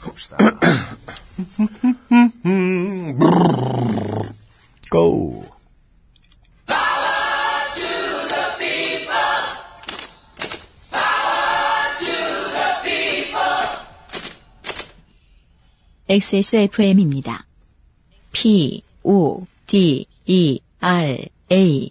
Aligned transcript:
봅시다. 0.00 0.36
고! 4.90 5.44
XSFM입니다. 16.08 17.46
P, 18.32 18.82
O, 19.04 19.46
D, 19.66 20.06
E, 20.24 20.58
R, 20.80 21.28
A. 21.52 21.90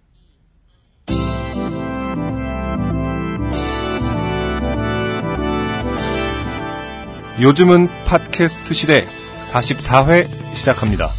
요즘은 7.42 7.88
팟캐스트 8.06 8.74
시대 8.74 9.04
44회 9.44 10.28
시작합니다. 10.56 11.10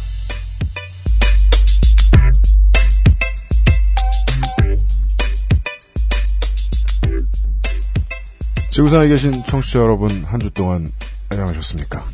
지구상에 8.71 9.07
계신 9.07 9.31
청취자 9.43 9.79
여러분, 9.79 10.23
한 10.25 10.39
주 10.39 10.49
동안 10.51 10.87
안녕하셨습니까? 11.29 12.05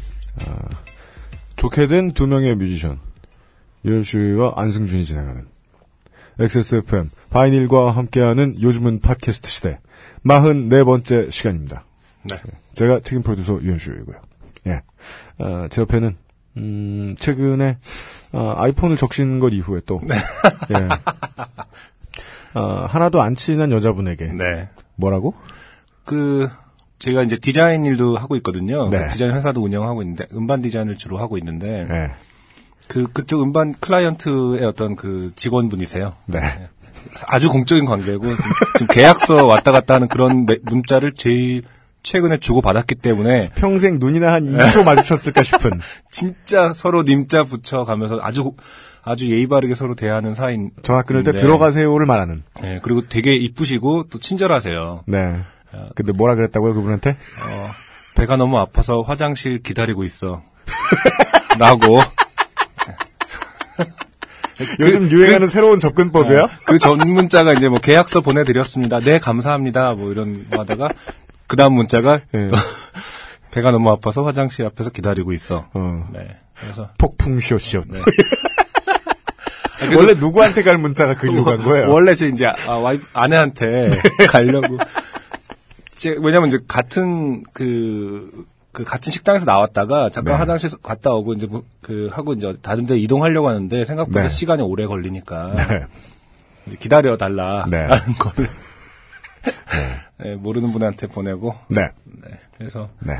아, 0.41 0.69
좋게 1.55 1.87
된 1.87 2.13
두 2.13 2.27
명의 2.27 2.55
뮤지션, 2.55 2.99
유현수와 3.85 4.53
안승준이 4.55 5.05
진행하는 5.05 5.47
XSFM 6.39 7.11
바이닐과 7.29 7.91
함께하는 7.91 8.61
요즘은 8.61 8.99
팟캐스트 8.99 9.49
시대 9.49 9.79
44번째 10.25 11.31
시간입니다. 11.31 11.85
네. 12.29 12.37
제가 12.73 12.99
책임 13.01 13.21
프로듀서 13.23 13.61
유현수이고요. 13.61 14.15
예. 14.67 14.81
아, 15.39 15.67
제 15.69 15.81
옆에는 15.81 16.15
음, 16.57 17.15
최근에 17.19 17.77
아, 18.31 18.53
아이폰을 18.57 18.97
적신 18.97 19.39
것 19.39 19.49
이후에 19.49 19.81
또 19.85 20.01
예. 20.71 20.89
아, 22.53 22.87
하나도 22.89 23.21
안 23.21 23.35
친한 23.35 23.71
여자분에게 23.71 24.27
네. 24.27 24.69
뭐라고? 24.95 25.33
그 26.05 26.49
제가 26.99 27.23
이제 27.23 27.37
디자인 27.37 27.85
일도 27.85 28.17
하고 28.17 28.35
있거든요. 28.37 28.89
네. 28.89 28.99
그 29.05 29.09
디자인 29.13 29.33
회사도 29.33 29.61
운영하고 29.61 30.01
있는데 30.03 30.25
음반 30.33 30.61
디자인을 30.61 30.95
주로 30.95 31.17
하고 31.17 31.37
있는데 31.37 31.87
예. 31.89 32.11
그 32.87 33.11
그쪽 33.11 33.41
음반 33.41 33.73
클라이언트의 33.73 34.63
어떤 34.63 34.95
그 34.95 35.31
직원분이세요. 35.35 36.13
네. 36.27 36.69
아주 37.27 37.49
공적인 37.49 37.85
관계고 37.85 38.25
지금 38.77 38.87
계약서 38.93 39.45
왔다 39.45 39.71
갔다 39.71 39.95
하는 39.95 40.07
그런 40.07 40.45
매- 40.45 40.57
문자를 40.63 41.11
제일 41.11 41.63
최근에 42.05 42.37
주고 42.37 42.61
받았기 42.61 42.95
때문에 42.95 43.49
평생 43.55 43.97
눈이나 43.99 44.31
한 44.31 44.45
2초 44.45 44.85
마주쳤을까 44.85 45.43
싶은. 45.43 45.79
진짜 46.11 46.73
서로 46.73 47.03
님자 47.03 47.45
붙여가면서 47.45 48.19
아주 48.21 48.53
아주 49.03 49.29
예의 49.29 49.47
바르게 49.47 49.75
서로 49.75 49.95
대하는 49.95 50.33
사이인. 50.33 50.71
전화 50.83 51.01
끊을 51.01 51.23
때 51.23 51.31
네. 51.31 51.39
들어가세요를 51.39 52.05
말하는. 52.05 52.43
네, 52.61 52.79
그리고 52.81 53.07
되게 53.07 53.35
이쁘시고 53.35 54.05
또 54.09 54.19
친절하세요. 54.19 55.03
네. 55.07 55.35
근데 55.95 56.13
뭐라 56.13 56.35
그랬다고요, 56.35 56.73
그분한테? 56.73 57.09
어, 57.09 57.69
배가 58.15 58.37
너무 58.37 58.57
아파서 58.59 59.01
화장실 59.01 59.61
기다리고 59.61 60.05
있어. 60.05 60.41
라고. 61.59 61.99
요즘 64.79 65.11
유행하는 65.11 65.49
새로운 65.49 65.81
접근법이야? 65.81 66.47
그전 66.65 66.99
문자가 66.99 67.51
이제 67.53 67.67
뭐 67.67 67.79
계약서 67.79 68.21
보내드렸습니다. 68.21 69.01
네, 69.01 69.19
감사합니다. 69.19 69.95
뭐 69.95 70.13
이런 70.13 70.49
거 70.49 70.61
하다가 70.61 70.89
그 71.47 71.55
다음 71.55 71.73
문자가 71.73 72.21
네. 72.31 72.49
배가 73.51 73.71
너무 73.71 73.89
아파서 73.89 74.23
화장실 74.23 74.65
앞에서 74.65 74.89
기다리고 74.89 75.31
있어. 75.31 75.69
어. 75.73 76.03
네. 76.11 76.37
그래서 76.59 76.89
폭풍 76.97 77.39
쇼쇼. 77.39 77.83
네. 77.87 77.99
원래 79.95 80.13
누구한테 80.13 80.63
갈 80.63 80.77
문자가 80.77 81.15
그 81.15 81.29
이유 81.31 81.43
간 81.43 81.61
거예요? 81.63 81.89
원래 81.91 82.15
제 82.15 82.27
이제 82.27 82.47
아, 82.47 82.71
와이프 82.71 83.07
아내한테 83.13 83.91
가려고. 84.29 84.77
제, 85.95 86.15
왜냐면 86.19 86.47
이제 86.47 86.59
같은 86.67 87.43
그, 87.53 88.45
그 88.71 88.83
같은 88.83 89.11
식당에서 89.11 89.45
나왔다가 89.45 90.09
잠깐 90.09 90.33
네. 90.33 90.39
화장실 90.39 90.71
갔다 90.81 91.11
오고 91.11 91.33
이제 91.33 91.47
뭐, 91.47 91.63
그 91.81 92.09
하고 92.11 92.33
이제 92.33 92.55
다른 92.61 92.85
데 92.85 92.97
이동하려고 92.97 93.47
하는데 93.47 93.85
생각보다 93.85 94.23
네. 94.23 94.27
시간이 94.27 94.61
오래 94.61 94.85
걸리니까 94.85 95.53
네. 95.55 96.75
기다려 96.79 97.15
달라 97.15 97.65
네. 97.69 97.85
라는 97.85 98.13
거를 98.17 98.49
네, 100.17 100.35
모르는 100.35 100.71
분한테 100.71 101.07
보내고 101.07 101.55
네. 101.69 101.89
네, 102.05 102.29
그래서 102.57 102.89
네. 102.99 103.13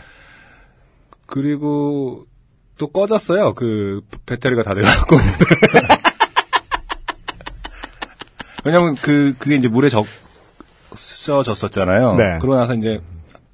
그리고 1.28 2.26
또 2.78 2.88
꺼졌어요. 2.88 3.54
그 3.54 4.02
배터리가 4.26 4.64
다 4.64 4.74
돼갖고. 4.74 5.16
왜냐면 8.64 8.96
그 8.96 9.36
그게 9.38 9.56
이제 9.56 9.68
물에 9.68 9.90
적셔졌었잖아요. 10.90 12.16
네. 12.16 12.24
그러고 12.40 12.56
나서 12.56 12.74
이제 12.74 13.00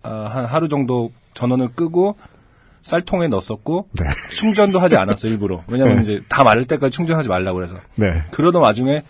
아, 0.03 0.25
한 0.31 0.45
하루 0.45 0.69
정도 0.69 1.11
전원을 1.33 1.69
끄고 1.75 2.15
쌀통에 2.83 3.27
넣었었고 3.27 3.89
네. 3.93 4.05
충전도 4.33 4.79
하지 4.79 4.95
않았어요 4.97 5.31
일부러. 5.31 5.63
왜냐면 5.67 5.97
네. 5.97 6.01
이제 6.03 6.21
다 6.29 6.43
마를 6.43 6.65
때까지 6.65 6.91
충전하지 6.91 7.29
말라고 7.29 7.57
그래서. 7.57 7.75
네. 7.95 8.23
그러던 8.31 8.61
와중에 8.61 9.03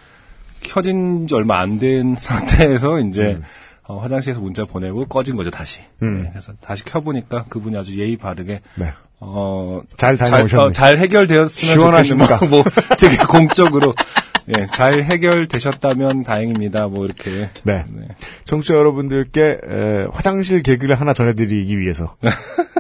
켜진 0.64 1.28
지 1.28 1.36
얼마 1.36 1.60
안 1.60 1.80
된 1.80 2.16
상태에서 2.18 3.00
이제 3.00 3.40
어, 3.84 3.98
화장실에서 3.98 4.42
문자 4.42 4.66
보내고 4.66 5.06
꺼진 5.06 5.36
거죠 5.36 5.50
다시. 5.50 5.82
음. 6.02 6.24
네, 6.24 6.30
그래서 6.32 6.54
다시 6.62 6.86
켜보니까 6.86 7.46
그분이 7.46 7.78
아주 7.78 8.00
예의 8.00 8.18
바르게 8.18 8.62
네. 8.76 8.94
어, 9.20 9.82
잘 9.98 10.18
잘, 10.18 10.30
다녀오셨네. 10.30 10.64
어, 10.64 10.72
잘 10.72 10.98
해결되었으면 10.98 11.74
시원하십니까? 11.76 12.40
좋겠는 12.40 12.50
뭐, 12.50 12.64
뭐 12.64 12.72
되게 12.98 13.18
공적으로 13.18 13.94
예, 14.58 14.68
잘 14.72 15.04
해결되셨다면 15.04 16.24
다행입니다. 16.24 16.88
뭐 16.88 17.06
이렇게 17.06 17.30
네. 17.64 17.86
네. 17.88 18.08
청취자 18.44 18.74
여러분들께 18.74 19.42
에, 19.42 20.08
화장실 20.12 20.64
개그를 20.64 21.00
하나 21.00 21.14
전해드리기 21.14 21.78
위해서 21.78 22.16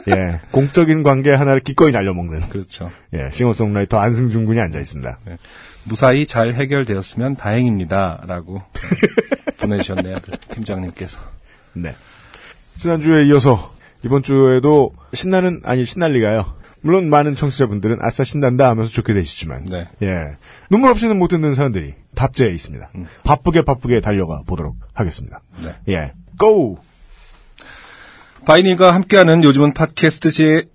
예 0.09 0.39
공적인 0.51 1.03
관계 1.03 1.31
하나를 1.31 1.62
기꺼이 1.62 1.91
날려먹는 1.91 2.50
그렇죠. 2.50 2.91
예 3.13 3.29
싱어송라이터 3.31 4.00
안승준 4.00 4.45
군이 4.45 4.59
앉아 4.59 4.79
있습니다. 4.79 5.19
무사히 5.84 6.25
잘 6.25 6.53
해결되었으면 6.53 7.36
다행입니다라고 7.36 8.62
네, 8.74 9.52
보내주셨네요. 9.59 10.18
그 10.22 10.38
팀장님께서. 10.53 11.19
네. 11.74 11.96
지난주에 12.78 13.25
이어서 13.28 13.74
이번 14.03 14.24
주에도 14.24 14.94
신나는 15.14 15.62
아니 15.64 15.86
신날 15.86 16.14
리가요. 16.14 16.56
물론 16.81 17.09
많은 17.09 17.36
청취자분들은 17.36 18.00
아싸 18.02 18.24
신난다 18.24 18.68
하면서 18.69 18.92
좋게 18.92 19.14
되시지만 19.14 19.66
네. 19.66 19.88
예 20.02 20.36
눈물 20.69 20.90
없이는 20.90 21.18
못 21.18 21.28
듣는 21.28 21.53
사연들이 21.53 21.94
답제에 22.16 22.50
있습니다. 22.50 22.90
바쁘게 23.24 23.62
바쁘게 23.62 24.02
달려가 24.02 24.42
보도록 24.46 24.75
하겠습니다. 24.94 25.42
네. 25.63 25.75
예 25.90 26.13
고! 26.40 26.80
바이닐과 28.46 28.96
함께하는 28.96 29.44
요즘은 29.44 29.74
팟캐스트 29.74 30.31
시 30.31 30.66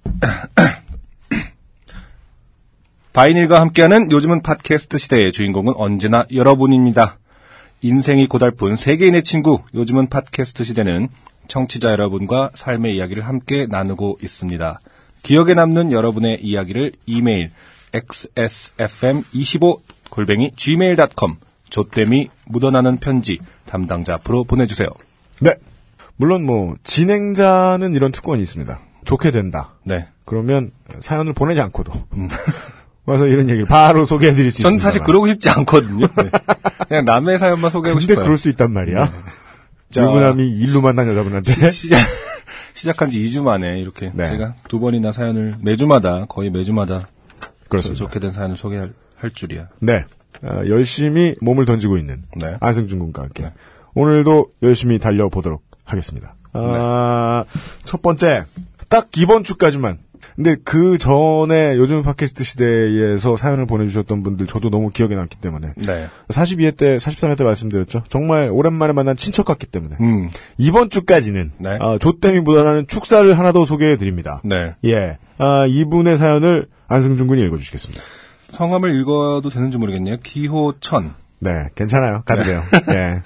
바이닐과 3.17 3.63
함께하는 3.63 4.13
요즘은 4.13 4.43
팟캐스트 4.43 4.99
시대의 4.99 5.33
주인공은 5.33 5.73
언제나 5.79 6.27
여러분입니다. 6.31 7.17
인생이 7.81 8.27
고달픈 8.27 8.77
세계인의 8.77 9.23
친구 9.23 9.63
요즘은 9.73 10.09
팟캐스트 10.09 10.65
시대는 10.65 11.09
청취자 11.49 11.93
여러분과 11.93 12.51
삶의 12.53 12.95
이야기를 12.95 13.27
함께 13.27 13.67
나누고 13.71 14.19
있습니다. 14.23 14.81
기억에 15.23 15.55
남는 15.55 15.93
여러분의 15.93 16.45
이야기를 16.45 16.93
이메일 17.07 17.51
xsfm25 17.95 19.81
골뱅이 20.11 20.53
gmail.com 20.55 21.37
조땜이 21.71 22.29
묻어나는 22.45 22.99
편지 22.99 23.39
담당자 23.65 24.13
앞으로 24.13 24.45
보내주세요. 24.45 24.89
네. 25.41 25.55
물론 26.17 26.45
뭐 26.45 26.77
진행자는 26.83 27.95
이런 27.95 28.13
특권이 28.13 28.43
있습니다. 28.43 28.79
좋게 29.07 29.31
된다. 29.31 29.73
네. 29.85 30.07
그러면 30.27 30.71
사연을 31.01 31.33
보내지 31.33 31.63
않고도 31.63 31.93
와서 33.07 33.27
이런 33.27 33.49
얘기를 33.49 33.67
바로 33.67 34.05
소개해드릴 34.05 34.51
수 34.51 34.59
있습니다. 34.59 34.69
전 34.69 34.79
사실 34.79 35.03
그러고 35.03 35.27
싶지 35.27 35.49
않거든요. 35.51 36.09
네. 36.17 36.31
그냥 36.89 37.05
남의 37.05 37.39
사연만 37.39 37.71
소개하고 37.71 38.01
근데 38.01 38.13
싶어요. 38.13 38.25
그럴 38.25 38.37
수 38.37 38.49
있단 38.49 38.73
말이야. 38.73 39.13
자, 39.91 40.03
유부남이 40.03 40.49
일로 40.49 40.83
만난 40.83 41.09
여자분한테 41.09 41.71
시작, 41.71 41.99
시작한 42.75 43.09
지 43.09 43.23
2주 43.23 43.43
만에 43.43 43.79
이렇게 43.81 44.11
네. 44.13 44.27
제가 44.27 44.55
두 44.69 44.81
번이나 44.81 45.13
사연을 45.13 45.55
매주마다 45.63 46.27
거의 46.27 46.51
매주마다 46.51 47.09
그렇습니다. 47.69 48.05
좋게 48.05 48.19
된 48.19 48.31
사연을 48.31 48.57
소개할 48.57 48.93
할 49.17 49.31
줄이야. 49.31 49.69
네. 49.81 50.05
어, 50.43 50.61
열심히 50.69 51.35
몸을 51.41 51.65
던지고 51.65 51.97
있는 51.97 52.25
네. 52.37 52.57
안승준 52.61 52.99
군과 52.99 53.23
함께 53.23 53.45
네. 53.45 53.53
오늘도 53.95 54.49
열심히 54.63 54.99
달려보도록 54.99 55.63
하겠습니다. 55.85 56.35
아, 56.53 57.45
첫 57.85 58.03
번째 58.03 58.45
딱 58.89 59.09
이번 59.17 59.45
주까지만 59.45 59.99
근데 60.37 60.55
그 60.63 60.99
전에 60.99 61.77
요즘 61.77 62.03
팟캐스트 62.03 62.45
시대에서 62.45 63.37
사연을 63.37 63.65
보내주셨던 63.67 64.23
분들 64.23 64.47
저도 64.47 64.69
너무 64.69 64.91
기억에 64.91 65.15
남기 65.15 65.41
때문에 65.41 65.73
네. 65.77 66.09
42회 66.29 66.77
때, 66.77 66.99
43회 66.99 67.39
때 67.39 67.45
말씀드렸죠. 67.45 68.05
정말 68.11 68.51
오랜만에 68.51 68.93
만난 68.93 69.17
친척 69.17 69.47
같기 69.47 69.67
때문에 69.67 69.97
음. 70.01 70.29
이번 70.59 70.91
주까지는 70.91 71.53
네. 71.59 71.79
어, 71.81 71.99
조땜이 71.99 72.41
묻어나는 72.41 72.87
축사를 72.87 73.37
하나 73.37 73.53
더 73.53 73.65
소개해 73.65 73.97
드립니다. 73.97 74.43
네. 74.45 74.75
예, 74.85 75.17
아, 75.39 75.65
이분의 75.67 76.19
사연을 76.19 76.69
안승준 76.89 77.27
군이 77.27 77.43
읽어주시겠습니다. 77.43 78.03
성함을 78.51 78.95
읽어도 78.95 79.49
되는지 79.51 79.79
모르겠네요. 79.79 80.19
기호천. 80.23 81.15
네, 81.39 81.69
괜찮아요. 81.75 82.23
가도 82.25 82.43
돼요. 82.43 82.61
예. 82.93 83.23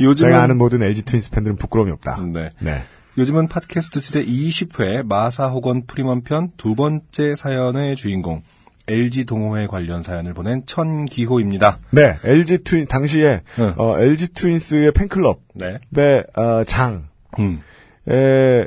요즘은 0.00 0.32
제가 0.32 0.42
아는 0.42 0.58
모든 0.58 0.82
LG 0.82 1.04
트윈스 1.04 1.30
팬들은 1.30 1.56
부끄러움이 1.56 1.90
없다. 1.92 2.20
네. 2.32 2.50
네. 2.60 2.82
요즘은 3.18 3.48
팟캐스트 3.48 3.98
시대 3.98 4.24
20회 4.24 5.04
마사호건 5.04 5.86
프리먼 5.86 6.22
편 6.22 6.52
두 6.56 6.76
번째 6.76 7.34
사연의 7.34 7.96
주인공 7.96 8.42
LG 8.86 9.24
동호회 9.24 9.66
관련 9.66 10.04
사연을 10.04 10.34
보낸 10.34 10.64
천기호입니다. 10.66 11.78
네, 11.90 12.16
LG 12.22 12.62
트윈, 12.62 12.86
당시에, 12.86 13.42
응. 13.58 13.74
어, 13.76 13.98
LG 13.98 14.34
트윈스의 14.34 14.92
팬클럽의, 14.92 15.78
네. 15.90 16.22
어, 16.36 16.62
장의 16.64 17.00
음. 17.40 17.60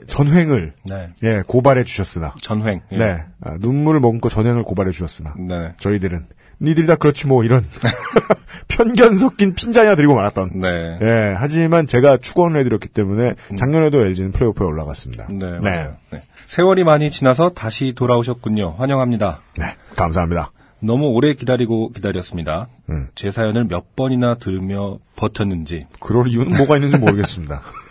전횡을, 0.07 0.73
네. 0.89 1.09
예, 1.23 1.41
고발해 1.47 1.85
주셨으나, 1.85 2.35
전횡. 2.41 2.81
예. 2.91 2.97
네, 2.97 3.23
아, 3.39 3.55
눈물을 3.57 3.99
머금고 4.01 4.29
전횡을 4.29 4.63
고발해 4.63 4.91
주셨으나, 4.91 5.33
네. 5.39 5.73
저희들은, 5.79 6.27
니들이 6.61 6.87
다 6.87 6.95
그렇지 6.95 7.27
뭐, 7.27 7.43
이런, 7.43 7.65
편견 8.67 9.17
섞인 9.17 9.53
핀잔이나 9.53 9.95
드리고 9.95 10.15
말았던. 10.15 10.51
네. 10.55 10.99
예, 11.01 11.35
하지만 11.37 11.87
제가 11.87 12.17
축원을 12.17 12.59
해드렸기 12.61 12.87
때문에, 12.89 13.33
작년에도 13.57 14.05
LG는 14.05 14.31
플레이오프에 14.31 14.65
올라갔습니다. 14.65 15.27
네, 15.29 15.59
맞아요. 15.59 15.95
네. 16.11 16.21
세월이 16.47 16.83
많이 16.83 17.09
지나서 17.09 17.49
다시 17.49 17.93
돌아오셨군요. 17.95 18.75
환영합니다. 18.77 19.39
네, 19.57 19.75
감사합니다. 19.95 20.51
너무 20.81 21.07
오래 21.09 21.33
기다리고 21.33 21.91
기다렸습니다. 21.91 22.67
음. 22.89 23.07
제 23.15 23.31
사연을 23.31 23.65
몇 23.65 23.95
번이나 23.95 24.35
들으며 24.35 24.97
버텼는지 25.15 25.85
그럴 25.99 26.27
이유는 26.27 26.57
뭐가 26.57 26.77
있는지 26.77 26.97
모르겠습니다. 26.97 27.61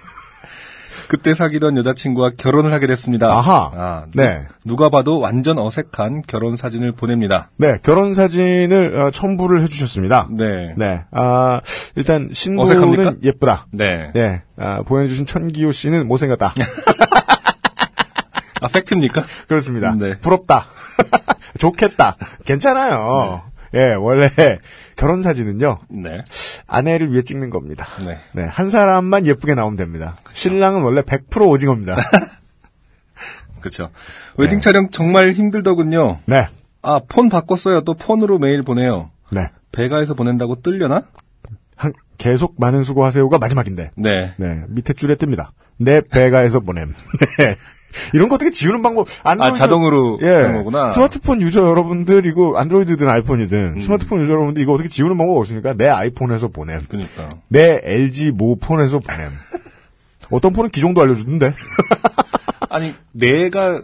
그때 1.10 1.34
사귀던 1.34 1.76
여자친구와 1.76 2.30
결혼을 2.38 2.72
하게 2.72 2.86
됐습니다. 2.86 3.32
아하. 3.32 3.72
아, 3.74 4.06
네. 4.14 4.46
누, 4.64 4.76
가 4.76 4.90
봐도 4.90 5.18
완전 5.18 5.58
어색한 5.58 6.22
결혼 6.28 6.56
사진을 6.56 6.92
보냅니다. 6.92 7.50
네, 7.56 7.78
결혼 7.82 8.14
사진을 8.14 8.94
어, 8.94 9.10
첨부를 9.10 9.64
해주셨습니다. 9.64 10.28
네. 10.30 10.72
네, 10.76 11.02
아, 11.10 11.62
일단 11.96 12.30
신부는 12.32 12.62
어색합니까? 12.62 13.14
예쁘다. 13.24 13.66
네. 13.72 14.12
네, 14.14 14.42
아, 14.56 14.82
보내주신 14.82 15.26
천기호 15.26 15.72
씨는 15.72 16.06
못생겼다. 16.06 16.54
아, 18.62 18.68
팩트입니까? 18.68 19.24
그렇습니다. 19.48 19.96
네. 19.98 20.16
부럽다. 20.16 20.66
좋겠다. 21.58 22.14
괜찮아요. 22.44 23.42
예, 23.74 23.94
원래 23.98 24.30
결혼 25.00 25.22
사진은요, 25.22 25.78
네. 25.88 26.20
아내를 26.66 27.10
위해 27.10 27.22
찍는 27.22 27.48
겁니다. 27.48 27.88
네. 28.04 28.18
네, 28.34 28.44
한 28.44 28.68
사람만 28.68 29.24
예쁘게 29.24 29.54
나오면 29.54 29.78
됩니다. 29.78 30.18
신랑은 30.34 30.82
원래 30.82 31.00
100% 31.00 31.48
오징어입니다. 31.48 31.96
그렇죠. 33.60 33.88
웨딩 34.36 34.60
촬영 34.60 34.90
정말 34.90 35.30
힘들더군요. 35.30 36.18
네, 36.26 36.48
아, 36.82 37.00
폰 37.08 37.30
바꿨어요. 37.30 37.80
또 37.80 37.94
폰으로 37.94 38.38
메일 38.38 38.62
보내요. 38.62 39.10
네. 39.30 39.48
배가에서 39.72 40.12
보낸다고 40.12 40.56
뜰려나? 40.56 41.04
한, 41.76 41.94
계속 42.18 42.56
많은 42.58 42.84
수고하세요가 42.84 43.38
마지막인데. 43.38 43.92
네. 43.96 44.34
네, 44.36 44.64
밑에 44.68 44.92
줄에 44.92 45.14
뜹니다. 45.14 45.48
내 45.78 46.02
배가에서 46.02 46.60
보냄. 46.60 46.92
네. 47.38 47.56
이런 48.12 48.28
거 48.28 48.36
어떻게 48.36 48.50
지우는 48.50 48.82
방법, 48.82 49.06
안드로이드. 49.22 49.52
아, 49.52 49.54
자동으로 49.54 50.18
예. 50.22 50.28
하는 50.28 50.54
거구나. 50.56 50.90
스마트폰 50.90 51.40
유저 51.42 51.68
여러분들이고, 51.68 52.58
안드로이드든 52.58 53.08
아이폰이든, 53.08 53.74
음. 53.76 53.80
스마트폰 53.80 54.22
유저 54.22 54.32
여러분들 54.32 54.62
이거 54.62 54.72
어떻게 54.72 54.88
지우는 54.88 55.16
방법 55.16 55.38
없습니까? 55.38 55.74
내 55.74 55.88
아이폰에서 55.88 56.48
보냄. 56.48 56.80
그러니까. 56.88 57.28
내 57.48 57.80
LG 57.82 58.32
모 58.32 58.56
폰에서 58.56 59.00
보냄. 59.00 59.30
어떤 60.30 60.52
폰은 60.52 60.70
기종도 60.70 61.00
알려주던데. 61.02 61.54
아니, 62.70 62.94
내가 63.12 63.82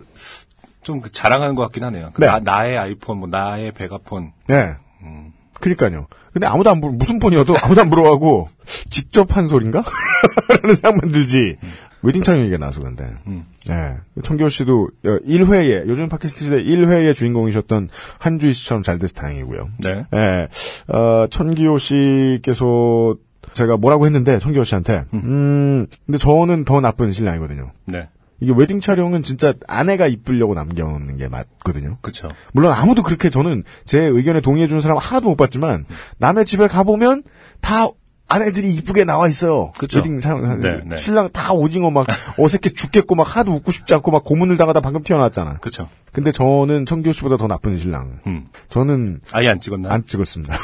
좀그 0.82 1.10
자랑하는 1.10 1.56
것 1.56 1.62
같긴 1.62 1.82
하네요. 1.84 2.10
그 2.14 2.20
네. 2.20 2.28
나, 2.28 2.38
나의 2.38 2.78
아이폰, 2.78 3.18
뭐, 3.18 3.28
나의 3.28 3.72
베가폰. 3.72 4.32
네. 4.46 4.74
음. 5.02 5.32
그니까요. 5.54 6.06
근데 6.32 6.46
아무도 6.46 6.70
안 6.70 6.80
부러, 6.80 6.92
무슨 6.92 7.18
폰이어도 7.18 7.56
아무도 7.62 7.80
안 7.80 7.90
부러워하고, 7.90 8.48
직접 8.90 9.36
한 9.36 9.48
소린가? 9.48 9.82
라는 10.62 10.74
생각만 10.74 11.10
들지. 11.10 11.56
웨딩 12.02 12.22
촬영 12.22 12.42
얘기가 12.42 12.58
나와서 12.58 12.80
그런데. 12.80 13.04
음. 13.26 13.44
네. 13.68 13.96
청기호 14.22 14.48
씨도 14.48 14.88
1회에, 15.04 15.86
요즘 15.86 16.08
팟캐스트 16.08 16.44
시대 16.44 16.56
1회의 16.62 17.14
주인공이셨던 17.14 17.88
한주희 18.18 18.52
씨처럼 18.52 18.82
잘 18.82 18.98
돼서 18.98 19.14
다행이고요. 19.14 19.68
네. 19.82 20.06
예, 20.14 20.48
어, 20.88 21.26
천기호 21.28 21.78
씨께서 21.78 23.16
제가 23.54 23.76
뭐라고 23.76 24.06
했는데, 24.06 24.38
천기호 24.38 24.64
씨한테, 24.64 25.04
음, 25.14 25.86
근데 26.04 26.18
저는 26.18 26.64
더 26.64 26.80
나쁜 26.80 27.12
신랑이거든요. 27.12 27.72
네. 27.86 28.08
이게 28.40 28.52
웨딩 28.54 28.80
촬영은 28.80 29.22
진짜 29.22 29.54
아내가 29.66 30.06
이쁘려고 30.06 30.52
남겨놓는 30.54 31.16
게 31.16 31.28
맞거든요. 31.28 31.96
그쵸. 32.02 32.28
물론 32.52 32.72
아무도 32.72 33.02
그렇게 33.02 33.30
저는 33.30 33.64
제 33.86 33.98
의견에 33.98 34.42
동의해주는 34.42 34.80
사람 34.82 34.98
하나도 34.98 35.30
못 35.30 35.36
봤지만, 35.36 35.86
남의 36.18 36.44
집에 36.44 36.68
가보면 36.68 37.22
다 37.62 37.88
아내들이 38.28 38.74
이쁘게 38.74 39.04
나와 39.04 39.28
있어요. 39.28 39.72
그쵸. 39.78 39.98
웨딩 39.98 40.20
촬영, 40.20 40.60
네, 40.60 40.80
네. 40.84 40.96
신랑 40.96 41.30
다 41.32 41.52
오징어 41.52 41.90
막 41.90 42.06
어색해 42.38 42.70
죽겠고 42.74 43.14
막 43.14 43.22
하나도 43.36 43.52
웃고 43.52 43.70
싶지 43.72 43.94
않고 43.94 44.10
막 44.10 44.24
고문을 44.24 44.56
당하다 44.56 44.80
방금 44.80 45.02
튀어나왔잖아. 45.04 45.58
그쵸. 45.60 45.88
근데 46.12 46.32
저는 46.32 46.86
청기호 46.86 47.12
씨보다 47.12 47.36
더 47.36 47.46
나쁜 47.46 47.76
신랑. 47.78 48.18
음. 48.26 48.48
저는 48.70 49.20
아예 49.32 49.48
안 49.48 49.60
찍었나요? 49.60 49.92
안 49.92 50.04
찍었습니다. 50.06 50.56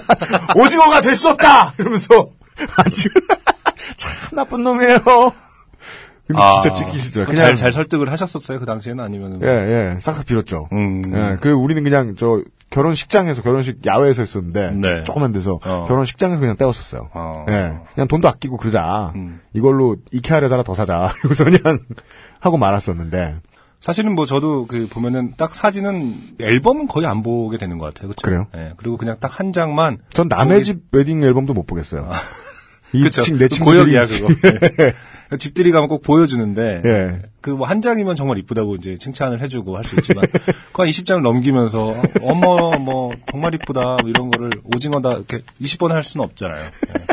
오징어가 0.56 1.00
될 1.02 1.16
수 1.16 1.28
없다! 1.28 1.74
이러면서, 1.78 2.30
안 2.76 2.90
찍, 2.90 3.12
참 3.96 4.36
나쁜 4.36 4.62
놈이에요. 4.64 4.98
근데 6.32 6.52
진짜 6.62 6.74
찍기 6.74 6.98
싫더라. 6.98 7.34
잘, 7.34 7.54
잘 7.56 7.72
설득을 7.72 8.10
하셨었어요, 8.10 8.58
그 8.60 8.66
당시에는 8.66 9.02
아니면은. 9.04 9.40
예, 9.42 9.46
예, 9.94 10.00
싹싹 10.00 10.26
빌었죠. 10.26 10.68
음. 10.72 11.02
예, 11.14 11.36
그 11.40 11.50
우리는 11.50 11.82
그냥 11.84 12.14
저 12.18 12.42
결혼식장에서 12.70 13.42
결혼식 13.42 13.84
야외에서 13.84 14.22
했었는데 14.22 14.70
네. 14.76 15.04
조그만 15.04 15.32
데서 15.32 15.60
어. 15.64 15.84
결혼식장에서 15.88 16.40
그냥 16.40 16.56
떼었었어요. 16.56 17.10
어. 17.12 17.32
예, 17.50 17.74
그냥 17.94 18.08
돈도 18.08 18.28
아끼고 18.28 18.56
그러자. 18.56 19.12
음. 19.14 19.40
이걸로 19.52 19.96
이케아에다가 20.10 20.62
더 20.62 20.74
사자. 20.74 21.12
이러고서 21.20 21.44
그냥 21.44 21.78
하고 22.40 22.56
말았었는데 22.56 23.36
사실은 23.80 24.14
뭐 24.14 24.24
저도 24.26 24.66
그 24.68 24.86
보면은 24.88 25.34
딱 25.36 25.54
사진은 25.54 26.36
앨범은 26.40 26.86
거의 26.86 27.06
안 27.06 27.22
보게 27.22 27.58
되는 27.58 27.78
것 27.78 27.86
같아요. 27.92 28.08
그쵸? 28.10 28.22
그래요? 28.24 28.46
예. 28.56 28.72
그리고 28.76 28.96
그냥 28.96 29.16
딱 29.20 29.38
한 29.40 29.52
장만. 29.52 29.98
전 30.10 30.28
남의 30.28 30.58
거기- 30.58 30.64
집 30.64 30.78
웨딩 30.92 31.22
앨범도 31.24 31.52
못 31.52 31.66
보겠어요. 31.66 32.08
이 32.94 33.02
그쵸. 33.02 33.22
친, 33.22 33.34
내그 33.38 33.48
친구들이 33.48 33.84
고역이야, 33.92 34.06
그거. 34.06 34.28
예. 34.84 34.92
집들이 35.38 35.70
가면 35.72 35.88
꼭 35.88 36.02
보여주는데. 36.02 36.82
예. 36.84 37.22
그뭐 37.40 37.66
한 37.66 37.82
장이면 37.82 38.14
정말 38.16 38.38
이쁘다고 38.38 38.76
이제 38.76 38.96
칭찬을 38.98 39.40
해주고 39.40 39.76
할 39.76 39.82
수 39.84 39.96
있지만 39.96 40.24
그 40.72 40.82
한 40.82 40.88
20장을 40.88 41.20
넘기면서 41.22 41.92
어머 42.22 42.78
뭐 42.78 43.10
정말 43.30 43.54
이쁘다 43.54 43.96
뭐 44.00 44.08
이런 44.08 44.30
거를 44.30 44.50
오징어다 44.74 45.12
이렇게 45.14 45.40
20번 45.60 45.88
할 45.88 46.02
수는 46.02 46.24
없잖아요. 46.24 46.60
예. 46.62 47.04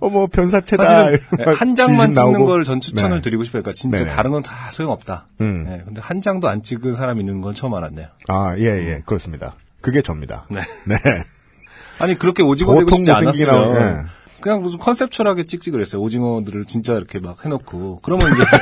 어머 0.00 0.26
변사체다. 0.26 0.84
사실은 0.84 1.18
이러고 1.38 1.50
한 1.56 1.74
장만. 1.74 2.14
찍는 2.14 2.44
걸 2.44 2.64
전 2.64 2.80
추천을 2.80 3.16
네. 3.18 3.22
드리고 3.22 3.42
싶어요. 3.44 3.62
그러니까 3.62 3.76
진짜 3.78 3.98
네네. 3.98 4.10
다른 4.10 4.30
건 4.30 4.42
다 4.42 4.70
소용없다. 4.70 5.26
음. 5.40 5.66
예, 5.68 5.82
근데 5.84 6.00
한 6.00 6.20
장도 6.20 6.48
안 6.48 6.62
찍은 6.62 6.94
사람이 6.94 7.20
있는 7.20 7.40
건 7.40 7.54
처음 7.54 7.74
알았네요. 7.74 8.06
아, 8.28 8.54
예, 8.58 8.64
예, 8.64 9.02
그렇습니다. 9.04 9.56
그게 9.80 10.00
접니다. 10.02 10.46
네. 10.50 10.60
네. 10.86 10.96
아니 11.98 12.16
그렇게 12.16 12.42
오징어 12.42 12.78
되고 12.78 12.90
싶지 12.94 13.10
않았어요. 13.10 14.04
그냥 14.42 14.62
무슨 14.62 14.78
컨셉츄얼하게 14.78 15.44
찍지 15.44 15.70
그랬어요. 15.70 16.02
오징어들을 16.02 16.66
진짜 16.66 16.92
이렇게 16.94 17.18
막 17.18 17.42
해놓고 17.44 18.00
그러면 18.02 18.32
이제 18.32 18.42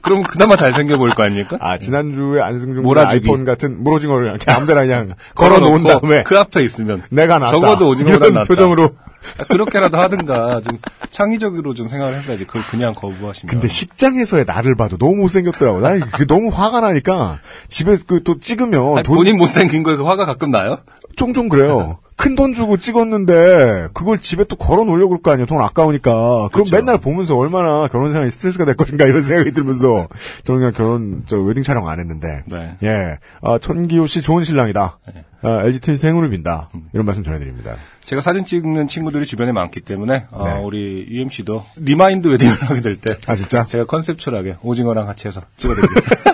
그러면 0.00 0.24
그나마 0.24 0.54
잘생겨 0.54 0.98
보일 0.98 1.14
거 1.14 1.22
아닙니까? 1.22 1.56
아, 1.60 1.78
지난주에 1.78 2.42
안승준 2.42 2.82
몰아주기. 2.82 3.26
아이폰 3.26 3.46
같은 3.46 3.82
물오징어를 3.82 4.28
이렇게 4.28 4.50
아무데나 4.52 4.82
그냥 4.82 5.14
걸어 5.34 5.58
놓은 5.60 5.82
걸어놓고 5.82 6.00
다음에 6.08 6.22
그 6.24 6.38
앞에 6.38 6.62
있으면 6.62 7.02
내가 7.08 7.38
낫다. 7.38 7.52
적어도 7.52 7.88
오징어보다 7.88 8.28
낫다. 8.28 8.44
표정으로. 8.44 8.90
아, 9.38 9.44
그렇게라도 9.44 9.96
하든가 9.96 10.60
좀 10.60 10.78
창의적으로 11.10 11.72
좀 11.72 11.88
생각을 11.88 12.14
했어야지. 12.16 12.44
그걸 12.44 12.62
그냥 12.66 12.92
거부하시면. 12.94 13.50
근데 13.50 13.66
식장에서의 13.68 14.44
나를 14.46 14.74
봐도 14.74 14.98
너무 14.98 15.16
못생겼더라고. 15.22 15.80
나 15.80 15.98
그게 15.98 16.26
너무 16.26 16.50
화가 16.50 16.80
나니까 16.82 17.38
집에 17.68 17.96
그 18.06 18.22
또 18.24 18.38
찍으면 18.38 18.98
아니, 18.98 19.02
돈 19.04 19.16
본인 19.16 19.38
못생긴 19.38 19.82
거에 19.84 19.96
그 19.96 20.04
화가 20.04 20.26
가끔 20.26 20.50
나요? 20.50 20.76
종종 21.16 21.48
그래요. 21.48 21.96
큰 22.16 22.36
돈 22.36 22.54
주고 22.54 22.76
찍었는데 22.76 23.88
그걸 23.92 24.18
집에 24.18 24.44
또 24.44 24.56
걸어 24.56 24.84
놓으려고 24.84 25.10
그럴 25.10 25.22
거 25.22 25.30
아니에요. 25.32 25.46
돈 25.46 25.60
아까우니까. 25.62 26.10
그럼 26.12 26.48
그렇죠. 26.50 26.76
맨날 26.76 26.98
보면서 26.98 27.36
얼마나 27.36 27.86
결혼 27.88 28.12
생활이 28.12 28.30
스트레스가 28.30 28.64
될 28.64 28.76
것인가 28.76 29.04
이런 29.06 29.22
생각이 29.22 29.52
들면서 29.52 30.08
저는 30.44 30.60
그냥 30.60 30.72
결혼 30.72 31.22
저 31.26 31.36
웨딩 31.38 31.62
촬영 31.62 31.88
안 31.88 31.98
했는데. 32.00 32.42
네. 32.46 32.76
예. 32.82 33.18
아, 33.42 33.58
천기호 33.58 34.06
씨 34.06 34.22
좋은 34.22 34.44
신랑이다. 34.44 34.98
네. 35.12 35.24
아, 35.42 35.62
LG 35.64 35.80
트윈스 35.80 36.06
행운을 36.06 36.30
빈다. 36.30 36.70
음. 36.74 36.84
이런 36.92 37.04
말씀 37.04 37.22
전해드립니다. 37.22 37.74
제가 38.04 38.22
사진 38.22 38.44
찍는 38.44 38.88
친구들이 38.88 39.26
주변에 39.26 39.52
많기 39.52 39.80
때문에 39.80 40.26
어, 40.30 40.44
네. 40.48 40.60
우리 40.62 41.06
UMC도 41.08 41.64
remind 41.76 42.28
wedding을 42.28 42.52
하게 42.62 42.80
될 42.80 42.96
때 42.96 43.16
아 43.26 43.34
진짜? 43.36 43.64
제가 43.64 43.84
conceptual하게 43.84 44.56
오징어랑 44.62 45.06
같이 45.06 45.26
해서 45.28 45.40
찍어드리겠습니다. 45.56 46.33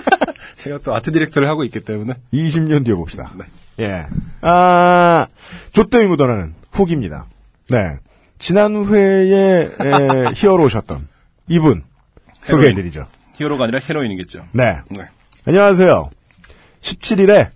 제가 0.61 0.77
또 0.83 0.93
art 0.93 1.11
director를 1.11 1.47
하고 1.47 1.63
있기 1.63 1.79
때문에 1.79 2.13
20년 2.33 2.85
뒤에 2.85 2.93
봅시다. 2.93 3.33
네. 3.35 3.45
예. 3.83 4.05
아, 4.41 5.25
조땜이 5.71 6.05
묻어나는 6.07 6.53
후기입니다. 6.71 7.25
네. 7.69 7.97
지난 8.37 8.85
회에 8.85 9.63
에, 9.63 9.67
hero셨던 10.35 11.07
이분 11.47 11.81
heroine. 12.47 12.61
소개해드리죠. 12.61 13.07
히어로가 13.35 13.63
아니라 13.63 13.79
헤로인이겠죠. 13.79 14.45
네. 14.51 14.77
네. 14.91 15.07
안녕하세요. 15.45 16.11
17일에 16.81 17.49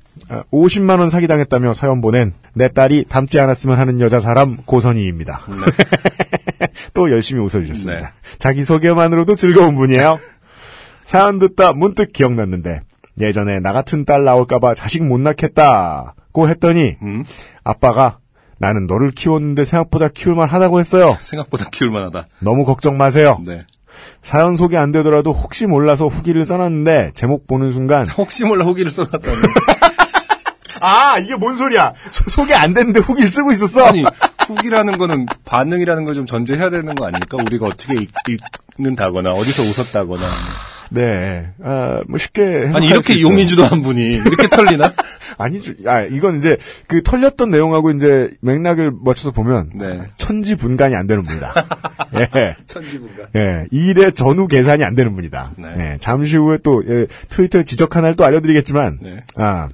50만 0.51 0.99
원 0.99 1.11
사기당했다며 1.11 1.75
사연 1.75 2.01
보낸 2.01 2.33
내 2.53 2.69
딸이 2.69 3.05
닮지 3.07 3.39
않았으면 3.39 3.77
하는 3.77 3.99
여자 3.99 4.19
사람 4.19 4.57
고선희입니다. 4.65 5.41
또 6.95 7.11
열심히 7.11 7.41
웃어주셨습니다. 7.43 8.01
네. 8.01 8.07
자기 8.39 8.63
소개만으로도 8.63 9.35
즐거운 9.35 9.75
분이에요. 9.75 10.19
사연 11.05 11.37
듣다 11.37 11.73
문득 11.73 12.11
기억났는데 12.11 12.81
예전에 13.19 13.59
나 13.59 13.71
같은 13.73 14.05
딸 14.05 14.23
나올까봐 14.25 14.75
자식 14.75 15.03
못 15.03 15.19
낳겠다고 15.19 16.49
했더니 16.49 16.95
음, 17.01 17.23
아빠가 17.63 18.19
나는 18.57 18.87
너를 18.87 19.11
키웠는데 19.11 19.65
생각보다 19.65 20.07
키울만 20.09 20.47
하다고 20.49 20.79
했어요. 20.79 21.17
생각보다 21.21 21.65
키울만 21.71 22.03
하다. 22.05 22.27
너무 22.39 22.65
걱정 22.65 22.97
마세요. 22.97 23.41
네. 23.45 23.65
사연 24.23 24.55
소개 24.57 24.75
안 24.77 24.91
되더라도 24.91 25.31
혹시 25.31 25.65
몰라서 25.65 26.07
후기를 26.07 26.43
써놨는데 26.43 27.11
제목 27.15 27.47
보는 27.47 27.71
순간 27.71 28.05
혹시 28.17 28.43
몰라 28.45 28.65
후기를 28.65 28.91
써놨다니. 28.91 29.23
아 30.81 31.17
이게 31.19 31.35
뭔 31.35 31.55
소리야 31.55 31.93
소- 32.11 32.29
소개 32.29 32.53
안 32.53 32.73
됐는데 32.73 32.99
후기를 32.99 33.29
쓰고 33.31 33.51
있었어 33.51 33.85
아니, 33.85 34.03
후기라는 34.47 34.97
거는 34.97 35.25
반응이라는 35.45 36.03
걸 36.03 36.13
좀 36.13 36.25
전제해야 36.25 36.69
되는 36.69 36.93
거 36.95 37.05
아닙니까? 37.07 37.37
우리가 37.37 37.67
어떻게 37.67 37.95
읽, 37.95 38.11
읽는다거나, 38.77 39.31
어디서 39.31 39.63
웃었다거나. 39.63 40.23
네, 40.89 41.47
아, 41.63 42.01
뭐 42.07 42.17
쉽게 42.17 42.71
아니, 42.73 42.87
수 42.87 42.93
이렇게 42.93 43.13
있죠. 43.15 43.27
용의주도 43.27 43.63
한 43.63 43.81
분이 43.81 44.01
이렇게 44.01 44.47
털리나? 44.47 44.93
아니죠. 45.37 45.73
아 45.85 46.01
이건 46.01 46.37
이제 46.37 46.57
그 46.87 47.01
털렸던 47.03 47.51
내용하고 47.51 47.91
이제 47.91 48.29
맥락을 48.41 48.91
맞춰서 49.03 49.31
보면 49.31 49.71
네. 49.75 50.01
천지 50.17 50.55
분간이 50.55 50.95
안 50.95 51.07
되는 51.07 51.23
분이다. 51.23 51.53
예. 52.35 52.55
천지분가. 52.65 53.23
예, 53.35 53.65
이 53.71 53.87
일의 53.87 54.13
전후 54.13 54.47
계산이 54.47 54.83
안 54.83 54.95
되는 54.95 55.13
분이다. 55.15 55.51
네. 55.57 55.67
예, 55.77 55.97
잠시 55.99 56.37
후에 56.37 56.59
또 56.63 56.83
예, 56.87 57.07
트위터에 57.29 57.63
지적 57.63 57.95
하나를 57.95 58.15
또 58.15 58.23
알려 58.25 58.39
드리겠지만, 58.41 58.99
네. 59.01 59.23
아 59.35 59.69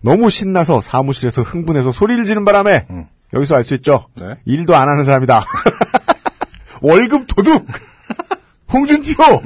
너무 0.00 0.30
신나서 0.30 0.80
사무실에서 0.80 1.42
흥분해서 1.42 1.92
소리를 1.92 2.24
지른 2.24 2.44
바람에 2.44 2.86
음. 2.90 3.06
여기서 3.32 3.56
알 3.56 3.64
수 3.64 3.74
있죠. 3.74 4.06
네. 4.14 4.36
일도 4.44 4.76
안 4.76 4.88
하는 4.88 5.04
사람이다. 5.04 5.44
월급 6.82 7.26
도둑 7.26 7.66
홍준표. 8.72 9.42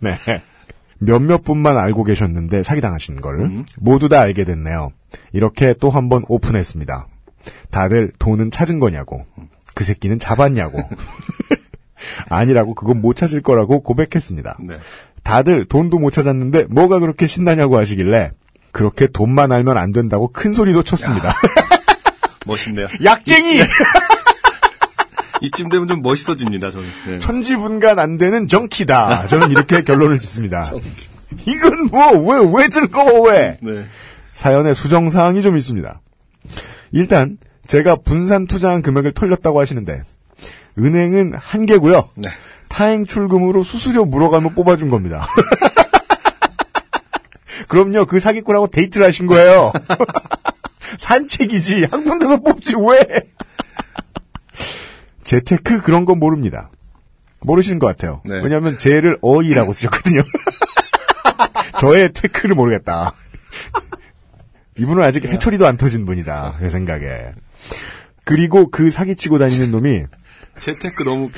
네. 0.00 0.16
몇몇 0.98 1.42
분만 1.44 1.76
알고 1.76 2.04
계셨는데 2.04 2.62
사기당하신 2.62 3.20
걸 3.20 3.40
음. 3.40 3.64
모두 3.78 4.08
다 4.08 4.20
알게 4.20 4.44
됐네요. 4.44 4.92
이렇게 5.32 5.74
또 5.74 5.90
한 5.90 6.08
번 6.08 6.24
오픈했습니다. 6.28 7.06
다들 7.70 8.12
돈은 8.18 8.50
찾은 8.50 8.78
거냐고. 8.80 9.24
그 9.74 9.84
새끼는 9.84 10.18
잡았냐고. 10.18 10.78
아니라고 12.28 12.74
그건 12.74 13.00
못 13.00 13.14
찾을 13.16 13.42
거라고 13.42 13.82
고백했습니다. 13.82 14.58
네. 14.60 14.78
다들 15.22 15.66
돈도 15.66 15.98
못 15.98 16.10
찾았는데 16.10 16.66
뭐가 16.70 16.98
그렇게 17.00 17.26
신나냐고 17.26 17.76
하시길래 17.78 18.32
그렇게 18.72 19.06
돈만 19.08 19.50
알면 19.52 19.76
안 19.78 19.92
된다고 19.92 20.28
큰 20.32 20.52
소리도 20.52 20.82
쳤습니다. 20.84 21.32
멋있네요. 22.46 22.86
약쟁이! 23.04 23.60
이쯤 25.40 25.68
되면 25.68 25.88
좀 25.88 26.02
멋있어집니다, 26.02 26.70
저는. 26.70 26.88
네. 27.06 27.18
천지분간 27.18 27.98
안 27.98 28.18
되는 28.18 28.48
정키다. 28.48 29.26
저는 29.28 29.50
이렇게 29.50 29.82
결론을 29.84 30.18
짓습니다. 30.18 30.64
이건 31.46 31.86
뭐, 31.90 32.10
왜, 32.12 32.62
왜 32.62 32.68
즐거워, 32.68 33.28
왜? 33.28 33.58
네. 33.60 33.84
사연에 34.32 34.74
수정사항이 34.74 35.42
좀 35.42 35.56
있습니다. 35.56 36.00
일단, 36.92 37.38
제가 37.66 37.96
분산 37.96 38.46
투자한 38.46 38.82
금액을 38.82 39.12
털렸다고 39.12 39.60
하시는데, 39.60 40.02
은행은 40.78 41.34
한 41.36 41.66
개고요. 41.66 42.10
네. 42.14 42.28
타행 42.68 43.06
출금으로 43.06 43.62
수수료 43.62 44.04
물어가면 44.04 44.54
뽑아준 44.54 44.88
겁니다. 44.88 45.26
그럼요, 47.68 48.06
그 48.06 48.20
사기꾼하고 48.20 48.68
데이트를 48.68 49.06
하신 49.06 49.26
거예요. 49.26 49.72
산책이지, 50.98 51.86
한 51.90 52.04
군데서 52.04 52.38
뽑지, 52.38 52.74
왜? 52.76 53.28
재테크 55.28 55.82
그런 55.82 56.06
건 56.06 56.18
모릅니다. 56.18 56.70
모르시는 57.40 57.78
것 57.78 57.86
같아요. 57.86 58.22
네. 58.24 58.40
왜냐하면 58.42 58.78
제를 58.78 59.18
어이라고 59.20 59.74
쓰셨거든요. 59.74 60.22
저의 61.78 62.14
테크를 62.14 62.54
모르겠다. 62.56 63.12
이분은 64.78 65.04
아직 65.04 65.26
hatchery도 65.26 65.66
안 65.66 65.76
터진 65.76 66.06
분이다. 66.06 66.56
제 66.60 66.70
생각에. 66.70 67.32
그리고 68.24 68.70
그 68.70 68.90
사기치고 68.90 69.38
다니는 69.38 69.70
놈이 69.70 70.04
재테크 70.58 71.02
너무, 71.04 71.30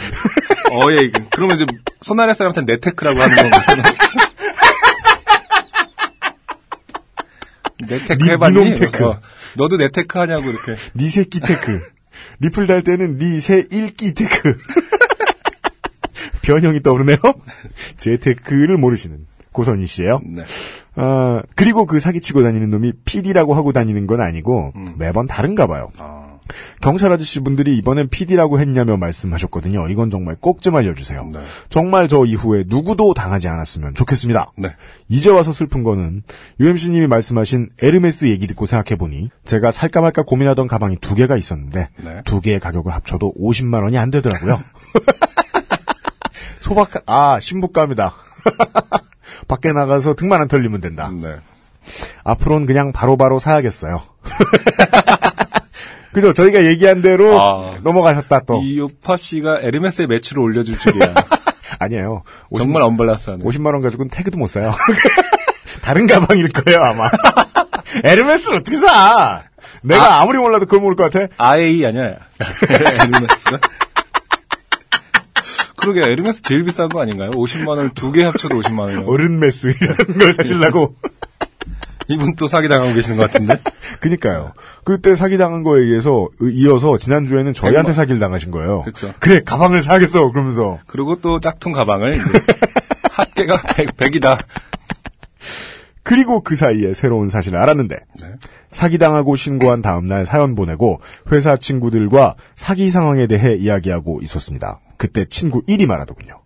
어예. 0.71 1.11
그러면 1.31 1.57
이제, 1.57 1.67
손아래 2.01 2.33
사람한테 2.33 2.73
네테크라고 2.73 3.21
하는 3.21 3.37
건가? 3.37 3.59
네테크 7.89 8.15
니- 8.25 8.31
해봤니? 8.31 8.59
니놈 8.65 8.79
테크. 8.79 9.05
어, 9.05 9.21
너도 9.57 9.77
네테크 9.79 10.17
하냐고, 10.17 10.49
이렇게. 10.49 10.77
니 10.95 11.09
새끼 11.11 11.41
테크. 11.41 11.81
리플 12.41 12.67
달 12.67 12.83
때는 12.83 13.17
니새 13.19 13.67
일기 13.71 14.15
테크. 14.15 14.57
변형이 16.43 16.83
떠오르네요. 16.83 17.17
제 17.97 18.17
테크를 18.17 18.77
모르시는 18.77 19.27
고선희 19.53 19.87
씨예요. 19.87 20.21
네. 20.25 20.45
아, 20.97 21.43
그리고 21.55 21.87
그 21.87 22.01
사기치고 22.01 22.43
다니는 22.43 22.71
놈이 22.71 22.93
PD라고 23.05 23.55
하고 23.55 23.73
다니는 23.73 24.07
건 24.07 24.21
아니고 24.21 24.73
매번 24.97 25.27
다른가 25.27 25.67
봐요. 25.67 25.91
아, 25.99 26.30
경찰 26.81 27.13
아저씨 27.13 27.41
분들이 27.41 27.77
이번엔 27.79 28.09
PD라고 28.09 28.61
했냐며 28.61 28.97
말씀하셨거든요. 28.97 29.89
이건 29.89 30.11
정말 30.11 30.37
꼭 30.41 30.61
좀 30.61 30.77
알려주세요. 30.77 31.25
네. 31.33 31.41
정말 31.71 32.07
저 32.07 32.25
이후에 32.27 32.65
누구도 32.67 33.15
당하지 33.15 33.49
않았으면 33.49 33.95
좋겠습니다. 33.95 34.53
네. 34.57 34.75
이제 35.09 35.31
와서 35.31 35.53
슬픈 35.53 35.83
거는 35.83 36.23
UMC님이 36.61 37.07
말씀하신 37.07 37.71
에르메스 37.81 38.27
얘기 38.27 38.47
듣고 38.47 38.67
생각해보니 38.67 39.31
제가 39.47 39.71
살까 39.71 40.03
말까 40.03 40.23
고민하던 40.25 40.69
가방이 40.69 40.97
두 41.01 41.15
개가 41.15 41.37
있었는데 41.37 41.89
네. 41.97 42.23
두 42.25 42.41
개의 42.41 42.61
가격을 42.61 42.93
합쳐도 42.95 43.35
50만 43.41 43.83
원이 43.83 43.97
안 43.99 44.11
되더라고요. 44.11 44.61
소박 46.61 46.91
아 47.07 47.41
신부감이다. 47.41 48.15
밖에 49.49 49.73
나가서 49.73 50.15
등만 50.15 50.41
안 50.43 50.49
털리면 50.49 50.81
된다. 50.81 51.11
네. 51.11 51.37
앞으로는 52.25 52.67
그냥 52.67 52.93
바로바로 52.93 53.39
사야겠어요. 53.39 54.03
그죠? 56.13 56.33
저희가 56.33 56.65
얘기한 56.65 57.03
대로 57.03 57.41
아. 57.41 57.77
넘어가셨다 57.83 58.41
또. 58.41 58.61
이 58.63 58.79
요파 58.79 59.17
씨가 59.17 59.61
에르메스의 59.63 60.09
매출을 60.09 60.43
올려줄 60.43 60.77
줄이야. 60.79 61.15
아니에요. 61.79 62.23
50, 62.51 62.65
정말 62.65 62.83
unbalance하네. 62.83 63.45
50만 63.45 63.67
원 63.73 63.81
가지고는 63.81 64.11
태그도 64.11 64.39
못 64.39 64.49
사요. 64.49 64.75
다른 65.83 66.07
가방일 66.07 66.49
거예요 66.53 66.83
아마. 66.83 67.09
에르메스를 68.05 68.59
어떻게 68.59 68.77
사? 68.79 69.45
내가 69.83 70.21
아. 70.21 70.25
무리 70.27 70.39
몰라도 70.39 70.67
그걸 70.67 70.81
모를 70.81 70.97
것 70.97 71.11
같아. 71.11 71.27
IAE 71.39 71.87
아니야? 71.87 72.17
에르메스가? 72.69 73.59
그러게, 75.77 76.03
에르메스 76.03 76.43
제일 76.43 76.65
비싼 76.65 76.89
거 76.91 77.01
아닌가요? 77.01 77.31
50만 77.31 77.69
원을 77.69 77.91
두 77.95 78.13
개 78.13 78.23
합쳐도 78.25 78.61
50만 78.61 78.81
원이요. 78.81 79.05
어른메스 79.07 79.75
이런 79.81 79.97
걸 80.19 80.35
사실라고. 80.35 80.95
이분 82.11 82.35
또 82.37 82.47
사기당하고 82.49 82.93
계시는 82.95 83.17
것 83.17 83.31
같은데? 83.31 83.57
그니까요. 84.01 84.53
그때 84.85 85.15
사기당한 85.17 85.63
거에 85.63 85.81
의해서 85.81 86.29
이어서 86.43 86.99
지난주에는 86.99 87.55
저희한테 87.55 87.83
백만. 87.89 87.95
사기를 87.95 88.19
당하신 88.21 88.51
거예요. 88.51 88.83
그쵸. 88.83 89.15
그래 89.21 89.41
가방을 89.45 89.83
사겠어 89.83 90.31
그러면서 90.33 90.79
그리고 90.87 91.17
또 91.21 91.41
짝퉁 91.41 91.73
가방을 91.73 92.19
합계가 93.13 93.57
100, 93.97 94.17
이다 94.17 94.39
그리고 96.03 96.41
그 96.41 96.57
사이에 96.57 96.95
새로운 96.95 97.29
사실을 97.29 97.59
알았는데 97.59 97.95
네. 98.21 98.27
사기당하고 98.73 99.37
신고한 99.37 99.83
다음날 99.83 100.27
사연 100.27 100.55
보내고 100.55 101.01
회사 101.31 101.57
친구들과 101.57 102.35
사기 102.57 102.91
상황에 102.91 103.27
대해 103.27 103.55
이야기하고 103.57 104.21
있었습니다. 104.23 104.81
그때 104.97 105.25
친구 105.29 105.63
1이 105.67 105.87
말하더군요. 105.87 106.41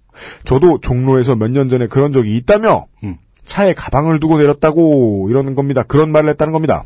저도 0.45 0.81
종로에서 0.81 1.35
몇 1.37 1.51
년 1.51 1.69
전에 1.69 1.87
그런 1.87 2.13
적이 2.13 2.37
있다며 2.37 2.87
음. 3.05 3.17
차에 3.45 3.75
가방을 3.75 4.21
두고 4.21 4.39
내렸다고 4.39 5.29
이러는 5.31 5.55
겁니다. 5.55 5.83
그런 5.83 6.13
말을 6.13 6.31
했다는 6.31 6.53
겁니다. 6.53 6.85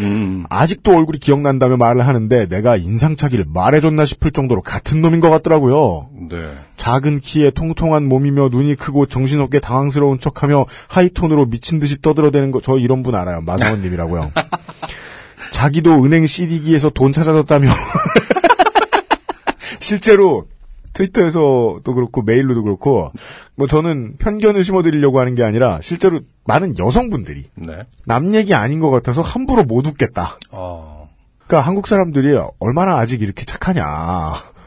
음. 0.00 0.44
아직도 0.50 0.94
얼굴이 0.94 1.18
기억난다며 1.18 1.78
말을 1.78 2.06
하는데 2.06 2.46
내가 2.48 2.76
인상착의를 2.76 3.46
말해줬나 3.48 4.04
싶을 4.04 4.30
정도로 4.30 4.60
같은 4.60 5.00
놈인 5.00 5.20
것 5.20 5.30
같더라고요. 5.30 6.10
네. 6.28 6.36
작은 6.76 7.20
키에 7.20 7.50
통통한 7.50 8.06
몸이며 8.06 8.50
눈이 8.50 8.74
크고 8.74 9.06
정신없게 9.06 9.60
당황스러운 9.60 10.20
척하며 10.20 10.66
하이톤으로 10.88 11.46
미친 11.46 11.80
듯이 11.80 12.00
떠들어대는 12.02 12.50
거 12.50 12.60
저 12.62 12.76
이런 12.78 13.02
분 13.02 13.14
알아요. 13.14 13.40
마성원님이라고요. 13.40 14.32
자기도 15.52 16.04
은행 16.04 16.26
CD기에서 16.26 16.90
돈 16.90 17.14
찾아줬다며 17.14 17.70
실제로 19.80 20.44
트위터에서도 20.92 21.82
그렇고 21.84 22.22
메일로도 22.22 22.62
그렇고 22.62 23.12
뭐 23.54 23.66
저는 23.66 24.16
편견을 24.18 24.64
심어드리려고 24.64 25.20
하는 25.20 25.34
게 25.34 25.42
아니라 25.44 25.80
실제로 25.82 26.20
많은 26.44 26.78
여성분들이 26.78 27.50
네. 27.54 27.84
남 28.06 28.34
얘기 28.34 28.54
아닌 28.54 28.80
것 28.80 28.90
같아서 28.90 29.22
함부로 29.22 29.64
못 29.64 29.86
웃겠다. 29.86 30.38
어. 30.52 31.08
그러니까 31.46 31.66
한국 31.66 31.86
사람들이 31.86 32.38
얼마나 32.58 32.96
아직 32.98 33.22
이렇게 33.22 33.44
착하냐. 33.44 33.84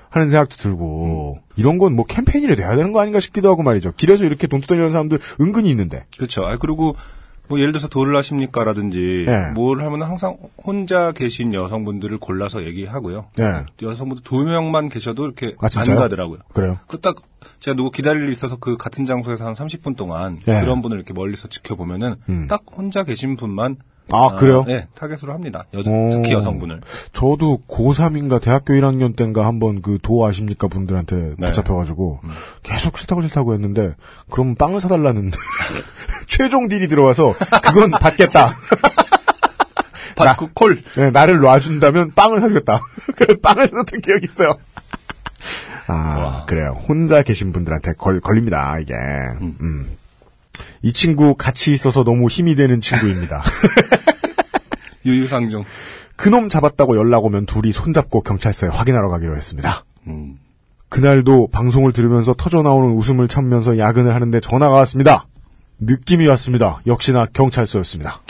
하는 0.09 0.29
생각도 0.29 0.57
들고 0.57 1.39
이런 1.55 1.79
건 1.79 1.93
뭐 1.95 2.05
캠페인이라 2.05 2.55
돼야 2.55 2.75
되는 2.75 2.91
거 2.93 3.01
아닌가 3.01 3.19
싶기도 3.19 3.49
하고 3.49 3.63
말이죠. 3.63 3.93
길에서 3.97 4.25
이렇게 4.25 4.45
돈 4.45 4.61
뜯어내는 4.61 4.91
사람들 4.91 5.17
은근히 5.41 5.71
있는데. 5.71 6.05
그렇죠. 6.17 6.45
아 6.45 6.57
그리고 6.57 6.95
뭐 7.47 7.59
예를 7.59 7.71
들어서 7.71 7.87
도를 7.87 8.15
하십니까라든지 8.15 9.25
네. 9.27 9.51
뭘 9.51 9.83
하면 9.83 10.01
항상 10.01 10.37
혼자 10.63 11.11
계신 11.11 11.53
여성분들을 11.53 12.17
골라서 12.17 12.63
얘기하고요. 12.63 13.25
네. 13.37 13.65
여성분들 13.81 14.23
두 14.23 14.43
명만 14.43 14.89
계셔도 14.89 15.25
이렇게 15.25 15.55
아, 15.59 15.67
안? 15.75 15.95
가더라고요. 15.95 16.39
그래요. 16.53 16.79
그딱 16.87 17.15
제가 17.59 17.75
누구 17.75 17.91
기다릴 17.91 18.23
일 18.23 18.29
있어서 18.29 18.55
그 18.55 18.77
같은 18.77 19.05
장소에서 19.05 19.45
한 19.45 19.53
30분 19.53 19.97
동안 19.97 20.39
네. 20.45 20.61
그런 20.61 20.81
분을 20.81 20.97
이렇게 20.97 21.13
멀리서 21.13 21.49
지켜보면은 21.49 22.15
음. 22.29 22.47
딱 22.47 22.63
혼자 22.71 23.03
계신 23.03 23.35
분만 23.35 23.75
아, 24.11 24.35
그래요? 24.35 24.63
네, 24.67 24.87
타겟으로 24.95 25.33
합니다. 25.33 25.65
여, 25.73 25.79
오. 25.79 26.09
특히 26.11 26.33
여성분을. 26.33 26.81
저도 27.13 27.61
고3인가 27.67 28.41
대학교 28.41 28.73
1학년 28.73 29.15
때인가 29.15 29.45
한번 29.45 29.81
그 29.81 29.97
도 30.03 30.25
아십니까 30.25 30.67
분들한테 30.67 31.35
네. 31.37 31.47
붙잡혀가지고 31.47 32.19
계속 32.63 32.97
싫다고 32.97 33.21
싫다고 33.21 33.53
했는데 33.53 33.95
그럼 34.29 34.55
빵을 34.55 34.81
사달라는 34.81 35.31
최종 36.27 36.67
딜이 36.67 36.87
들어와서 36.89 37.33
그건 37.63 37.91
받겠다. 37.99 38.49
바꾸 40.15 40.49
콜. 40.53 40.81
네, 40.95 41.09
나를 41.11 41.39
놔준다면 41.39 42.11
빵을 42.11 42.39
사주겠다. 42.41 42.79
빵을 43.41 43.67
사줬던 43.67 44.01
기억이 44.01 44.25
있어요. 44.25 44.55
아, 45.87 46.43
그래요. 46.47 46.77
혼자 46.87 47.23
계신 47.23 47.51
분들한테 47.51 47.93
걸, 47.93 48.19
걸립니다, 48.21 48.77
이게. 48.79 48.93
음. 49.41 49.97
이 50.81 50.93
친구 50.93 51.35
같이 51.35 51.71
있어서 51.71 52.03
너무 52.03 52.27
힘이 52.27 52.55
되는 52.55 52.79
친구입니다. 52.79 53.43
유유상종. 55.05 55.65
그놈 56.15 56.49
잡았다고 56.49 56.97
연락 56.97 57.25
오면 57.25 57.45
둘이 57.45 57.71
손잡고 57.71 58.21
경찰서에 58.21 58.69
확인하러 58.69 59.09
가기로 59.09 59.35
했습니다. 59.35 59.85
음. 60.07 60.37
그날도 60.89 61.49
방송을 61.51 61.91
들으면서 61.91 62.35
터져나오는 62.37 62.95
웃음을 62.95 63.27
참으면서 63.27 63.79
야근을 63.79 64.13
하는데 64.13 64.39
전화가 64.39 64.75
왔습니다. 64.75 65.25
느낌이 65.79 66.27
왔습니다. 66.27 66.81
역시나 66.85 67.25
경찰서였습니다. 67.33 68.21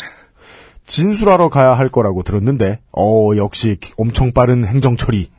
진술하러 0.87 1.49
가야 1.49 1.73
할 1.73 1.89
거라고 1.89 2.23
들었는데, 2.23 2.79
어, 2.91 3.35
역시 3.35 3.77
엄청 3.97 4.31
빠른 4.31 4.65
행정 4.65 4.95
처리. 4.97 5.29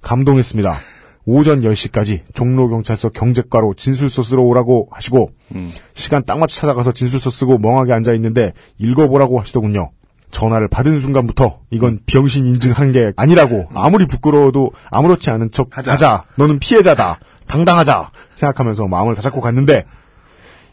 감동했습니다. 0.00 0.76
오전 1.24 1.60
10시까지 1.62 2.22
종로경찰서 2.34 3.10
경제과로 3.10 3.74
진술서 3.74 4.22
쓰러 4.22 4.42
오라고 4.42 4.88
하시고, 4.90 5.30
음. 5.54 5.72
시간 5.94 6.24
딱 6.24 6.38
맞춰 6.38 6.60
찾아가서 6.60 6.92
진술서 6.92 7.30
쓰고 7.30 7.58
멍하게 7.58 7.92
앉아있는데, 7.92 8.52
읽어보라고 8.78 9.40
하시더군요. 9.40 9.90
전화를 10.32 10.66
받은 10.66 10.98
순간부터 10.98 11.60
이건 11.70 12.00
병신 12.06 12.46
인증한 12.46 12.90
게 12.90 13.12
아니라고 13.16 13.68
아무리 13.74 14.06
부끄러워도 14.06 14.72
아무렇지 14.90 15.30
않은 15.30 15.50
척 15.52 15.76
하자. 15.76 15.92
하자. 15.92 16.24
너는 16.36 16.58
피해자다. 16.58 17.18
당당하자. 17.46 18.10
생각하면서 18.34 18.88
마음을 18.88 19.14
다잡고 19.14 19.40
갔는데 19.42 19.84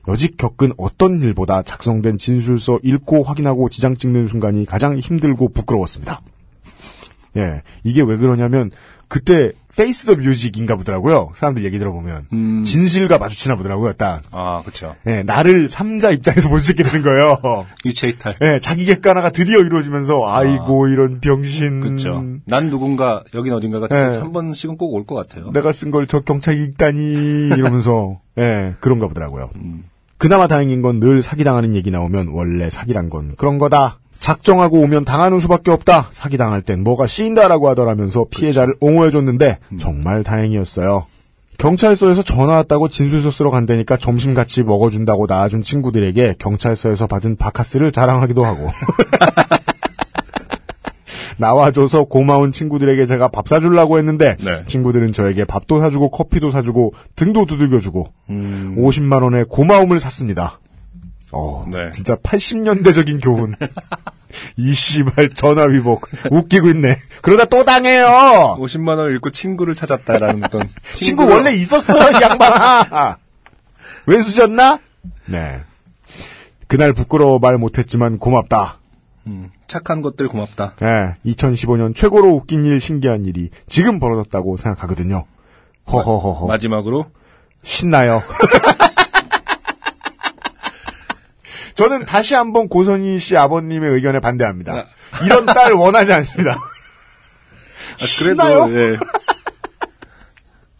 여직 0.07 0.37
겪은 0.37 0.73
어떤 0.77 1.21
일보다 1.21 1.61
작성된 1.61 2.17
진술서 2.17 2.79
읽고 2.83 3.23
확인하고 3.23 3.69
지장 3.69 3.95
찍는 3.95 4.27
순간이 4.27 4.65
가장 4.65 4.97
힘들고 4.97 5.49
부끄러웠습니다. 5.49 6.21
예, 7.37 7.61
이게 7.83 8.01
왜 8.01 8.17
그러냐면 8.17 8.71
그때 9.07 9.51
face 9.79 10.05
the 10.05 10.15
music인가 10.15 10.75
보더라고요. 10.75 11.31
사람들 11.35 11.63
얘기 11.63 11.79
들어보면 11.79 12.25
음. 12.33 12.63
진실과 12.65 13.17
마주치나 13.17 13.55
보더라고요. 13.55 13.93
딱 13.93 14.21
아, 14.31 14.61
그쵸. 14.65 14.95
예, 15.07 15.23
나를 15.23 15.69
삼자 15.69 16.11
입장에서 16.11 16.49
볼 16.49 16.59
수 16.59 16.71
있게 16.71 16.83
되는 16.83 17.01
거예요. 17.01 17.37
유체 17.85 18.09
이탈. 18.09 18.35
예, 18.41 18.59
자기 18.61 18.83
객관화가 18.83 19.29
드디어 19.29 19.59
이루어지면서 19.59 20.27
아이고 20.27 20.87
이런 20.89 21.21
병신. 21.21 21.79
그쵸. 21.79 22.21
난 22.45 22.69
누군가, 22.69 23.23
여긴 23.33 23.53
어딘가가 23.53 23.87
진짜 23.87 24.11
네. 24.11 24.17
한 24.19 24.33
번씩은 24.33 24.75
꼭 24.77 24.93
올 24.93 25.05
것 25.05 25.15
같아요. 25.15 25.51
내가 25.53 25.71
쓴 25.71 25.91
걸 25.91 26.07
저 26.07 26.19
경찰이 26.19 26.61
읽다니 26.63 27.47
이러면서 27.55 28.19
예 28.37 28.73
그런가 28.81 29.07
보더라고요. 29.07 29.49
음. 29.55 29.85
그나마 30.17 30.47
다행인 30.47 30.81
건 30.81 30.99
늘 30.99 31.21
사기당하는 31.21 31.73
얘기 31.75 31.89
나오면 31.91 32.27
원래 32.33 32.69
사기란 32.69 33.09
건 33.09 33.35
그런 33.37 33.57
거다. 33.59 33.99
작정하고 34.19 34.79
오면 34.81 35.05
당하는 35.05 35.39
수밖에 35.39 35.71
없다. 35.71 36.09
사기당할 36.11 36.61
땐 36.61 36.83
뭐가 36.83 37.07
씌인다라고 37.07 37.69
하더라면서 37.69 38.25
피해자를 38.29 38.75
옹호해줬는데 38.79 39.57
정말 39.79 40.23
다행이었어요. 40.23 41.05
경찰서에서 41.57 42.23
전화 42.23 42.53
왔다고 42.53 42.87
진술서 42.87 43.31
쓰러 43.31 43.51
간다니까 43.51 43.97
점심 43.97 44.33
같이 44.33 44.63
먹어준다고 44.63 45.25
나와준 45.27 45.61
친구들에게 45.61 46.35
경찰서에서 46.39 47.07
받은 47.07 47.35
바카스를 47.35 47.91
자랑하기도 47.91 48.45
하고 48.45 48.69
나와줘서 51.37 52.05
고마운 52.05 52.51
친구들에게 52.51 53.05
제가 53.05 53.29
밥 53.29 53.47
사주려고 53.47 53.97
했는데 53.97 54.35
네. 54.43 54.63
친구들은 54.67 55.11
저에게 55.11 55.45
밥도 55.45 55.81
사주고 55.81 56.11
커피도 56.11 56.51
사주고 56.51 56.93
등도 57.15 57.45
두들겨주고 57.45 58.07
음. 58.29 58.75
50만 58.77 59.23
원의 59.23 59.45
고마움을 59.45 59.99
샀습니다. 59.99 60.59
어, 61.31 61.65
네. 61.71 61.91
진짜 61.91 62.15
80년대적인 62.15 63.23
교훈. 63.23 63.55
이 64.57 64.73
씨발 64.73 65.31
전화 65.35 65.63
위복 65.63 66.07
웃기고 66.29 66.69
있네. 66.69 66.95
그러다 67.21 67.45
또 67.45 67.63
당해요. 67.65 68.57
50만 68.59 68.97
원을 68.97 69.11
잃고 69.13 69.31
친구를 69.31 69.73
찾았다라는 69.73 70.43
어떤. 70.45 70.67
친구 70.83 71.27
원래 71.27 71.51
있었어, 71.53 72.11
이 72.11 72.21
양반아. 72.21 73.17
왜 74.05 74.21
수졌나? 74.21 74.79
네. 75.25 75.61
그날 76.67 76.93
부끄러워 76.93 77.39
말 77.39 77.57
못했지만 77.57 78.17
고맙다. 78.17 78.79
음, 79.27 79.49
착한 79.67 80.01
것들 80.01 80.27
고맙다. 80.27 80.73
네, 80.79 81.15
2015년 81.25 81.95
최고로 81.95 82.29
웃긴 82.29 82.65
일, 82.65 82.79
신기한 82.79 83.25
일이 83.25 83.49
지금 83.67 83.99
벌어졌다고 83.99 84.57
생각하거든요. 84.57 85.25
허허허허. 85.91 86.47
마지막으로 86.47 87.05
신나요. 87.63 88.21
저는 91.79 92.05
다시 92.05 92.35
한번 92.35 92.67
고선희 92.67 93.19
씨 93.19 93.37
아버님의 93.37 93.89
의견에 93.91 94.19
반대합니다. 94.19 94.85
이런 95.25 95.45
딸 95.45 95.73
원하지 95.73 96.11
않습니다. 96.13 96.51
아? 96.51 96.57
그래도 98.23 98.73
예. 98.75 98.97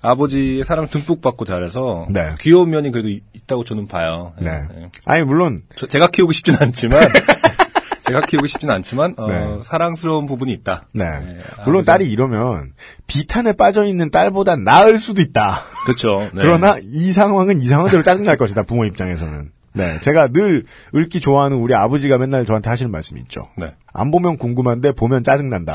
아버지의 0.02 0.64
사랑 0.64 0.88
듬뿍 0.88 1.22
받고 1.22 1.44
자라서 1.46 2.08
네. 2.10 2.30
귀여운 2.40 2.70
면이 2.70 2.92
그래도 2.92 3.10
이- 3.10 3.22
있다고 3.34 3.64
저는 3.66 3.88
봐요. 3.88 4.34
예, 4.42 4.46
네. 4.46 4.52
예. 4.78 4.90
아니, 5.06 5.24
물론, 5.24 5.62
저- 5.76 5.88
제가 5.88 6.08
키우고 6.08 6.32
싶진 6.32 6.56
않지만 6.60 7.02
제가 8.08 8.22
키우고 8.22 8.48
싶진 8.48 8.70
않지만 8.72 9.16
어, 9.18 9.28
네. 9.28 9.60
사랑스러운 9.64 10.26
부분이 10.26 10.54
있다. 10.54 10.86
네. 10.94 11.04
네, 11.06 11.38
물론 11.66 11.80
아버지- 11.82 11.86
딸이 11.88 12.10
이러면 12.10 12.72
비탄에 13.08 13.54
빠져 13.54 13.84
있는 13.84 14.10
딸보단 14.10 14.64
나을 14.64 15.00
수도 15.00 15.22
있다. 15.22 15.62
그렇죠. 15.86 16.20
네. 16.34 16.42
그러나 16.44 16.78
이 16.82 17.12
상황은 17.12 17.62
이 17.62 17.66
상황대로 17.68 18.02
짜증날 18.04 18.38
것이다, 18.38 18.64
부모 18.64 18.86
입장에서는. 18.86 19.52
네. 19.74 20.00
제가 20.02 20.30
늘 20.30 20.66
읽기 20.94 21.20
좋아하는 21.20 21.58
우리 21.58 21.74
아버지가 21.74 22.18
맨날 22.18 22.46
저한테 22.46 22.70
하시는 22.70 22.92
말씀이 22.92 23.22
있죠. 23.22 23.50
네. 23.56 23.76
안 23.94 24.12
보면 24.12 24.38
궁금한데 24.38 24.94
보면 24.94 25.24
짜증난다. 25.24 25.74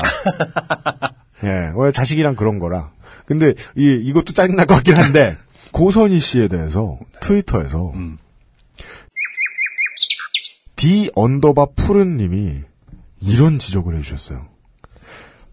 예, 1.43 1.71
왜 1.75 1.91
자식이랑 1.91 2.35
그런 2.35 2.59
거라. 2.59 2.91
근데 3.25 3.53
이 3.75 4.01
이것도 4.03 4.33
짜증날 4.33 4.65
것 4.65 4.75
같긴 4.75 4.97
한데 4.97 5.35
고선희 5.71 6.19
씨에 6.19 6.47
대해서 6.47 6.97
트위터에서 7.21 7.91
음. 7.95 8.17
D 10.75 11.09
underbar 11.15 11.67
푸른 11.75 12.17
님이 12.17 12.61
이런 13.19 13.59
지적을 13.59 13.95
해 13.95 14.01
주셨어요. 14.01 14.45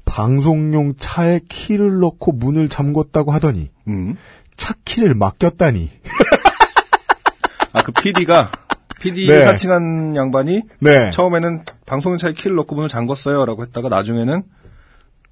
방송용 0.04 0.96
차에 0.96 1.40
키를 1.48 2.00
넣고 2.00 2.32
문을 2.32 2.68
잠궜다고 2.68 3.30
하더니 3.30 3.70
음. 3.88 4.16
차 4.56 4.74
키를 4.84 5.14
맡겼다니. 5.14 5.90
아, 7.72 7.82
그 7.82 7.92
PD가, 7.92 8.50
PD를 9.00 9.38
네. 9.38 9.44
사칭한 9.44 10.16
양반이 10.16 10.62
네. 10.80 11.10
처음에는 11.10 11.64
방송차에 11.86 12.32
키를 12.32 12.56
넣고 12.56 12.74
문을 12.74 12.88
잠궜어요. 12.88 13.44
라고 13.46 13.62
했다가 13.62 13.88
나중에는 13.88 14.42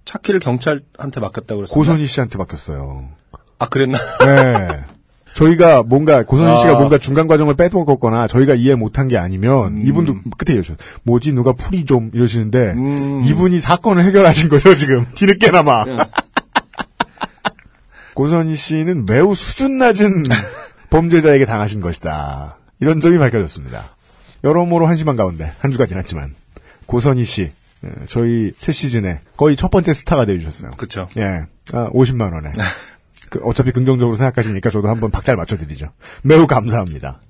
차 0.05 0.18
키를 0.18 0.40
경찰한테 0.40 1.20
맡겼다고 1.20 1.57
그랬어요. 1.57 1.74
고선희 1.74 2.07
씨한테 2.07 2.38
맡겼어요. 2.38 3.09
아, 3.59 3.68
그랬나? 3.68 3.98
네. 4.24 4.68
저희가 5.35 5.85
뭔가 5.85 6.24
고선희 6.24 6.59
씨가 6.61 6.72
아. 6.72 6.74
뭔가 6.74 6.98
중간 6.98 7.29
과정을 7.29 7.55
빼먹었거나 7.55 8.26
저희가 8.26 8.55
이해 8.55 8.74
못한 8.74 9.07
게 9.07 9.16
아니면 9.16 9.74
음. 9.76 9.83
이분도 9.87 10.16
끝에 10.37 10.55
이러셔. 10.57 10.74
뭐지 11.05 11.33
누가 11.33 11.53
풀이 11.53 11.85
좀 11.85 12.11
이러시는데 12.12 12.72
음. 12.72 13.22
이분이 13.24 13.61
사건을 13.61 14.03
해결하신 14.05 14.48
거죠 14.48 14.74
지금 14.74 15.07
뒤늦게나마. 15.14 15.85
네. 15.85 15.98
고선희 18.14 18.57
씨는 18.57 19.07
매우 19.09 19.35
수준 19.37 19.79
낮은 19.79 20.24
범죄자에게 20.90 21.46
당하신 21.46 21.81
것이다. 21.81 22.59
이런 22.81 23.00
점이 23.00 23.18
밝혀졌습니다. 23.18 23.96
여러모로 24.44 24.87
한심한 24.87 25.16
가운데 25.16 25.53
한 25.61 25.70
주가 25.70 25.87
지났지만 25.87 26.35
고선희 26.87 27.24
씨 27.24 27.53
예, 27.85 27.90
저희 28.09 28.53
새 28.57 28.72
시즌에 28.72 29.20
거의 29.37 29.57
첫 29.57 29.70
번째 29.70 29.92
스타가 29.92 30.24
되어주셨어요. 30.26 30.72
그쵸. 30.72 31.09
예, 31.16 31.46
아, 31.72 31.88
50만 31.90 32.33
원에. 32.33 32.53
그, 33.31 33.40
어차피 33.44 33.70
긍정적으로 33.72 34.16
생각하시니까 34.16 34.70
저도 34.70 34.88
한번 34.88 35.11
박자를 35.11 35.37
맞춰드리죠. 35.38 35.90
매우 36.22 36.46
감사합니다. 36.46 37.20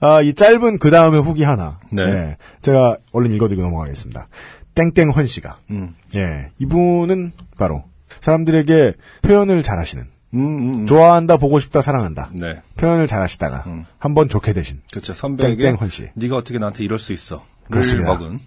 아, 0.00 0.22
이 0.22 0.34
짧은 0.34 0.78
그 0.78 0.90
다음에 0.90 1.18
후기 1.18 1.44
하나. 1.44 1.78
네. 1.92 2.02
예, 2.02 2.36
제가 2.62 2.96
얼른 3.12 3.32
읽어드리고 3.32 3.62
넘어가겠습니다. 3.62 4.28
땡땡헌 4.74 5.26
씨가. 5.26 5.58
음. 5.70 5.94
예, 6.16 6.50
이분은 6.58 7.32
바로 7.58 7.84
사람들에게 8.20 8.94
표현을 9.22 9.62
잘하시는 9.62 10.04
음, 10.34 10.40
음, 10.40 10.74
음. 10.74 10.86
좋아한다, 10.86 11.36
보고 11.36 11.58
싶다, 11.60 11.82
사랑한다. 11.82 12.30
네. 12.32 12.62
표현을 12.76 13.06
잘 13.06 13.20
하시다가 13.22 13.64
음. 13.66 13.84
한번 13.98 14.28
좋게 14.28 14.52
되신 14.52 14.80
그렇죠. 14.90 15.14
선배에게 15.14 15.62
땡땡헌 15.64 15.90
씨. 15.90 16.08
네가 16.14 16.36
어떻게 16.36 16.58
나한테 16.58 16.84
이럴 16.84 16.98
수 16.98 17.12
있어. 17.12 17.42
그렇습니다. 17.70 18.12
를 18.12 18.18
먹은. 18.18 18.40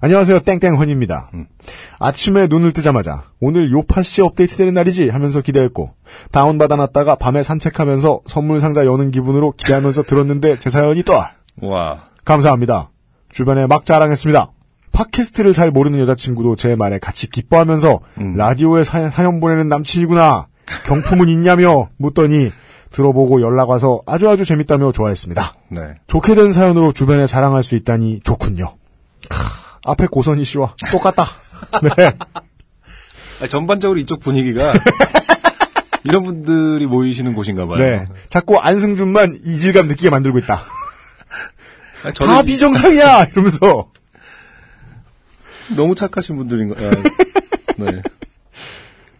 안녕하세요, 0.00 0.40
땡땡헌입니다. 0.40 1.30
음. 1.34 1.46
아침에 1.98 2.46
눈을 2.46 2.72
뜨자마자 2.72 3.24
오늘 3.40 3.72
요파 3.72 4.02
씨 4.02 4.22
업데이트 4.22 4.56
되는 4.56 4.72
날이지 4.72 5.08
하면서 5.08 5.40
기대했고 5.40 5.92
다운받아놨다가 6.30 7.16
밤에 7.16 7.42
산책하면서 7.42 8.20
선물 8.26 8.60
상자 8.60 8.86
여는 8.86 9.10
기분으로 9.10 9.52
기대하면서 9.52 10.04
들었는데 10.04 10.58
제 10.60 10.70
사연이 10.70 11.02
또 11.02 11.14
와. 11.60 12.04
감사합니다. 12.24 12.90
주변에 13.30 13.66
막 13.66 13.84
자랑했습니다. 13.84 14.52
팟캐스트를 14.92 15.52
잘 15.52 15.70
모르는 15.70 15.98
여자친구도 16.00 16.56
제 16.56 16.74
말에 16.76 16.98
같이 16.98 17.28
기뻐하면서 17.28 18.00
음. 18.18 18.36
라디오에 18.36 18.84
사, 18.84 19.10
사연 19.10 19.40
보내는 19.40 19.68
남친이구나. 19.68 20.47
경품은 20.86 21.28
있냐며 21.28 21.88
묻더니 21.96 22.52
들어보고 22.90 23.42
연락 23.42 23.70
와서 23.70 24.00
아주 24.06 24.28
아주 24.28 24.44
재밌다며 24.44 24.92
좋아했습니다. 24.92 25.54
네. 25.68 25.80
좋게 26.06 26.34
된 26.34 26.52
사연으로 26.52 26.92
주변에 26.92 27.26
자랑할 27.26 27.62
수 27.62 27.74
있다니 27.74 28.20
좋군요. 28.24 28.76
크, 29.28 29.36
앞에 29.84 30.06
고선희 30.06 30.44
씨와 30.44 30.74
똑같다. 30.90 31.28
네. 31.82 32.12
아니, 33.40 33.48
전반적으로 33.48 33.98
이쪽 33.98 34.20
분위기가 34.20 34.72
이런 36.04 36.22
분들이 36.24 36.86
모이시는 36.86 37.34
곳인가 37.34 37.66
봐요. 37.66 37.78
네. 37.78 38.06
자꾸 38.30 38.58
안승준만 38.58 39.40
이질감 39.44 39.88
느끼게 39.88 40.10
만들고 40.10 40.38
있다. 40.38 40.62
아니, 42.04 42.14
다 42.14 42.24
저는 42.24 42.44
비정상이야! 42.46 43.24
이러면서. 43.24 43.90
너무 45.76 45.94
착하신 45.94 46.36
분들인 46.36 46.74
거예요. 46.74 46.90
네. 47.76 48.02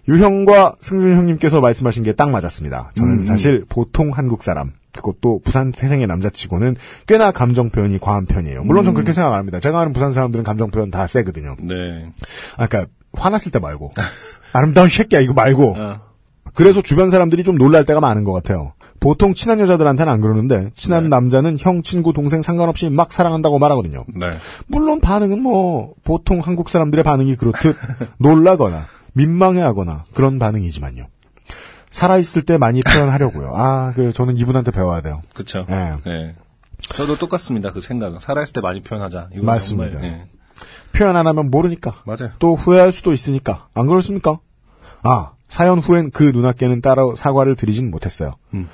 유형과 0.09 0.77
승준 0.81 1.16
형님께서 1.16 1.61
말씀하신 1.61 2.03
게 2.03 2.12
딱 2.12 2.31
맞았습니다. 2.31 2.92
저는 2.94 3.18
음. 3.18 3.25
사실 3.25 3.64
보통 3.68 4.11
한국 4.12 4.42
사람, 4.42 4.73
그것도 4.92 5.40
부산 5.44 5.71
태생의 5.71 6.07
남자치고는 6.07 6.77
꽤나 7.07 7.31
감정 7.31 7.71
표현이 7.71 7.99
과한 8.01 8.27
편이에요. 8.27 8.64
물론 8.64 8.85
전 8.85 8.92
음. 8.92 8.94
그렇게 8.94 9.12
생각 9.12 9.33
안 9.33 9.38
합니다. 9.38 9.61
제가 9.61 9.79
아는 9.81 9.92
부산 9.92 10.11
사람들은 10.12 10.44
감정 10.44 10.71
표현 10.71 10.90
다 10.90 11.07
세거든요. 11.07 11.57
네. 11.61 12.11
아까 12.57 12.87
화났을 13.12 13.53
때 13.53 13.59
말고 13.59 13.90
아름다운 14.53 14.88
새끼야 14.88 15.21
이거 15.21 15.33
말고 15.35 15.75
어. 15.77 16.01
그래서 16.55 16.83
주변 16.83 17.11
사람들이 17.11 17.44
좀 17.44 17.57
놀랄 17.57 17.85
때가 17.85 18.01
많은 18.01 18.25
것 18.25 18.33
같아요. 18.33 18.73
보통 19.01 19.33
친한 19.33 19.61
여자들한테는 19.61 20.12
안 20.12 20.21
그러는데 20.21 20.71
친한 20.75 21.05
네. 21.05 21.09
남자는 21.11 21.57
형, 21.61 21.83
친구, 21.83 22.12
동생 22.12 22.42
상관없이 22.42 22.90
막 22.90 23.12
사랑한다고 23.12 23.61
말하거든요. 23.61 24.05
네. 24.16 24.31
물론 24.66 25.01
반응은 25.01 25.40
뭐 25.40 25.92
보통 26.03 26.40
한국 26.40 26.68
사람들의 26.68 27.05
반응이 27.05 27.37
그렇듯 27.37 27.77
놀라거나 28.18 28.87
민망해하거나 29.14 30.05
그런 30.14 30.38
반응이지만요. 30.38 31.07
살아있을 31.90 32.42
때 32.42 32.59
많이 32.59 32.81
표현하려고요. 32.81 33.53
아, 33.55 33.92
그래 33.94 34.12
저는 34.12 34.37
이분한테 34.37 34.71
배워야 34.71 35.01
돼요. 35.01 35.23
그쵸. 35.35 35.64
네. 35.68 35.94
네. 36.05 36.37
저도 36.94 37.16
똑같습니다. 37.16 37.73
그 37.73 37.81
생각은. 37.81 38.21
살아있을 38.21 38.53
때 38.55 38.61
많이 38.61 38.81
표현하자. 38.81 39.31
맞습니다. 39.42 39.92
정말, 39.92 40.11
네. 40.11 40.25
표현 40.92 41.16
안 41.16 41.27
하면 41.27 41.51
모르니까. 41.51 42.03
맞아요. 42.05 42.33
또 42.38 42.55
후회할 42.55 42.92
수도 42.92 43.12
있으니까. 43.12 43.68
안 43.75 43.87
그렇습니까? 43.87 44.38
아, 45.03 45.33
사연 45.49 45.79
후엔 45.79 46.11
그 46.11 46.25
누나께는 46.25 46.81
따로 46.83 47.16
사과를 47.16 47.57
드리진 47.57 47.90
못했어요. 47.90 48.35
음. 48.55 48.68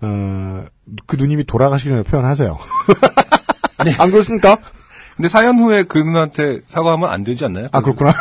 어, 0.00 0.64
그 1.06 1.16
누님이 1.16 1.44
돌아가시기 1.44 1.88
전에 1.90 2.02
표현하세요. 2.02 2.58
안 3.98 4.10
그렇습니까? 4.10 4.58
근데 5.16 5.28
사연 5.28 5.58
후에 5.58 5.82
그 5.84 5.98
누나한테 5.98 6.60
사과하면 6.66 7.10
안 7.10 7.24
되지 7.24 7.44
않나요? 7.44 7.68
아, 7.72 7.80
그렇구나. 7.80 8.12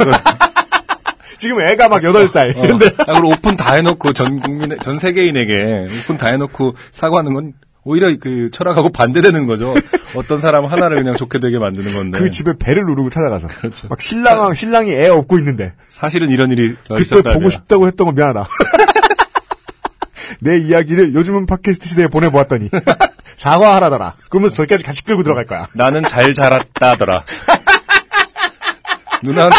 지금 1.38 1.62
애가 1.62 1.90
막 1.90 2.02
8살. 2.02 2.58
어. 2.58 2.64
이런데. 2.64 2.88
아, 3.00 3.06
그걸 3.06 3.26
오픈 3.26 3.58
다 3.58 3.74
해놓고 3.76 4.14
전 4.14 4.40
국민, 4.40 4.78
전 4.82 5.00
세계인에게 5.00 5.88
오픈 6.02 6.18
다 6.18 6.28
해놓고 6.28 6.76
사과하는 6.92 7.34
건 7.34 7.54
오히려 7.84 8.14
그 8.20 8.52
철학하고 8.52 8.90
반대되는 8.90 9.48
거죠. 9.48 9.74
어떤 10.16 10.42
사람 10.42 10.66
하나를 10.66 10.98
그냥 10.98 11.16
좋게 11.16 11.40
되게 11.40 11.58
만드는 11.58 11.94
건데. 11.94 12.20
그 12.20 12.30
집에 12.30 12.52
배를 12.60 12.84
누르고 12.86 13.10
찾아가서. 13.10 13.48
그렇죠. 13.48 13.88
막 13.88 14.02
신랑, 14.02 14.54
신랑이 14.54 14.92
애 14.92 15.08
업고 15.08 15.38
있는데. 15.40 15.74
사실은 15.88 16.30
이런 16.30 16.52
일이 16.52 16.76
그때 16.88 17.02
있었다면. 17.02 17.40
보고 17.40 17.50
싶다고 17.50 17.88
했던 17.88 18.06
건 18.06 18.16
미안하다. 18.16 18.48
내 20.42 20.58
이야기를 20.58 21.16
요즘은 21.16 21.46
팟캐스트 21.46 21.88
시대에 21.88 22.08
보내보았더니. 22.08 22.70
사과하라더라. 23.38 24.16
그러면서 24.30 24.56
저기까지 24.56 24.84
같이 24.84 25.06
끌고 25.06 25.24
들어갈 25.24 25.46
거야. 25.46 25.68
나는 25.76 26.04
잘 26.04 26.34
자랐다더라. 26.34 27.24
누나한테 29.24 29.58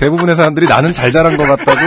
대부분의 0.00 0.34
사람들이 0.34 0.66
나는 0.66 0.94
잘 0.94 1.12
자란 1.12 1.36
것 1.36 1.44
같다고 1.44 1.78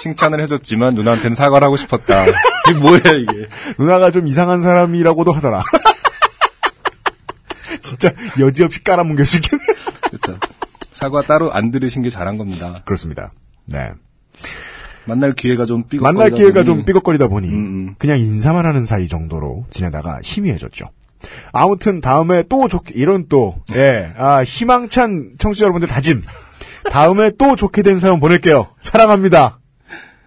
칭찬을 0.00 0.40
해줬지만 0.42 0.94
누나한테는 0.94 1.34
사과를 1.34 1.66
하고 1.66 1.76
싶었다. 1.76 2.24
이게 2.70 2.78
뭐야 2.78 3.00
이게? 3.18 3.48
누나가 3.78 4.12
좀 4.12 4.28
이상한 4.28 4.62
사람이라고도 4.62 5.32
하더라. 5.32 5.62
진짜 7.82 8.12
여지없이 8.38 8.84
깔아뭉개시긴. 8.84 9.58
그렇죠. 10.08 10.38
사과 10.92 11.22
따로 11.22 11.52
안 11.52 11.72
들으신 11.72 12.02
게 12.02 12.10
잘한 12.10 12.38
겁니다. 12.38 12.82
그렇습니다. 12.84 13.32
네. 13.64 13.90
만날 15.04 15.32
기회가 15.32 15.66
좀 15.66 15.82
삐걱 15.88 16.04
만날 16.04 16.30
기회가 16.30 16.62
좀 16.62 16.84
삐걱거리다 16.84 17.26
보니 17.26 17.48
음, 17.48 17.54
음. 17.54 17.94
그냥 17.98 18.20
인사만 18.20 18.66
하는 18.66 18.84
사이 18.84 19.08
정도로 19.08 19.66
지내다가 19.68 20.20
희미해졌죠. 20.22 20.90
아무튼 21.52 22.00
다음에 22.00 22.44
또 22.48 22.68
좋게 22.68 22.92
이런 22.94 23.26
또 23.28 23.56
예, 23.74 24.12
아 24.16 24.44
희망찬 24.44 25.32
청취자 25.38 25.64
여러분들 25.64 25.88
다짐. 25.88 26.22
다음에 26.90 27.30
또 27.38 27.56
좋게 27.56 27.82
된 27.82 27.98
사연 27.98 28.20
보낼게요. 28.20 28.68
사랑합니다. 28.80 29.58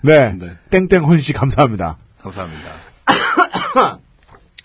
네. 0.02 0.34
네. 0.34 0.52
땡땡헌 0.70 1.20
씨 1.20 1.34
감사합니다. 1.34 1.98
감사합니다. 2.22 2.70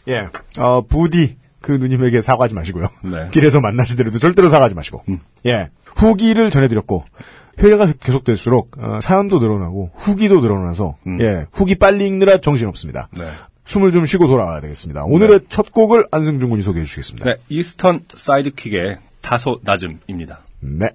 예. 0.09 0.29
어, 0.59 0.83
부디 0.87 1.37
그 1.61 1.73
누님에게 1.73 2.23
사과하지 2.23 2.55
마시고요. 2.55 2.89
네. 3.03 3.29
길에서 3.31 3.61
만나시더라도 3.61 4.19
절대로 4.19 4.49
사과하지 4.49 4.75
마시고. 4.75 5.03
음. 5.09 5.21
예. 5.47 5.71
후기를 5.85 6.51
전해드렸고, 6.51 7.05
회의가 7.59 7.93
계속될수록, 8.01 8.79
어, 8.79 9.01
사연도 9.03 9.39
늘어나고, 9.39 9.91
후기도 9.95 10.41
늘어나서, 10.41 10.97
음. 11.07 11.21
예. 11.21 11.47
후기 11.53 11.75
빨리 11.75 12.07
읽느라 12.07 12.39
정신없습니다. 12.39 13.09
네. 13.13 13.25
숨을 13.67 13.93
좀 13.93 14.05
쉬고 14.05 14.27
돌아와야 14.27 14.61
되겠습니다. 14.61 15.05
오늘의 15.05 15.41
첫 15.49 15.73
곡을 15.73 16.09
안승준 16.11 16.49
군이 16.49 16.63
소개해 16.63 16.85
주시겠습니다. 16.87 17.25
네, 17.31 17.37
이스턴 17.49 18.01
사이드킥의 18.13 18.99
다소 19.23 19.61
낮음입니다. 19.63 20.41
네. 20.61 20.91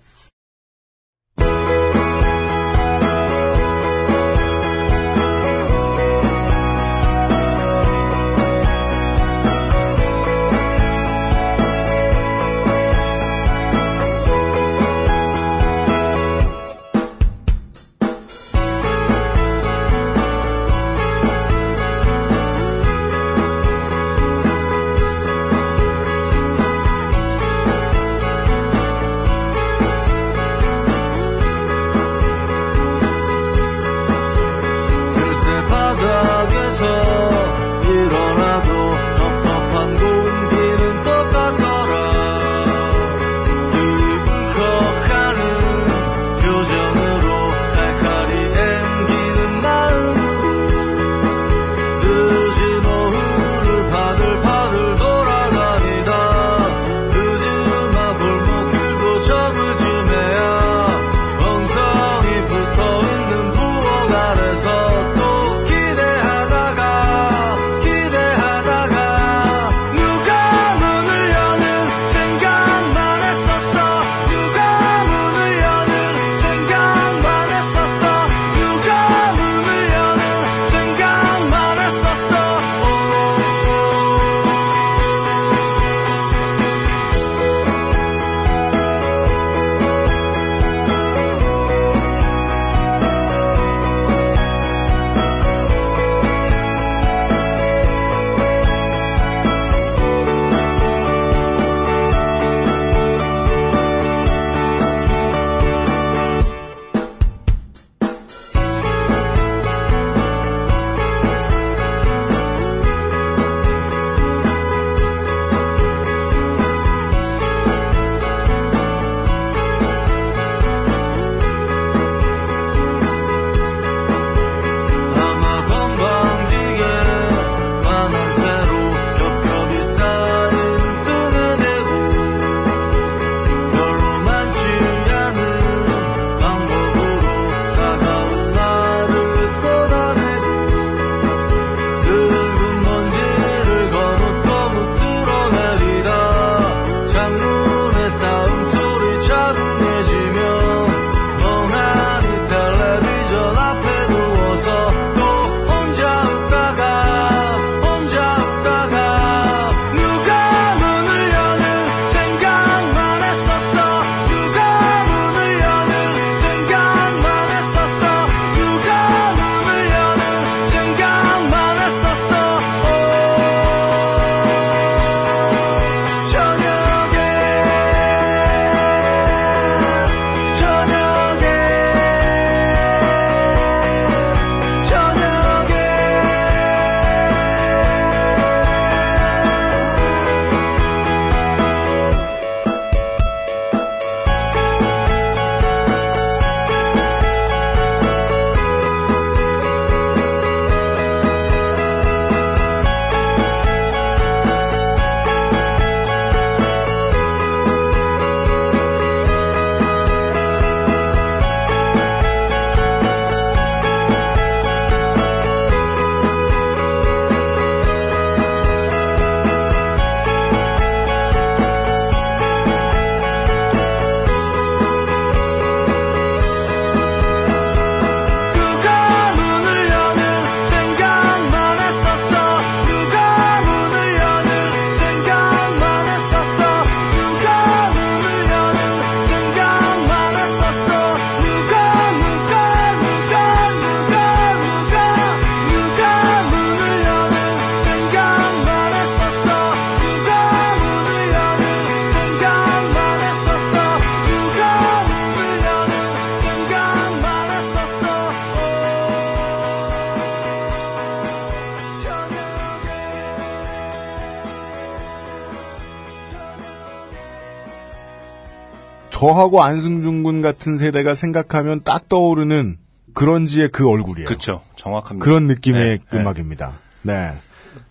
저하고 269.45 269.63
안승준 269.63 270.23
군 270.23 270.41
같은 270.41 270.77
세대가 270.77 271.15
생각하면 271.15 271.81
딱 271.83 272.09
떠오르는 272.09 272.77
grunge의 273.13 273.69
그 273.69 273.87
얼굴이에요. 273.87 274.27
그렇죠. 274.27 274.61
정확합니다. 274.75 275.23
그런 275.23 275.47
느낌의 275.47 275.83
네, 275.83 275.97
네. 276.11 276.19
음악입니다. 276.19 276.73
네. 277.03 277.33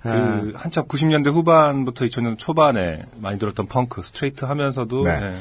그 0.02 0.52
한참 0.56 0.86
90년대 0.86 1.32
후반부터 1.32 2.04
2000년 2.04 2.38
초반에 2.38 3.02
많이 3.18 3.38
들었던 3.38 3.66
펑크, 3.66 4.02
straight 4.02 4.44
하면서도 4.44 5.04
네. 5.04 5.34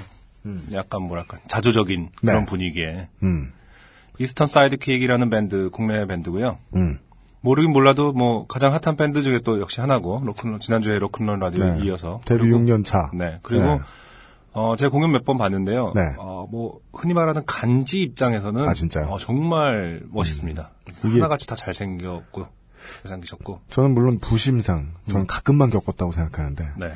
네, 0.43 0.53
약간 0.73 1.03
뭐랄까 1.03 1.37
자조적인 1.47 2.09
네. 2.21 2.31
그런 2.31 2.45
분위기에 2.45 3.09
음, 3.23 3.51
Eastern 4.19 4.47
Sidekick이라는 4.47 5.29
밴드 5.29 5.69
국내 5.69 6.05
밴드고요. 6.05 6.59
음. 6.75 6.99
모르긴 7.41 7.71
몰라도 7.71 8.13
뭐 8.13 8.47
가장 8.47 8.71
핫한 8.71 8.95
밴드 8.95 9.21
중에 9.21 9.39
또 9.43 9.59
역시 9.59 9.81
하나고 9.81 10.21
로큰롤 10.23 10.59
지난주에 10.59 10.99
로큰롤 10.99 11.39
라디오에 11.39 11.71
네. 11.71 11.85
이어서 11.85 12.21
데뷔 12.25 12.43
그리고 12.43 12.59
6년 12.59 12.85
차. 12.85 13.09
네 13.13 13.39
그리고 13.41 13.65
네. 13.65 13.79
어 14.53 14.75
제가 14.75 14.89
공연 14.91 15.11
몇 15.11 15.23
번 15.25 15.37
봤는데요. 15.37 15.93
네. 15.95 16.01
어, 16.17 16.47
뭐 16.51 16.79
흔히 16.93 17.13
말하는 17.13 17.43
간지 17.45 18.01
입장에서는 18.01 18.67
아, 18.69 18.73
진짜요? 18.73 19.05
음. 19.07 19.11
어, 19.11 19.17
정말 19.17 20.01
멋있습니다. 20.11 20.69
이게- 21.05 21.19
하나같이 21.19 21.47
다 21.47 21.55
잘생겼고 21.55 22.45
잘생기셨고 23.01 23.61
저는 23.69 23.91
물론 23.91 24.19
부심상 24.19 24.93
저는 25.09 25.25
가끔만 25.27 25.69
겪었다고 25.69 26.11
생각하는데 26.11 26.67
네. 26.77 26.91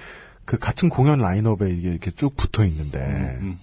그 0.46 0.58
같은 0.60 0.89
공연 0.89 1.20
라인업에 1.20 1.70
이게 1.72 1.89
이렇게 1.89 2.12
쭉 2.12 2.36
붙어 2.38 2.63
있는데 2.65 3.00
음, 3.41 3.58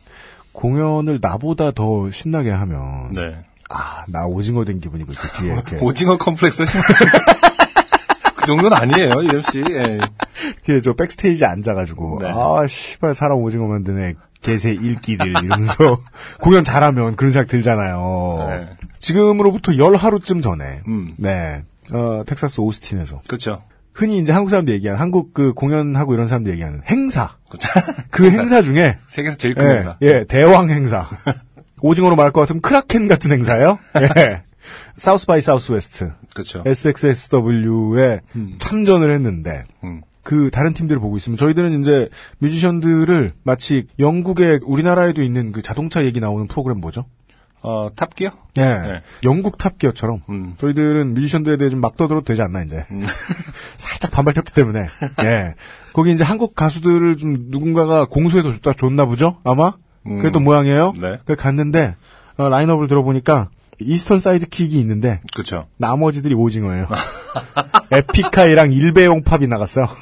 공연을 0.53 1.19
나보다 1.21 1.71
더 1.73 2.11
신나게 2.11 2.51
하면 2.51 3.13
네. 3.13 3.45
아 3.71 4.05
나 4.09 4.27
오징어 4.27 4.65
된 4.65 4.79
기분이고 4.81 5.13
그 5.17 5.29
뒤에 5.41 5.53
이렇게 5.55 5.79
오징어 5.81 6.17
컴플렉스 6.19 6.67
심하신 6.67 7.07
그 8.45 8.47
정도는 8.47 8.77
아니에요, 8.77 9.11
이름 9.23 9.43
씨. 9.43 9.61
예. 9.61 9.99
이렇게 10.67 10.81
저 10.83 10.93
백스테이지 10.95 11.45
앉아가지고 11.45 12.19
네. 12.23 12.29
아 12.31 12.67
씨발 12.69 13.15
사람 13.15 13.39
오징어 13.39 13.67
만드네 13.67 14.15
개새 14.43 14.73
일기들 14.73 15.29
이러면서 15.29 16.01
공연 16.41 16.65
잘하면 16.65 17.17
그런 17.17 17.33
생각 17.33 17.49
들잖아요. 17.49 18.47
네. 18.49 18.69
지금으로부터 18.99 19.77
열 19.79 19.97
하루쯤 19.97 20.41
전에 20.41 20.83
음. 20.89 21.15
네 21.17 21.63
어, 21.93 22.23
텍사스 22.27 22.61
오스틴에서 22.61 23.23
그렇죠. 23.27 23.63
흔히 23.95 24.19
이제 24.19 24.33
한국 24.33 24.51
사람들 24.51 24.75
얘기하는 24.75 25.01
한국 25.01 25.33
그 25.33 25.53
공연하고 25.55 26.15
이런 26.15 26.27
사람들 26.27 26.53
얘기하는 26.53 26.83
행사 26.87 27.37
그렇죠. 27.49 27.69
그 28.11 28.31
행사 28.31 28.61
중에 28.61 28.99
세계에서 29.07 29.37
제일 29.37 29.55
큰 29.55 29.69
예, 29.69 29.75
행사. 29.77 29.97
예, 30.03 30.25
대왕 30.25 30.69
행사. 30.69 31.07
오징어로 31.81 32.17
말할 32.17 32.33
것 32.33 32.41
같으면 32.41 32.61
크라켄 32.61 33.09
같은 33.09 33.31
행사예요. 33.31 33.79
예. 34.19 34.43
South 34.97 35.27
by 35.27 35.41
Southwest. 35.41 36.13
그렇죠. 36.35 36.63
SXSW에 36.67 38.21
참전을 38.59 39.13
했는데 39.15 39.65
음. 39.85 40.03
그 40.23 40.51
다른 40.51 40.73
팀들을 40.73 41.01
보고 41.01 41.17
있으면 41.17 41.37
저희들은 41.37 41.81
이제 41.81 42.09
뮤지션들을 42.39 43.35
마치 43.43 43.87
영국의 43.99 44.61
우리나라에도 44.65 45.23
있는 45.23 45.53
그 45.53 45.63
자동차 45.63 46.05
얘기 46.05 46.21
나오는 46.21 46.47
프로그램 46.47 46.79
뭐죠? 46.81 47.05
어, 47.61 47.89
Top 47.97 48.09
Gear? 48.09 48.31
예. 48.59 48.63
네. 48.63 49.03
영국 49.23 49.57
Top 49.59 49.72
Gear처럼 49.72 50.23
음. 50.29 50.55
저희들은 50.59 51.15
뮤지션들에 51.15 51.57
대해 51.57 51.71
좀 51.71 51.81
막 51.81 51.97
떠들어도 51.97 52.25
되지 52.25 52.43
않나 52.43 52.63
이제. 52.63 52.85
살짝 53.79 54.11
반발 54.11 54.35
탔기 54.35 54.53
때문에. 54.53 54.87
예. 55.25 55.55
거기 55.95 56.13
이제 56.13 56.25
한국 56.25 56.55
가수들을 56.55 57.17
좀 57.17 57.37
누군가가 57.49 58.05
공수해서 58.07 58.53
줬다 58.53 58.75
줬나 58.75 59.07
보죠? 59.07 59.39
아마? 59.45 59.73
그게 60.05 60.31
또 60.31 60.41
모양이에요? 60.41 60.93
네. 61.01 61.19
그 61.25 61.37
갔는데 61.37 61.97
어, 62.37 62.49
라인업을 62.51 62.89
들어보니까 62.89 63.49
이스턴 63.81 64.19
사이드 64.19 64.49
킥이 64.49 64.79
있는데 64.81 65.21
그렇죠. 65.33 65.67
나머지들이 65.77 66.35
오징어예요. 66.35 66.89
에픽하이랑 67.91 68.73
일베용 68.73 69.23
팝이 69.23 69.47
나갔어요. 69.47 69.87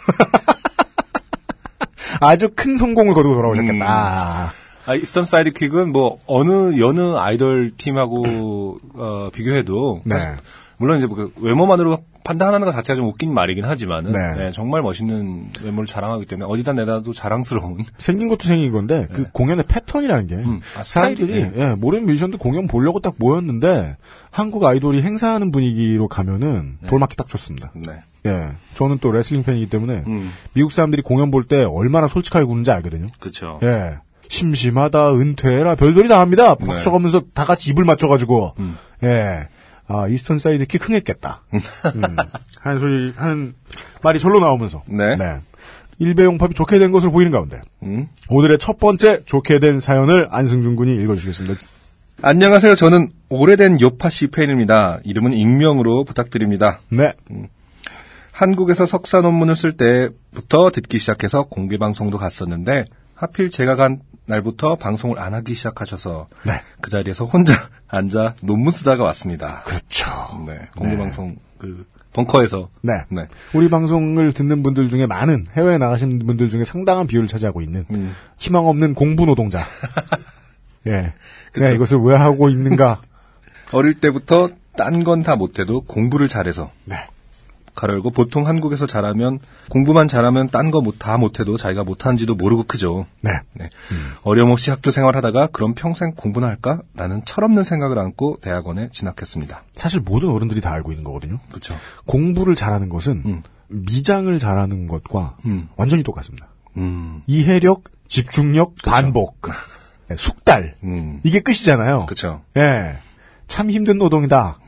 아주 2.21 2.51
큰 2.55 2.77
성공을 2.77 3.15
거두고 3.15 3.35
돌아오셨겠다. 3.35 4.53
아, 4.85 4.95
이스턴 4.95 5.25
사이드킥은 5.25 5.93
뭐 5.93 6.19
어느 6.27 6.79
여느 6.81 7.15
아이돌 7.15 7.73
팀하고 7.77 8.79
어, 8.95 9.31
비교해도 9.33 10.03
네. 10.05 10.17
물론 10.77 10.99
이제 10.99 11.07
그 11.07 11.33
외모만으로 11.37 11.99
판단하는 12.25 12.65
것 12.67 12.73
자체가 12.73 12.97
좀 12.97 13.07
웃긴 13.07 13.33
말이긴 13.33 13.65
하지만은 13.65 14.13
네. 14.13 14.37
네, 14.37 14.51
정말 14.53 14.83
멋있는 14.83 15.51
외모를 15.63 15.87
자랑하기 15.87 16.27
때문에 16.27 16.47
어디다 16.51 16.73
내놔도 16.73 17.13
자랑스러운 17.13 17.79
생긴 17.99 18.29
것도 18.29 18.47
생긴 18.47 18.73
건데 18.73 19.07
그 19.13 19.31
공연의 19.33 19.65
패턴이라는 19.69 20.27
게 20.27 20.37
아, 20.77 20.83
사람들이 20.83 21.35
스타일이, 21.41 21.61
예, 21.61 21.75
모르는 21.75 22.07
뮤지션들 22.07 22.39
공연 22.39 22.67
보려고 22.67 23.01
딱 23.01 23.15
모였는데 23.19 23.97
한국 24.31 24.65
아이돌이 24.65 25.03
행사하는 25.03 25.51
분위기로 25.51 26.09
가면은 26.09 26.77
돌맞기 26.87 27.17
딱 27.17 27.29
좋습니다. 27.29 27.73
네. 27.75 28.01
예, 28.25 28.51
저는 28.75 28.99
또 29.01 29.11
레슬링 29.11 29.43
팬이기 29.43 29.69
때문에 29.69 30.05
음. 30.07 30.33
미국 30.53 30.73
사람들이 30.73 31.03
공연 31.03 31.31
볼 31.31 31.45
때 31.49 31.65
얼마나 31.65 32.07
솔직하게 32.07 32.45
구는지 32.47 32.71
알거든요. 32.71 33.07
그렇죠. 33.19 33.59
예. 33.65 33.97
심심하다, 34.29 35.13
은퇴해라, 35.15 35.75
별소리 35.75 36.09
다 36.09 36.21
합니다. 36.21 36.55
박수 36.55 36.75
네. 36.75 36.83
쳐가면서 36.83 37.23
다 37.35 37.45
같이 37.45 37.71
입을 37.71 37.85
맞춰가지고, 37.85 38.55
음. 38.61 38.79
예. 39.03 39.49
아, 39.89 40.09
이스턴 40.09 40.39
사이드 40.39 40.67
킥 40.67 40.89
흥했겠다. 40.89 41.43
음. 41.53 42.17
하는 42.61 42.79
소리, 42.79 43.13
하는 43.17 43.55
말이 44.03 44.19
절로 44.19 44.41
나오면서. 44.41 44.83
네. 44.87 45.17
일배용팝이 45.99 46.55
좋게 46.55 46.79
된 46.79 46.93
것으로 46.93 47.13
보이는 47.13 47.31
가운데. 47.31 47.61
음. 47.83 48.09
오늘의 48.29 48.59
첫 48.59 48.79
번째 48.79 49.25
좋게 49.25 49.61
된 49.61 49.81
사연을 49.81 50.29
안승준 50.31 50.77
군이 50.77 50.97
읽어주시겠습니다. 51.03 51.61
안녕하세요. 52.23 52.75
저는 52.75 53.11
오래된 53.29 53.81
요파 53.81 54.09
씨 54.09 54.29
팬입니다. 54.29 55.01
이름은 55.05 55.33
익명으로 55.33 56.05
부탁드립니다. 56.05 56.79
네. 56.89 57.15
한국에서 58.31 58.87
석사 58.87 59.21
논문을 59.21 59.57
쓸 59.57 59.73
때부터 59.73 60.71
듣기 60.71 60.99
시작해서 60.99 61.45
공개 61.45 61.79
방송도 61.79 62.19
갔었는데 62.19 62.85
하필 63.15 63.51
제가 63.51 63.77
간 63.77 64.01
날부터 64.27 64.77
방송을 64.77 65.19
안 65.19 65.35
하기 65.35 65.55
시작하셔서 65.55 66.29
네. 66.45 66.61
그 66.81 66.91
자리에서 66.91 67.25
혼자 67.25 67.55
앉아 67.89 68.37
논문 68.43 68.73
쓰다가 68.73 69.05
왔습니다. 69.05 69.63
그렇죠. 69.63 70.07
네, 70.47 70.61
공개 70.77 70.97
방송 70.97 71.37
그 71.59 71.87
벙커에서 72.13 72.69
네. 72.83 72.93
네. 73.09 73.27
우리 73.55 73.69
방송을 73.69 74.33
듣는 74.33 74.63
분들 74.63 74.89
중에 74.91 75.07
많은 75.07 75.47
해외에 75.55 75.79
나가신 75.79 76.19
분들 76.27 76.51
중에 76.51 76.65
상당한 76.65 77.07
비율을 77.07 77.27
차지하고 77.29 77.63
있는 77.63 77.85
음. 77.91 78.15
희망 78.39 78.67
없는 78.67 78.95
공부 78.95 79.25
노동자. 79.27 79.61
예. 80.87 81.15
그쵸. 81.53 81.63
내가 81.63 81.75
이것을 81.75 81.99
왜 81.99 82.17
하고 82.17 82.49
있는가? 82.49 83.01
어릴 83.73 83.95
때부터 83.95 84.51
딴 84.77 85.05
건 85.05 85.23
다 85.23 85.37
못해도 85.37 85.83
공부를 85.83 86.29
잘해서 86.29 86.71
네. 86.85 86.97
가로열고 87.75 88.11
보통 88.11 88.47
한국에서 88.47 88.87
잘하면 88.87 89.39
공부만 89.71 90.09
잘하면 90.09 90.51
딴 90.51 90.71
거 90.71 90.83
다 90.99 91.17
못해도 91.17 91.57
자기가 91.57 91.85
못하는지도 91.85 92.35
모르고 92.35 92.65
크죠. 92.65 93.07
네. 93.21 93.31
네. 93.55 93.71
어려움 94.23 94.51
없이 94.51 94.71
학교 94.71 94.91
생활하다가 94.91 95.49
그럼 95.49 95.75
평생 95.75 96.13
공부나 96.15 96.47
할까?라는 96.49 97.25
철없는 97.25 97.65
생각을 97.65 97.99
안고 97.99 98.39
대학원에 98.41 98.91
진학했습니다. 98.91 99.63
사실 99.75 100.01
모든 100.01 100.29
어른들이 100.31 100.61
다 100.61 100.71
알고 100.73 100.93
있는 100.93 101.05
거거든요. 101.05 101.39
그렇죠. 101.49 101.75
공부를 102.07 102.55
잘하는 102.55 102.89
것은 102.89 103.23
음. 103.25 103.43
미장을 103.69 104.39
잘하는 104.39 104.87
것과 104.87 105.37
음. 105.47 105.69
완전히 105.77 106.03
똑같습니다. 106.03 106.49
음. 106.77 107.23
이해력, 107.27 107.85
집중력, 108.07 108.75
반복, 108.85 109.41
네, 110.09 110.17
숙달 110.19 110.75
음. 110.85 111.21
이게 111.23 111.41
끝이잖아요. 111.41 112.05
그렇죠. 112.07 112.43
예, 112.57 112.99
참 113.49 113.71
힘든 113.71 113.97
노동이다. 113.99 114.59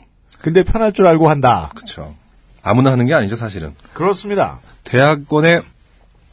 근데 0.40 0.62
편할 0.62 0.92
줄 0.92 1.06
알고 1.06 1.28
한다. 1.28 1.70
그렇죠. 1.74 2.14
아무나 2.64 2.90
하는 2.90 3.06
게 3.06 3.14
아니죠, 3.14 3.36
사실은. 3.36 3.74
그렇습니다. 3.92 4.58
대학원에 4.84 5.60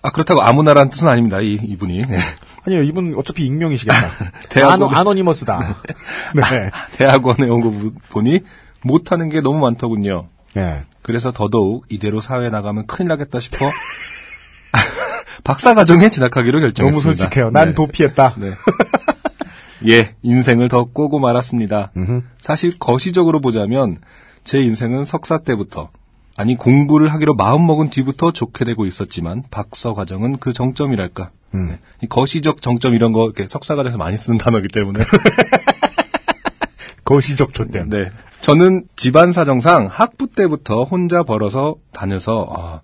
아 0.02 0.10
그렇다고 0.12 0.42
아무나라는 0.42 0.90
뜻은 0.90 1.08
아닙니다. 1.08 1.40
이 1.42 1.54
이분이 1.62 2.06
네. 2.08 2.18
아니요, 2.66 2.82
이분 2.84 3.14
어차피 3.18 3.46
익명이시겠다. 3.46 3.98
대학원에- 4.50 4.70
아노, 4.72 4.90
아노 4.90 5.14
니머스다. 5.14 5.60
네. 6.36 6.72
대학원에 6.94 7.48
온 7.50 7.62
거 7.62 7.92
보니 8.10 8.40
못하는 8.84 9.30
게 9.30 9.42
너무 9.42 9.60
많더군요. 9.60 10.28
예. 10.58 10.84
그래서 11.04 11.32
더더욱 11.32 11.86
이대로 11.90 12.20
사회에 12.20 12.50
나가면 12.50 12.88
큰일 12.88 13.10
나겠다 13.10 13.40
싶어 13.40 13.70
박사 15.44 15.74
과정에 15.76 16.10
진학하기로 16.10 16.60
너무 16.60 16.68
결정했습니다. 16.74 17.24
솔직해요. 17.24 17.50
난 17.52 17.70
네. 17.70 17.74
도피했다. 17.74 18.36
네. 18.38 18.52
예, 19.88 20.16
인생을 20.22 20.68
더 20.68 20.84
꼬고 20.86 21.20
말았습니다. 21.20 21.92
사실 22.40 22.78
거시적으로 22.78 23.40
보자면 23.42 23.98
제 24.44 24.62
인생은 24.62 25.06
석사 25.06 25.40
때부터 25.40 25.90
아니 26.42 26.56
공부를 26.56 27.14
하기로 27.14 27.36
마음먹은 27.36 27.92
뒤부터 27.92 28.32
좋게 28.32 28.66
되고 28.66 28.88
있었지만 28.88 29.44
박사 29.52 29.94
과정은 29.94 30.38
그 30.38 30.54
정점이랄까. 30.54 31.30
네. 31.52 31.78
이 32.02 32.08
거시적 32.08 32.64
정점 32.64 32.96
이런 32.96 33.14
거 33.14 33.26
이렇게 33.26 33.48
석사 33.48 33.76
과정에서 33.76 34.00
많이 34.00 34.18
쓰는 34.18 34.40
단어이기 34.40 34.70
때문에 34.70 35.04
거시적 37.06 37.54
좆댐. 37.54 37.90
네. 37.90 38.10
저는 38.40 38.86
집안 38.96 39.32
사정상 39.34 39.86
학부 39.86 40.32
때부터 40.32 40.84
혼자 40.84 41.22
벌어서 41.22 41.76
다녀서 41.94 42.52
아, 42.58 42.82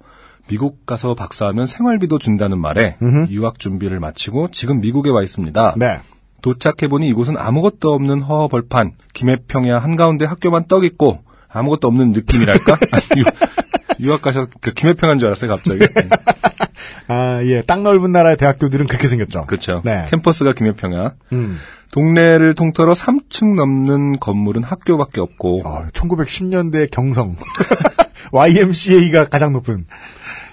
미국 0.47 0.85
가서 0.85 1.15
박사하면 1.15 1.65
생활비도 1.65 2.19
준다는 2.19 2.59
말에 2.59 2.97
유학 3.31 3.57
준비를 3.57 3.99
마치고 3.99 4.49
지금 4.51 4.81
미국에 4.81 5.09
와 5.09 5.23
있습니다. 5.23 5.73
네. 5.77 5.99
도착해보니 6.43 7.07
이곳은 7.07 7.37
아무것도 7.37 7.91
없는 7.91 8.21
허허벌판, 8.21 8.91
김해평야 9.13 9.79
한가운데 9.79 10.25
학교만 10.25 10.65
떡 10.67 10.83
있고 10.83 11.23
아무것도 11.51 11.87
없는 11.87 12.11
느낌이랄까? 12.11 12.77
유- 13.17 14.05
유학 14.05 14.21
가셨, 14.21 14.49
그 14.61 14.73
김해평한 14.73 15.17
줄 15.19 15.27
알았어요, 15.27 15.49
갑자기. 15.49 15.79
아, 17.07 17.39
예. 17.43 17.61
땅 17.65 17.83
넓은 17.83 18.11
나라의 18.11 18.37
대학교들은 18.37 18.87
그렇게 18.87 19.07
생겼죠. 19.07 19.45
그렇죠. 19.47 19.81
네. 19.85 20.05
캠퍼스가 20.09 20.53
김해평야. 20.53 21.13
음. 21.31 21.57
동네를 21.91 22.53
통틀어 22.53 22.93
3층 22.93 23.55
넘는 23.55 24.19
건물은 24.19 24.61
학교밖에 24.61 25.21
없고 25.21 25.61
어, 25.65 25.87
1910년대 25.93 26.91
경성. 26.91 27.37
YMCA가 28.31 29.25
가장 29.25 29.53
높은. 29.53 29.85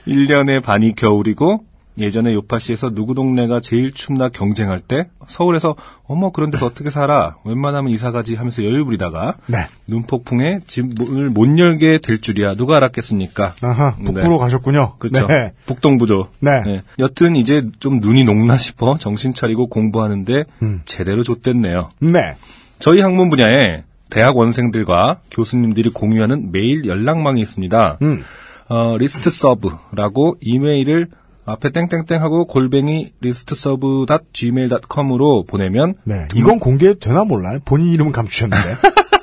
1년의 0.07 0.63
반이 0.63 0.95
겨울이고 0.95 1.65
예전에 1.99 2.33
요파시에서 2.35 2.91
누구 2.91 3.15
동네가 3.15 3.61
제일 3.61 3.93
춥나 3.93 4.29
경쟁할 4.29 4.81
때 4.81 5.09
서울에서 5.29 5.77
어머 6.07 6.31
그런 6.31 6.51
데서 6.51 6.67
어떻게 6.67 6.91
살아 6.91 7.37
웬만하면 7.45 7.93
이사가지 7.93 8.35
하면서 8.35 8.65
여유 8.65 8.85
부리다가 8.85 9.35
네. 9.47 9.59
눈폭풍에 9.87 10.61
집을 10.67 11.31
못 11.31 11.59
열게 11.59 11.99
될 11.99 12.21
줄이야 12.21 12.55
누가 12.55 12.77
알았겠습니까? 12.77 13.55
아하, 13.63 13.95
네. 13.99 14.05
북부로 14.05 14.39
가셨군요. 14.39 14.97
그렇죠. 14.99 15.27
네. 15.29 15.53
북동부죠. 15.67 16.29
네. 16.41 16.83
여튼 16.99 17.37
이제 17.37 17.69
좀 17.79 18.01
눈이 18.01 18.25
녹나 18.25 18.59
싶어 18.59 18.99
정신 18.99 19.33
차리고 19.33 19.69
공부하는데 19.69 20.45
음. 20.63 20.81
제대로 20.85 21.23
좆됐네요. 21.23 21.91
네. 22.01 22.37
저희 22.81 23.01
학문 23.01 23.31
분야에 23.31 23.85
대학 24.11 24.37
원생들과 24.37 25.21
교수님들이 25.31 25.91
공유하는 25.91 26.53
메일 26.53 26.87
연락망이 26.87 27.41
있습니다. 27.41 27.99
음. 28.03 28.23
어, 28.69 28.97
listserv라고 28.99 30.37
이메일을 30.41 31.09
앞에 31.47 31.71
땡땡땡하고 31.71 32.47
골뱅이 32.47 33.13
listserv 33.21 34.07
gmail.com으로 34.33 35.45
보내면 35.45 35.95
네. 36.05 36.27
이건 36.35 36.59
공개해도 36.59 37.01
되나 37.01 37.25
몰라요. 37.25 37.59
본인 37.65 37.93
이름은 37.93 38.13
감추셨는데. 38.13 38.77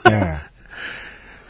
네. 0.09 0.33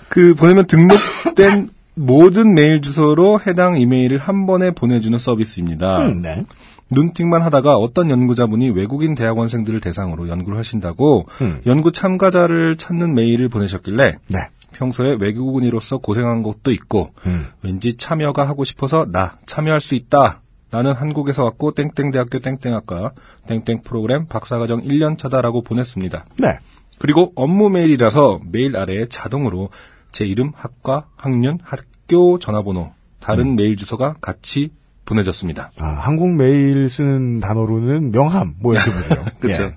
그 0.07 0.35
보내면 0.35 0.65
등록된 0.67 1.69
모든 1.95 2.53
메일 2.53 2.81
주소로 2.81 3.39
해당 3.45 3.79
이메일을 3.79 4.17
한 4.17 4.45
번에 4.45 4.71
보내주는 4.71 5.17
서비스입니다. 5.17 6.05
음, 6.05 6.21
네. 6.21 6.45
눈팅만 6.89 7.41
하다가 7.41 7.75
어떤 7.75 8.09
연구자분이 8.09 8.69
외국인 8.71 9.15
대학원생들을 9.15 9.79
대상으로 9.79 10.27
연구를 10.27 10.57
하신다고 10.57 11.27
음. 11.41 11.61
연구 11.65 11.91
참가자를 11.91 12.75
찾는 12.75 13.13
메일을 13.13 13.49
보내셨길래 13.49 14.17
네. 14.27 14.39
평소에 14.73 15.15
외국인으로서 15.19 15.99
고생한 15.99 16.43
것도 16.43 16.71
있고 16.71 17.11
음. 17.25 17.47
왠지 17.61 17.95
참여가 17.95 18.47
하고 18.47 18.63
싶어서 18.63 19.05
나 19.09 19.37
참여할 19.45 19.79
수 19.79 19.95
있다. 19.95 20.41
나는 20.71 20.93
한국에서 20.93 21.43
왔고 21.43 21.71
땡땡대학교 21.73 22.39
땡땡학과 22.39 23.11
땡땡 23.47 23.81
프로그램 23.83 24.25
박사과정 24.25 24.81
1년 24.83 25.17
차다라고 25.17 25.61
보냈습니다. 25.61 26.25
네. 26.39 26.57
그리고 26.97 27.33
업무 27.35 27.69
메일이라서 27.69 28.41
메일 28.51 28.77
아래에 28.77 29.05
자동으로 29.07 29.69
제 30.11 30.25
이름, 30.25 30.51
학과, 30.55 31.07
학년, 31.15 31.59
학교 31.63 32.39
전화번호, 32.39 32.91
다른 33.19 33.55
메일 33.55 33.75
주소가 33.75 34.15
같이 34.21 34.71
보내졌습니다. 35.05 35.71
아, 35.79 35.85
한국 35.85 36.35
메일 36.35 36.89
쓰는 36.89 37.39
단어로는 37.39 38.11
명함, 38.11 38.53
뭐 38.61 38.73
이렇게 38.73 38.91
부르죠. 38.91 39.25
그렇죠. 39.39 39.63
예. 39.63 39.75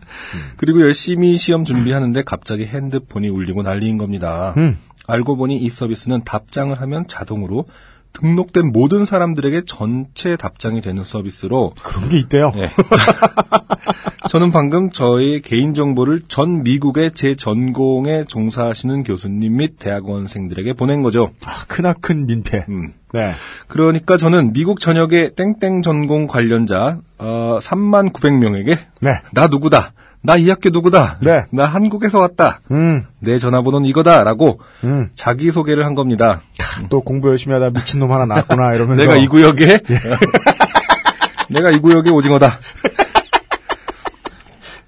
그리고 0.57 0.81
열심히 0.81 1.37
시험 1.37 1.65
준비하는데 1.65 2.23
갑자기 2.23 2.67
핸드폰이 2.67 3.29
울리고 3.29 3.63
난리인 3.63 3.99
겁니다. 3.99 4.55
음. 4.57 4.79
알고 5.07 5.37
보니 5.37 5.57
이 5.57 5.69
서비스는 5.69 6.23
답장을 6.25 6.79
하면 6.81 7.07
자동으로 7.09 7.67
등록된 8.15 8.73
모든 8.73 9.05
사람들에게 9.05 9.63
전체 9.67 10.37
답장이 10.37 10.81
되는 10.81 11.05
서비스로 11.05 11.75
그런 11.83 12.09
게 12.09 12.19
있대요. 12.19 12.53
예. 12.57 12.71
저는 14.31 14.51
방금 14.51 14.91
저의 14.91 15.43
개인 15.43 15.75
정보를 15.75 16.23
전 16.29 16.63
미국의 16.63 17.13
제 17.13 17.35
전공에 17.35 18.25
종사하시는 18.25 19.05
교수님 19.05 19.59
및 19.59 19.79
대학원생들에게 19.79 20.73
보낸 20.73 21.03
거죠. 21.03 21.31
아, 21.45 21.65
크나큰 21.67 22.27
민폐. 22.27 22.65
음. 22.69 22.95
네. 23.13 23.33
그러니까 23.69 24.17
저는 24.17 24.53
미국 24.53 24.81
전역의 24.81 25.35
땡땡 25.37 25.83
전공 25.83 26.27
관련자 26.27 26.99
어, 27.19 27.59
3만 27.61 28.13
900명에게 28.13 28.77
네. 29.01 29.21
나 29.33 29.47
누구다. 29.47 29.93
나 30.27 30.37
이 30.39 30.49
학교 30.49 30.71
누구다. 30.71 31.19
네. 31.21 31.45
나 31.51 31.67
한국에서 31.67 32.19
왔다. 32.19 32.61
음, 32.71 33.05
내 33.21 33.37
전화번호는 33.39 33.87
이거다라고 33.87 34.59
음. 34.85 35.11
자기 35.15 35.51
소개를 35.53 35.85
한 35.85 35.95
겁니다. 35.95 36.41
또 36.89 37.03
공부 37.03 37.29
열심히 37.29 37.53
하다 37.55 37.71
미친 37.71 38.01
놈 38.01 38.11
하나 38.11 38.25
낳았구나, 38.25 38.75
이러면서. 38.75 39.03
내가 39.03 39.17
이 39.17 39.27
구역에 39.29 39.81
내가 41.51 41.71
이 41.71 41.79
구역의 41.79 42.11
오징어다. 42.13 42.59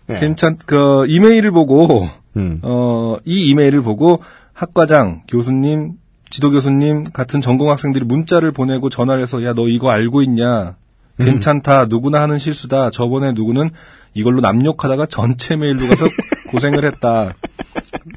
네. 0.09 0.17
괜찮 0.21 0.57
그 0.67 1.05
이메일을 1.09 1.51
보고 1.51 2.09
음. 2.37 2.61
어이 2.63 3.49
이메일을 3.49 3.81
보고 3.83 4.23
학과장, 4.53 5.23
교수님, 5.29 5.93
지도 6.31 6.51
교수님 6.51 7.05
같은 7.13 7.41
전공 7.41 7.71
학생들이 7.71 8.05
문자를 8.05 8.53
보내고 8.53 8.89
전화를 8.89 9.23
해서 9.23 9.45
야 9.45 9.53
너 9.53 9.69
이거 9.69 9.91
알고 9.91 10.23
있냐? 10.23 10.77
괜찮다. 11.25 11.87
누구나 11.87 12.23
하는 12.23 12.39
실수다. 12.39 12.91
저번에 12.91 13.33
누구는 13.33 13.71
이걸로 14.15 14.41
남욕하다가 14.41 15.07
전체 15.07 15.57
메일로 15.57 15.87
가서 15.89 16.07
고생을 16.51 16.85
했다. 16.85 17.35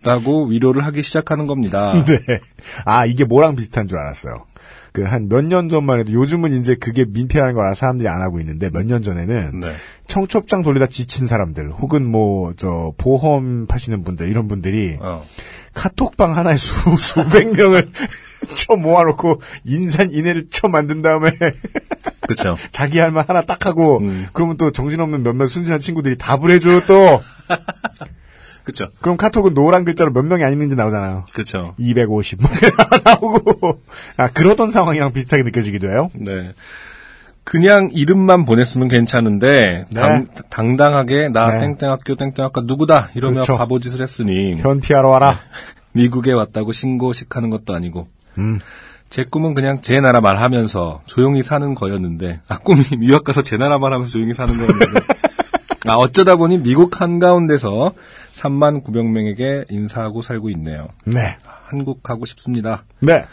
라고 0.03 0.45
위로를 0.45 0.85
하기 0.85 1.03
시작하는 1.03 1.47
겁니다. 1.47 1.93
네. 2.05 2.19
아, 2.85 3.05
이게 3.05 3.23
뭐랑 3.25 3.55
비슷한 3.55 3.87
줄 3.87 3.97
알았어요. 3.97 4.33
그, 4.91 5.03
한 5.03 5.27
몇 5.29 5.43
년 5.45 5.69
전만 5.69 5.99
해도 5.99 6.11
요즘은 6.11 6.59
이제 6.59 6.75
그게 6.75 7.05
민폐라는 7.07 7.53
걸 7.53 7.73
사람들이 7.75 8.09
안 8.09 8.21
하고 8.21 8.39
있는데 8.39 8.69
몇 8.71 8.83
년 8.85 9.03
전에는 9.03 9.59
네. 9.59 9.73
청첩장 10.07 10.63
돌리다 10.63 10.87
지친 10.87 11.27
사람들 11.27 11.71
혹은 11.71 12.05
뭐, 12.05 12.53
저, 12.57 12.93
보험 12.97 13.67
파시는 13.67 14.03
분들, 14.03 14.29
이런 14.29 14.47
분들이 14.47 14.97
어. 14.99 15.23
카톡방 15.75 16.35
하나에 16.35 16.57
수, 16.57 16.73
수백 16.97 17.55
명을 17.55 17.91
쳐 18.55 18.75
모아놓고 18.75 19.41
인산 19.65 20.11
인해를 20.11 20.47
쳐 20.49 20.67
만든 20.67 21.01
다음에 21.03 21.29
그쵸. 22.29 22.55
자기 22.71 22.99
할 22.99 23.11
말 23.11 23.25
하나 23.27 23.41
딱 23.41 23.65
하고 23.65 23.99
음. 23.99 24.27
그러면 24.33 24.55
또 24.57 24.71
정신없는 24.71 25.23
몇몇 25.23 25.47
순진한 25.47 25.79
친구들이 25.79 26.17
답을 26.17 26.51
해줘 26.51 26.81
또 26.87 27.21
그쵸. 28.63 28.87
그럼 29.01 29.17
카톡은 29.17 29.53
노란 29.55 29.83
글자로 29.83 30.11
몇 30.11 30.23
명이 30.23 30.43
안 30.43 30.51
있는지 30.51 30.75
나오잖아요. 30.75 31.25
그쵸. 31.33 31.73
250뭐 31.79 33.03
나오고 33.03 33.81
아 34.17 34.27
그러던 34.27 34.69
상황이랑 34.71 35.11
비슷하게 35.11 35.43
느껴지기도 35.43 35.89
해요. 35.89 36.11
네. 36.13 36.53
그냥 37.43 37.89
이름만 37.91 38.45
보냈으면 38.45 38.89
괜찮은데 38.89 39.87
네. 39.89 39.99
당, 40.51 40.77
당하게 40.77 41.29
나 41.29 41.51
네. 41.53 41.59
땡땡학교 41.61 42.13
땡땡학과 42.15 42.61
누구다 42.65 43.09
이러면 43.15 43.35
그렇죠. 43.41 43.57
바보짓을 43.57 44.01
했으니 44.03 44.55
현피하러 44.57 45.09
와라. 45.09 45.39
미국에 45.93 46.31
왔다고 46.33 46.71
신고식 46.71 47.35
하는 47.35 47.49
것도 47.49 47.73
아니고 47.73 48.07
음. 48.37 48.59
제 49.09 49.23
꿈은 49.23 49.55
그냥 49.55 49.81
제 49.81 49.99
나라 50.01 50.21
말하면서 50.21 51.01
조용히 51.05 51.41
사는 51.43 51.73
거였는데 51.73 52.41
아 52.47 52.57
꿈이 52.59 52.83
유학 53.01 53.23
가서 53.23 53.41
제 53.41 53.57
나라 53.57 53.79
말하면서 53.79 54.11
조용히 54.11 54.33
사는 54.33 54.55
거였는데 54.55 54.99
아 55.87 55.95
어쩌다 55.95 56.35
보니 56.35 56.59
미국 56.59 57.01
한가운데서 57.01 57.93
3만 58.33 58.83
900명에게 58.83 59.71
인사하고 59.71 60.21
살고 60.21 60.49
있네요. 60.51 60.87
네. 61.05 61.37
한국 61.43 62.03
가고 62.03 62.25
싶습니다. 62.25 62.83
네. 62.99 63.25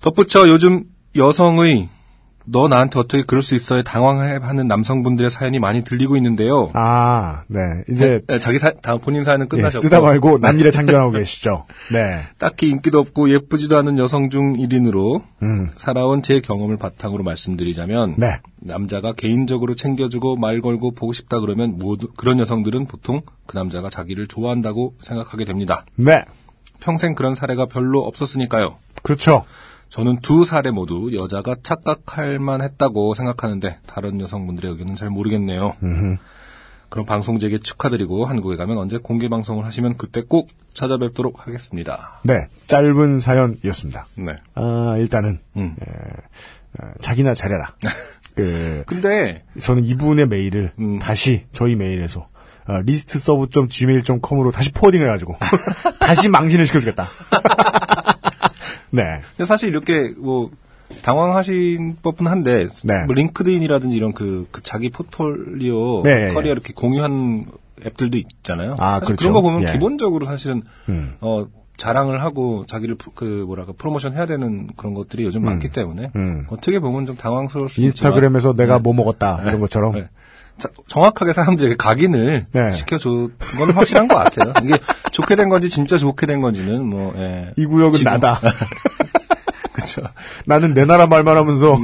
덧붙여 0.00 0.48
요즘 0.48 0.84
여성의 1.16 1.88
너 2.44 2.68
나한테 2.68 2.98
어떻게 2.98 3.22
그럴 3.22 3.42
수 3.42 3.54
있어요? 3.54 3.82
당황해하는 3.82 4.66
남성분들의 4.66 5.30
사연이 5.30 5.58
많이 5.58 5.82
들리고 5.82 6.16
있는데요. 6.16 6.70
아, 6.74 7.42
네. 7.48 7.60
이제 7.88 8.20
에, 8.28 8.38
자기 8.38 8.58
사, 8.58 8.72
다 8.72 8.96
본인 8.96 9.24
사연은 9.24 9.46
예, 9.46 9.48
끝나셨고 9.48 9.82
쓰다 9.82 10.00
말고 10.00 10.38
남일에 10.42 10.70
참견하고 10.70 11.12
계시죠. 11.12 11.66
네. 11.92 12.20
딱히 12.38 12.68
인기도 12.68 12.98
없고 12.98 13.30
예쁘지도 13.30 13.78
않은 13.78 13.98
여성 13.98 14.30
중 14.30 14.54
1인으로 14.54 15.22
음. 15.42 15.68
살아온 15.76 16.22
제 16.22 16.40
경험을 16.40 16.76
바탕으로 16.76 17.22
말씀드리자면 17.22 18.14
네. 18.18 18.40
남자가 18.56 19.12
개인적으로 19.12 19.74
챙겨주고 19.74 20.36
말 20.36 20.60
걸고 20.60 20.92
보고 20.92 21.12
싶다 21.12 21.40
그러면 21.40 21.78
모두 21.78 22.08
그런 22.16 22.38
여성들은 22.38 22.86
보통 22.86 23.22
그 23.46 23.56
남자가 23.56 23.90
자기를 23.90 24.26
좋아한다고 24.28 24.94
생각하게 25.00 25.44
됩니다. 25.44 25.84
네. 25.96 26.24
평생 26.80 27.14
그런 27.14 27.34
사례가 27.34 27.66
별로 27.66 28.00
없었으니까요. 28.00 28.76
그렇죠. 29.02 29.44
저는 29.92 30.20
두 30.20 30.46
사례 30.46 30.70
모두 30.70 31.10
여자가 31.20 31.56
착각할 31.62 32.38
만했다고 32.38 33.12
생각하는데 33.12 33.78
다른 33.86 34.20
여성분들의 34.22 34.70
의견은 34.72 34.96
잘 34.96 35.10
모르겠네요. 35.10 35.74
그럼 36.88 37.04
방송제에게 37.04 37.58
축하드리고 37.58 38.24
한국에 38.24 38.56
가면 38.56 38.78
언제 38.78 38.96
공개 38.96 39.28
방송을 39.28 39.66
하시면 39.66 39.98
그때 39.98 40.22
꼭 40.22 40.48
찾아뵙도록 40.72 41.46
하겠습니다. 41.46 42.22
네. 42.24 42.46
짧은 42.68 43.20
사연이었습니다. 43.20 44.06
네. 44.16 44.36
아, 44.54 44.94
일단은 44.96 45.38
음. 45.58 45.76
어, 46.80 46.86
자기나 47.02 47.34
잘해라. 47.34 47.74
그 48.34 48.84
근데 48.86 49.44
저는 49.60 49.84
이분의 49.84 50.26
메일을 50.26 50.72
음. 50.78 51.00
다시 51.00 51.44
저희 51.52 51.76
메일에서 51.76 52.26
어, 52.66 52.80
listserv 52.80 53.48
gmail.com으로 53.68 54.52
다시 54.52 54.72
forwarding을 54.72 55.06
해가지고 55.06 55.36
다시 56.00 56.30
망신을 56.30 56.66
시켜주겠다. 56.66 57.04
네. 58.92 59.20
근데 59.36 59.44
사실 59.44 59.68
이렇게 59.70 60.14
뭐 60.18 60.50
당황하실 61.02 61.96
법은 62.02 62.26
한데 62.26 62.66
네. 62.84 63.04
뭐 63.06 63.14
링크드인이라든지 63.14 63.96
이런 63.96 64.12
그, 64.12 64.46
그 64.50 64.62
자기 64.62 64.90
포트폴리오 64.90 66.02
네, 66.04 66.28
예, 66.28 66.34
커리어 66.34 66.48
예. 66.50 66.52
이렇게 66.52 66.72
공유한 66.72 67.46
앱들도 67.84 68.16
있잖아요. 68.18 68.76
아, 68.78 69.00
그렇죠. 69.00 69.16
그런 69.16 69.32
거 69.32 69.40
보면 69.42 69.62
예. 69.68 69.72
기본적으로 69.72 70.26
사실은 70.26 70.62
음. 70.88 71.14
어 71.20 71.46
자랑을 71.78 72.22
하고 72.22 72.64
자기를 72.66 72.94
프- 72.94 73.10
그 73.14 73.24
뭐랄까 73.46 73.72
프로모션 73.76 74.12
해야 74.14 74.26
되는 74.26 74.68
그런 74.76 74.94
것들이 74.94 75.24
요즘 75.24 75.44
많기 75.44 75.68
때문에 75.70 76.12
음. 76.14 76.46
어떻게 76.50 76.78
보면 76.78 77.06
좀 77.06 77.16
당황스러울 77.16 77.68
수 77.68 77.80
인스타그램에서 77.82 78.52
내가 78.54 78.76
네. 78.76 78.82
뭐 78.82 78.92
먹었다 78.92 79.40
이런 79.42 79.58
것처럼 79.58 79.94
네. 79.94 80.08
자, 80.58 80.68
정확하게 80.86 81.32
사람들에게 81.32 81.76
각인을 81.76 82.46
네. 82.52 82.70
시켜준 82.70 83.36
건 83.58 83.70
확실한 83.72 84.06
것 84.08 84.14
같아요. 84.16 84.52
이게 84.62 84.78
좋게 85.10 85.34
된 85.36 85.48
건지 85.48 85.68
진짜 85.68 85.96
좋게 85.98 86.26
된 86.26 86.40
건지는 86.40 86.84
뭐 86.84 87.12
예. 87.16 87.52
이 87.56 87.66
구역은 87.66 87.98
지금- 87.98 88.12
나다. 88.12 88.40
그렇죠. 89.72 90.02
나는 90.46 90.74
내 90.74 90.84
나라 90.84 91.06
말만 91.06 91.36
하면서 91.36 91.76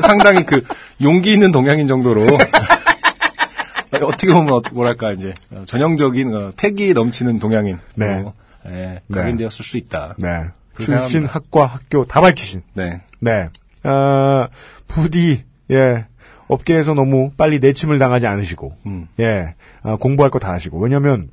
상당히 0.00 0.44
그 0.44 0.64
용기 1.02 1.32
있는 1.32 1.52
동양인 1.52 1.86
정도로 1.86 2.26
어떻게 4.02 4.32
보면 4.32 4.52
어- 4.54 4.62
뭐랄까 4.72 5.12
이제 5.12 5.34
어, 5.52 5.62
전형적인 5.66 6.34
어, 6.34 6.50
패기 6.56 6.92
넘치는 6.94 7.38
동양인 7.38 7.78
네. 7.94 8.22
로, 8.22 8.32
예, 8.66 9.00
네. 9.06 9.20
각인되었을 9.20 9.64
수 9.64 9.76
있다. 9.76 10.14
네. 10.18 10.28
그렇게 10.74 10.98
출신. 10.98 11.26
학과, 11.26 11.66
학교 11.66 12.04
다 12.04 12.20
밝히신. 12.20 12.62
네. 12.74 13.02
네. 13.20 13.48
아, 13.84 14.48
부디 14.88 15.44
예. 15.70 16.06
업계에서 16.48 16.94
너무 16.94 17.30
빨리 17.36 17.58
내침을 17.60 17.98
당하지 17.98 18.26
않으시고 18.26 18.76
음. 18.86 19.08
예. 19.20 19.54
아, 19.82 19.96
공부할 19.96 20.30
거 20.30 20.38
다 20.38 20.52
하시고. 20.52 20.78
왜냐면 20.78 21.30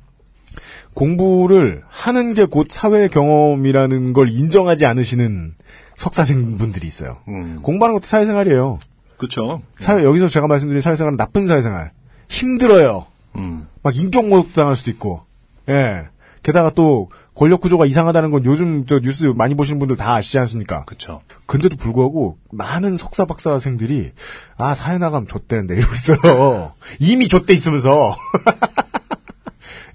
공부를 0.94 1.82
하는 1.88 2.34
게 2.34 2.44
곧 2.46 2.66
사회 2.70 3.08
경험이라는 3.08 4.12
걸 4.12 4.28
인정하지 4.30 4.84
않으시는 4.86 5.54
석사생 5.96 6.58
분들이 6.58 6.86
있어요. 6.86 7.18
음. 7.28 7.60
공부하는 7.62 7.94
것도 7.94 8.06
사회생활이에요. 8.06 8.78
그렇죠. 9.16 9.62
사회, 9.78 10.02
여기서 10.04 10.28
제가 10.28 10.46
말씀드린 10.48 10.80
사회생활은 10.80 11.16
나쁜 11.16 11.46
사회생활. 11.46 11.92
힘들어요. 12.28 13.06
음. 13.36 13.68
막 13.82 13.96
인격 13.96 14.28
모독 14.28 14.52
당할 14.54 14.76
수도 14.76 14.90
있고. 14.90 15.22
예. 15.68 16.02
게다가 16.42 16.70
또 16.74 17.08
권력 17.34 17.60
구조가 17.62 17.86
이상하다는 17.86 18.30
건 18.30 18.44
요즘 18.44 18.84
저 18.86 18.98
뉴스 19.00 19.24
많이 19.24 19.54
보시는 19.54 19.78
분들 19.78 19.96
다 19.96 20.14
아시지 20.14 20.38
않습니까? 20.40 20.84
그렇죠. 20.84 21.22
근데도 21.46 21.76
불구하고 21.76 22.36
많은 22.50 22.98
석사 22.98 23.24
박사생들이 23.24 24.12
아 24.58 24.74
사회 24.74 24.98
나가면 24.98 25.28
좆대는데 25.28 25.74
이러고 25.76 25.94
있어요. 25.94 26.72
이미 27.00 27.28
좆대 27.28 27.52
있으면서. 27.54 28.16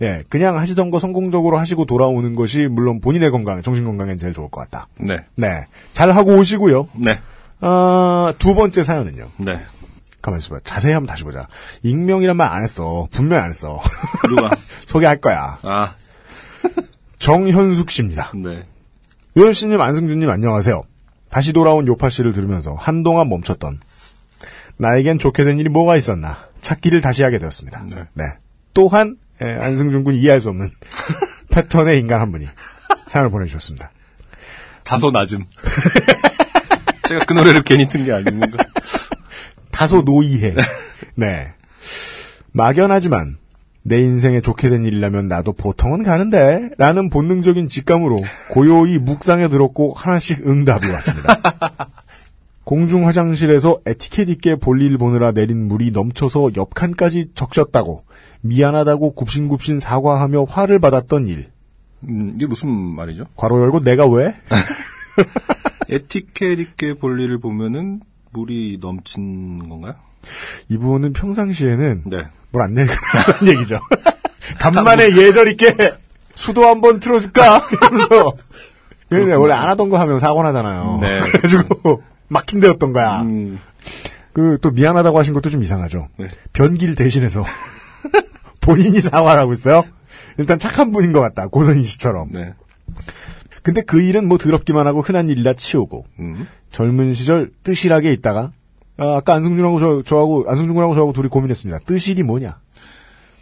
예, 0.02 0.24
그냥 0.30 0.58
하시던 0.58 0.92
거 0.92 1.00
성공적으로 1.00 1.58
하시고 1.58 1.86
돌아오는 1.86 2.36
것이 2.36 2.68
물론 2.68 3.02
본인의 3.02 3.32
건강, 3.32 3.62
정신 3.64 3.84
건강엔 3.84 4.20
제일 4.20 4.34
좋을 4.34 4.50
것 4.50 4.62
같다. 4.62 4.88
네. 5.00 5.26
네, 5.36 5.66
잘 5.92 6.12
하고 6.12 6.36
오시고요. 6.38 6.88
네. 7.04 7.20
아, 7.62 8.32
두 8.38 8.54
번째 8.54 8.84
사연은요. 8.84 9.28
네. 9.38 9.60
가만 10.22 10.40
있어봐. 10.40 10.60
자세히 10.64 10.94
한번 10.94 11.08
다시 11.08 11.24
보자. 11.24 11.48
익명이란 11.82 12.38
말 12.38 12.52
안 12.52 12.64
했어. 12.64 13.08
분명 13.12 13.42
안 13.44 13.50
했어. 13.50 13.82
누가? 14.30 14.52
소개할 14.86 15.18
거야. 15.18 15.58
아, 15.64 15.94
정현숙 17.20 17.92
씨입니다. 17.92 18.32
네. 18.36 18.64
요현 19.38 19.54
씨님, 19.54 19.80
안승준님 19.80 20.30
안녕하세요. 20.30 20.84
다시 21.30 21.54
돌아온 21.54 21.88
요파 21.88 22.10
씨를 22.10 22.34
들으면서 22.34 22.74
한동안 22.76 23.30
멈췄던 23.30 23.80
나에겐 24.78 25.20
좋게 25.20 25.44
된 25.44 25.60
일이 25.60 25.70
뭐가 25.70 25.96
있었나 25.98 26.38
찾기를 26.62 27.02
다시 27.02 27.24
하게 27.24 27.40
되었습니다. 27.40 27.86
네. 28.14 28.24
또한 28.74 29.18
예, 29.42 29.46
안승준 29.46 30.04
군이 30.04 30.20
이해할 30.20 30.42
수 30.42 30.50
없는 30.50 30.70
패턴의 31.52 32.00
인간 32.00 32.22
한 32.22 32.32
분이 32.32 32.48
사연을 33.08 33.30
보내주셨습니다. 33.32 33.92
다소 34.84 35.12
낮음. 35.12 35.44
제가 37.08 37.26
그 37.26 37.34
노래를 37.34 37.62
괜히 37.64 37.88
튼 37.88 38.06
게 38.06 38.14
아닌가. 38.14 38.48
다소 39.72 40.02
노이해. 40.02 40.56
네. 41.16 41.54
막연하지만 42.54 43.38
내 43.88 44.02
인생에 44.02 44.42
좋게 44.42 44.70
된 44.70 44.84
일이라면 44.84 45.30
나도 45.30 45.54
보통은 45.54 46.04
가는데 46.04 46.72
라는 46.78 47.10
본능적인 47.10 47.70
직감으로 47.70 48.18
고요히 48.52 48.98
묵상에 48.98 49.48
들었고 49.48 49.94
하나씩 49.94 50.46
응답이 50.46 50.90
왔습니다. 50.90 51.40
공중 52.66 53.08
화장실에서 53.08 53.80
에티켓 53.86 54.28
있게 54.28 54.58
볼일 54.58 54.98
보느라 54.98 55.32
내린 55.32 55.70
물이 55.70 55.92
넘쳐서 55.92 56.52
옆 56.58 56.74
칸까지 56.74 57.32
적셨다고 57.34 58.04
미안하다고 58.42 59.14
굽신굽신 59.14 59.80
사과하며 59.80 60.44
화를 60.44 60.80
받았던 60.80 61.30
일. 61.30 61.50
음, 62.10 62.34
이게 62.36 62.46
무슨 62.46 62.70
말이죠? 62.70 63.24
괄호 63.38 63.62
열고 63.62 63.82
내가 63.82 64.06
왜? 64.06 64.36
에티켓 65.88 66.60
있게 66.60 66.96
볼 66.96 67.22
일을 67.22 67.38
보면은 67.38 68.02
물이 68.34 68.80
넘친 68.82 69.70
건가요? 69.70 69.96
이분은 70.70 71.14
평상시에는 71.14 72.04
네. 72.06 72.26
뭘안 72.52 72.74
내는 72.74 72.94
얘기죠. 73.46 73.80
간만에 74.60 75.16
예절 75.16 75.50
있게 75.50 75.76
수도 76.36 76.66
한번 76.68 77.00
틀어줄까? 77.00 77.62
이러면서. 77.72 78.34
근데 79.10 79.34
원래 79.34 79.54
안 79.54 79.70
하던 79.70 79.90
거 79.90 80.00
하면 80.00 80.20
사고 80.20 80.44
나잖아요. 80.44 81.00
네. 81.02 81.22
그래가지고 81.22 82.04
막힌 82.28 82.60
데였던 82.60 82.92
거야. 82.94 83.22
음, 83.22 83.60
그또 84.34 84.72
미안하다고 84.72 85.18
하신 85.18 85.34
것도 85.34 85.50
좀 85.50 85.64
이상하죠. 85.64 86.10
네. 86.18 86.28
변기를 86.54 86.96
대신해서 86.96 87.44
본인이 88.60 89.00
사과를 89.00 89.42
하고 89.42 89.54
있어요. 89.54 89.86
일단 90.38 90.60
착한 90.60 90.92
분인 90.92 91.14
것 91.14 91.22
같다. 91.22 91.48
고선희 91.48 91.86
씨처럼. 91.86 92.30
네. 92.32 92.54
근데 93.64 93.82
그 93.82 94.02
일은 94.02 94.28
뭐 94.28 94.38
더럽기만 94.38 94.88
하고 94.88 95.02
흔한 95.02 95.30
일이라 95.30 95.54
치우고 95.54 96.06
음, 96.20 96.48
젊은 96.72 97.14
시절 97.14 97.50
뜻이라게 97.64 98.14
있다가 98.14 98.52
아, 98.98 99.18
아까 99.18 99.34
안승준하고 99.36 99.80
저, 99.80 100.04
저하고 100.04 100.46
안승준 100.48 100.74
군하고 100.76 100.94
저하고 100.94 101.14
둘이 101.14 101.28
고민했습니다. 101.30 101.80
뜻일이 101.86 102.24
뭐냐? 102.24 102.60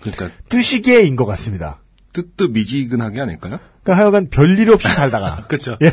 그러니까 0.01 0.29
뜻이게인 0.49 1.15
것 1.15 1.25
같습니다. 1.25 1.79
뜨뜻미지근하게 2.13 3.21
아닐까요? 3.21 3.59
그러니까 3.83 4.01
하여간 4.03 4.29
별일 4.29 4.69
없이 4.71 4.87
살다가 4.87 5.43
그렇죠. 5.47 5.77
예 5.81 5.91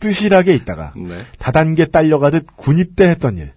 뜻이라게 0.00 0.54
있다가 0.54 0.92
네. 0.96 1.24
다단계 1.38 1.86
딸려가듯 1.86 2.46
군입대 2.56 3.08
했던 3.08 3.38
일 3.38 3.52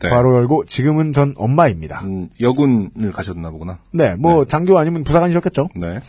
네. 0.00 0.10
바로 0.10 0.34
열고 0.36 0.64
지금은 0.66 1.12
전 1.12 1.34
엄마입니다. 1.36 2.00
음, 2.04 2.28
여군을 2.40 3.12
가셨나 3.12 3.50
보구나. 3.50 3.78
네, 3.92 4.14
뭐 4.16 4.44
장교 4.46 4.78
아니면 4.78 5.04
부사관이셨겠죠. 5.04 5.70
네. 5.76 6.00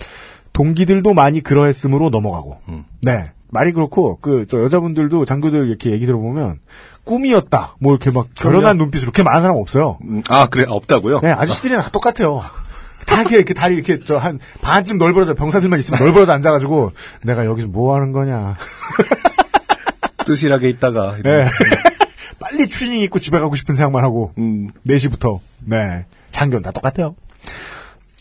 동기들도 0.54 1.14
많이 1.14 1.42
그러했으므로 1.42 2.10
넘어가고. 2.10 2.58
음. 2.70 2.84
네. 3.02 3.32
말이 3.50 3.72
그렇고 3.72 4.18
그 4.20 4.46
저 4.50 4.62
여자분들도 4.62 5.24
장교들 5.24 5.70
이렇게 5.70 5.92
얘기 5.92 6.06
들어보면 6.06 6.60
꿈이었다. 7.08 7.76
뭐 7.80 7.94
이렇게 7.94 8.12
막 8.12 8.28
결연한 8.36 8.78
눈빛으로 8.78 9.12
그렇게 9.12 9.24
많은 9.24 9.42
사람 9.42 9.58
없어요. 9.58 9.98
음, 10.04 10.22
아, 10.30 10.48
그래, 10.48 10.66
없다고요? 10.68 11.22
네, 11.22 11.32
아저씨들이랑 11.32 11.82
다 11.84 11.90
똑같아요. 11.90 12.42
다 13.08 13.22
이렇게, 13.22 13.38
이렇게 13.38 13.54
다리 13.54 13.76
이렇게 13.76 14.00
저 14.04 14.18
한 14.20 14.38
반쯤 14.62 14.98
널브러져 14.98 15.34
병사들만 15.34 15.80
있으면 15.80 16.00
널브러져 16.04 16.34
앉아가지고 16.34 16.92
내가 17.24 17.46
여기서 17.46 17.70
뭐 17.70 17.96
하는 17.96 18.12
거냐. 18.12 18.58
뜻이라게 20.26 20.70
있다가. 20.70 21.16
네. 21.24 21.46
빨리 22.40 22.68
추징 22.68 23.00
입고 23.00 23.20
집에 23.20 23.40
가고 23.40 23.56
싶은 23.56 23.76
생각만 23.76 24.04
하고 24.04 24.34
음, 24.38 24.70
4시부터. 24.86 25.40
네. 25.66 26.06
장교는 26.32 26.64
다 26.64 26.72
똑같아요. 26.72 27.16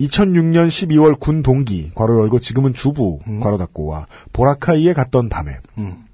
2006년 0.00 0.68
12월 0.68 1.18
군 1.18 1.42
동기, 1.42 1.90
괄호 1.94 2.20
열고 2.20 2.38
지금은 2.38 2.74
주부, 2.74 3.18
괄호 3.42 3.56
닫고와 3.58 4.06
보라카이에 4.32 4.92
갔던 4.92 5.28
밤에 5.30 5.56
음. 5.78 6.04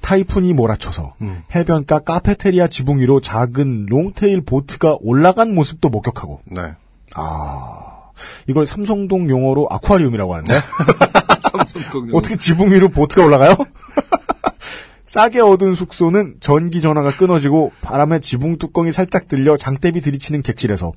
타이푼이 0.00 0.52
몰아쳐서 0.54 1.14
음. 1.22 1.42
해변가 1.54 2.00
카페테리아 2.00 2.68
지붕 2.68 3.00
위로 3.00 3.20
작은 3.20 3.86
롱테일 3.88 4.42
보트가 4.42 4.98
올라간 5.00 5.54
모습도 5.54 5.88
목격하고 5.88 6.40
네. 6.44 6.62
이걸 8.46 8.66
삼성동 8.66 9.28
용어로 9.30 9.68
아쿠아리움이라고 9.70 10.34
하는데 10.34 10.54
삼성동 11.50 12.16
어떻게 12.16 12.36
지붕 12.36 12.70
위로 12.72 12.88
보트가 12.88 13.24
올라가요? 13.24 13.56
싸게 15.12 15.40
얻은 15.40 15.74
숙소는 15.74 16.36
전기 16.40 16.80
전화가 16.80 17.10
끊어지고 17.10 17.70
바람에 17.82 18.20
지붕 18.20 18.56
뚜껑이 18.56 18.92
살짝 18.92 19.28
들려 19.28 19.58
장대비 19.58 20.00
들이치는 20.00 20.40
객실에서 20.40 20.94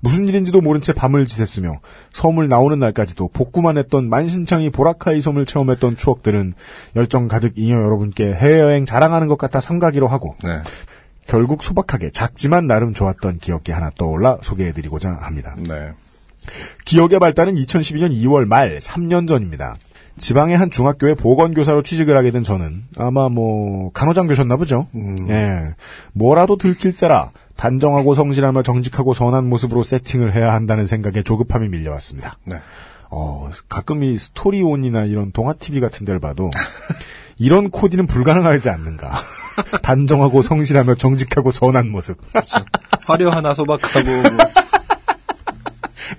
무슨 0.00 0.26
일인지도 0.26 0.62
모른 0.62 0.80
채 0.80 0.94
밤을 0.94 1.26
지샜으며 1.26 1.80
섬을 2.10 2.48
나오는 2.48 2.78
날까지도 2.78 3.28
복구만 3.34 3.76
했던 3.76 4.08
만신창이 4.08 4.70
보라카이 4.70 5.20
섬을 5.20 5.44
체험했던 5.44 5.96
추억들은 5.96 6.54
열정 6.96 7.28
가득 7.28 7.58
잉여 7.58 7.74
여러분께 7.74 8.32
해외여행 8.32 8.86
자랑하는 8.86 9.28
것 9.28 9.36
같아 9.36 9.60
삼가기로 9.60 10.08
하고 10.08 10.36
네. 10.42 10.62
결국 11.26 11.62
소박하게 11.62 12.12
작지만 12.12 12.66
나름 12.66 12.94
좋았던 12.94 13.40
기억이 13.40 13.72
하나 13.72 13.90
떠올라 13.90 14.38
소개해드리고자 14.40 15.18
합니다. 15.20 15.54
네. 15.58 15.90
기억의 16.86 17.18
발달은 17.18 17.56
2012년 17.56 18.10
2월 18.22 18.46
말 18.46 18.78
3년 18.78 19.28
전입니다. 19.28 19.76
지방의 20.18 20.56
한 20.56 20.70
중학교에 20.70 21.14
보건교사로 21.14 21.82
취직을 21.82 22.16
하게 22.16 22.30
된 22.30 22.42
저는 22.42 22.84
아마 22.98 23.28
뭐 23.28 23.90
간호장 23.92 24.26
교셨나 24.26 24.56
보죠. 24.56 24.86
예, 25.28 25.74
뭐라도 26.12 26.56
들킬세라 26.56 27.30
단정하고 27.56 28.14
성실하며 28.14 28.62
정직하고 28.62 29.14
선한 29.14 29.48
모습으로 29.48 29.82
세팅을 29.82 30.34
해야 30.34 30.52
한다는 30.52 30.86
생각에 30.86 31.22
조급함이 31.22 31.68
밀려왔습니다. 31.68 32.36
네. 32.44 32.56
어, 33.10 33.50
가끔 33.68 34.02
이 34.02 34.16
스토리온이나 34.18 35.04
이런 35.04 35.32
동화 35.32 35.52
TV 35.52 35.80
같은 35.80 36.06
데를 36.06 36.20
봐도 36.20 36.50
이런 37.38 37.70
코디는 37.70 38.06
불가능하지 38.06 38.68
않는가. 38.70 39.10
단정하고 39.82 40.42
성실하며 40.42 40.94
정직하고 40.94 41.50
선한 41.50 41.90
모습. 41.90 42.18
화려하나 43.04 43.54
소박하고, 43.54 44.06
뭐, 44.06 44.22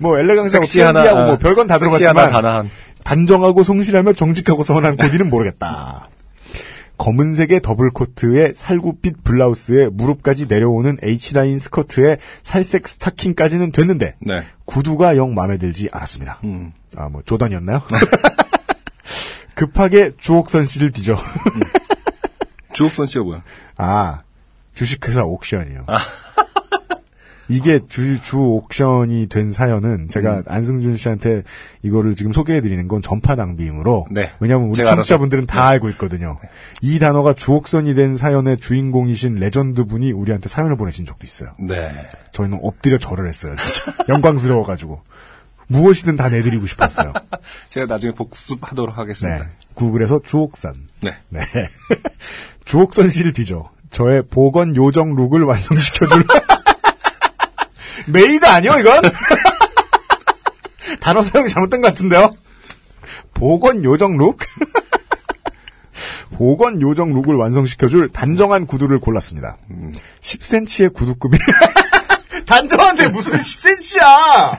뭐 0.00 0.18
엘레강스하고 0.18 0.64
섹시하나, 0.64 1.02
trendy하고 1.02 1.20
아, 1.20 1.26
뭐 1.26 1.38
별건 1.38 1.66
다 1.66 1.78
들어봤지만 1.78 2.30
단아한. 2.30 2.70
단정하고 3.04 3.62
성실하며 3.62 4.14
정직하고 4.14 4.62
선한 4.64 4.96
코디는 4.96 5.30
모르겠다. 5.30 6.08
검은색의 6.98 7.62
더블 7.62 7.90
코트에 7.90 8.52
살구빛 8.54 9.24
블라우스에 9.24 9.88
무릎까지 9.88 10.46
내려오는 10.46 10.98
H라인 11.02 11.58
스커트에 11.58 12.18
살색 12.44 12.86
스타킹까지는 12.86 13.72
됐는데 13.72 14.14
네. 14.20 14.42
구두가 14.66 15.16
영 15.16 15.34
마음에 15.34 15.58
들지 15.58 15.88
않았습니다. 15.90 16.38
음. 16.44 16.72
아, 16.96 17.08
뭐 17.08 17.22
조던이었나요? 17.24 17.82
급하게 19.54 20.12
주옥선 20.18 20.64
씨를 20.64 20.92
뒤져. 20.92 21.16
주옥선 22.72 23.06
씨가 23.06 23.24
뭐야? 23.24 23.42
아, 23.76 24.22
주식회사 24.74 25.24
옥션이요. 25.24 25.84
이게 27.52 27.80
주, 27.88 28.20
주 28.22 28.38
옥션이 28.38 29.28
된 29.28 29.52
사연은 29.52 30.08
제가 30.08 30.38
음. 30.38 30.42
안승준 30.46 30.96
씨한테 30.96 31.42
이거를 31.82 32.14
지금 32.14 32.32
소개해드리는 32.32 32.88
건 32.88 33.02
전파 33.02 33.34
낭비이므로. 33.34 34.06
네. 34.10 34.30
왜냐면 34.40 34.68
우리 34.68 34.82
청취자분들은 34.84 35.46
다 35.46 35.68
알고 35.68 35.90
있거든요. 35.90 36.38
이 36.80 36.98
단어가 36.98 37.34
주옥선이 37.34 37.94
된 37.94 38.16
사연의 38.16 38.58
주인공이신 38.58 39.34
레전드 39.34 39.84
분이 39.84 40.12
우리한테 40.12 40.48
사연을 40.48 40.76
보내신 40.76 41.04
적도 41.04 41.24
있어요. 41.24 41.50
네. 41.58 41.92
저희는 42.32 42.60
엎드려 42.62 42.98
절을 42.98 43.28
했어요. 43.28 43.54
진짜. 43.56 43.92
영광스러워가지고. 44.08 45.02
무엇이든 45.68 46.16
다 46.16 46.28
내드리고 46.28 46.66
싶었어요. 46.66 47.12
제가 47.70 47.86
나중에 47.86 48.12
복습하도록 48.14 48.94
네. 48.94 49.00
하겠습니다. 49.00 49.46
구글에서 49.74 50.20
주옥선. 50.24 50.74
네. 51.00 51.16
네. 51.28 51.40
주옥선 52.64 53.10
씨를 53.10 53.32
뒤져 53.32 53.70
저의 53.90 54.22
보건 54.28 54.74
요정 54.74 55.14
룩을 55.14 55.42
완성시켜줄 55.42 56.24
메이드 58.06 58.44
아니요 58.46 58.78
이건? 58.78 59.02
단어 61.00 61.22
사용이 61.22 61.48
잘못된 61.48 61.80
것 61.80 61.88
같은데요? 61.88 62.34
보건 63.34 63.84
요정 63.84 64.16
룩? 64.16 64.38
보건 66.32 66.80
요정 66.80 67.12
룩을 67.12 67.34
완성시켜줄 67.36 68.08
단정한 68.10 68.66
구두를 68.66 68.98
골랐습니다. 69.00 69.58
10cm의 70.22 70.92
구두굽이 70.94 71.38
단정한데 72.46 73.08
무슨 73.08 73.32
10cm야? 73.34 74.56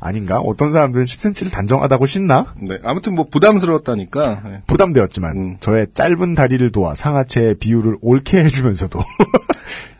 아닌가? 0.00 0.38
어떤 0.40 0.72
사람들은 0.72 1.04
10cm를 1.06 1.50
단정하다고 1.50 2.06
신나? 2.06 2.54
네. 2.56 2.78
아무튼 2.84 3.14
뭐 3.14 3.26
부담스러웠다니까. 3.30 4.42
네. 4.44 4.62
부담되었지만 4.66 5.36
음. 5.36 5.56
저의 5.60 5.86
짧은 5.94 6.34
다리를 6.34 6.70
도와 6.72 6.94
상하체의 6.94 7.56
비율을 7.56 7.98
옳게 8.00 8.44
해주면서도 8.44 9.00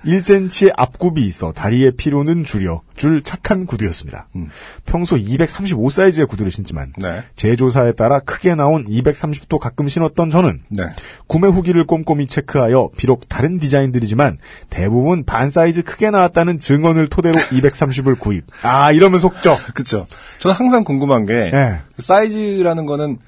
1cm의 0.04 0.72
앞굽이 0.76 1.26
있어 1.26 1.52
다리의 1.52 1.92
피로는 1.96 2.44
줄여 2.44 2.82
줄 2.96 3.22
착한 3.22 3.66
구두였습니다. 3.66 4.28
음. 4.36 4.48
평소 4.86 5.16
235 5.16 5.90
사이즈의 5.90 6.26
구두를 6.26 6.50
신지만 6.50 6.92
네. 6.98 7.22
제조사에 7.36 7.92
따라 7.92 8.18
크게 8.20 8.54
나온 8.54 8.84
230도 8.86 9.58
가끔 9.58 9.88
신었던 9.88 10.30
저는 10.30 10.62
네. 10.70 10.84
구매 11.26 11.48
후기를 11.48 11.84
꼼꼼히 11.84 12.26
체크하여 12.26 12.90
비록 12.96 13.28
다른 13.28 13.58
디자인들이지만 13.58 14.38
대부분 14.70 15.24
반 15.24 15.50
사이즈 15.50 15.82
크게 15.82 16.10
나왔다는 16.10 16.58
증언을 16.58 17.08
토대로 17.08 17.34
230을 17.40 18.18
구입. 18.18 18.44
아 18.62 18.92
이러면 18.92 19.20
속죠. 19.20 19.56
그쵸. 19.74 20.06
저는 20.38 20.54
항상 20.54 20.84
궁금한 20.84 21.26
게, 21.26 21.50
예. 21.52 21.80
그 21.96 22.02
사이즈라는 22.02 22.86
거는 22.86 23.18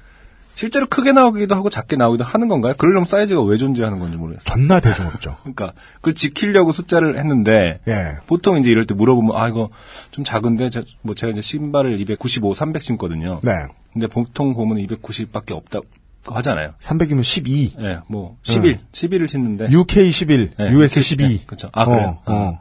실제로 0.53 0.85
크게 0.85 1.11
나오기도 1.13 1.55
하고 1.55 1.69
작게 1.69 1.95
나오기도 1.95 2.23
하는 2.23 2.47
건가요? 2.47 2.73
그러려면 2.77 3.05
사이즈가 3.05 3.41
왜 3.41 3.57
존재하는 3.57 3.99
건지 3.99 4.17
모르겠어요. 4.17 4.53
존나 4.53 4.79
대중없죠. 4.79 5.37
그러니까 5.41 5.73
그걸 5.95 6.13
지키려고 6.13 6.71
숫자를 6.71 7.17
했는데 7.17 7.79
예. 7.87 8.17
보통 8.27 8.59
이제 8.59 8.69
이럴 8.69 8.85
때 8.85 8.93
물어보면 8.93 9.35
아 9.35 9.47
이거 9.47 9.69
좀 10.11 10.23
작은데 10.23 10.69
저, 10.69 10.83
뭐 11.01 11.15
제가 11.15 11.31
이제 11.31 11.41
신발을 11.41 11.99
295, 12.01 12.53
300 12.53 12.83
신거든요. 12.83 13.39
네. 13.43 13.51
근데 13.93 14.07
보통 14.07 14.53
보면 14.53 14.77
290밖에 14.85 15.51
없다고 15.51 15.87
하잖아요. 16.27 16.73
300이면 16.81 17.23
12. 17.23 17.75
예, 17.79 17.99
뭐 18.07 18.37
11, 18.43 18.79
11을 18.91 19.27
신는데 19.27 19.69
UK 19.71 20.11
11, 20.11 20.51
네, 20.57 20.71
US 20.71 21.01
12. 21.01 21.23
네, 21.23 21.43
그쵸. 21.47 21.69
아, 21.73 21.85
그래요? 21.85 22.19
어, 22.25 22.33
어. 22.33 22.59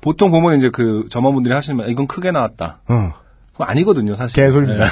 보통 0.00 0.30
보면 0.30 0.56
이제 0.58 0.70
그 0.70 1.06
점원분들이 1.10 1.54
하시면 1.54 1.88
이건 1.90 2.06
크게 2.06 2.30
나왔다. 2.30 2.80
어. 2.88 3.12
그거 3.52 3.64
아니거든요, 3.64 4.16
사실. 4.16 4.34
개소리입니다. 4.36 4.84
예. 4.86 4.88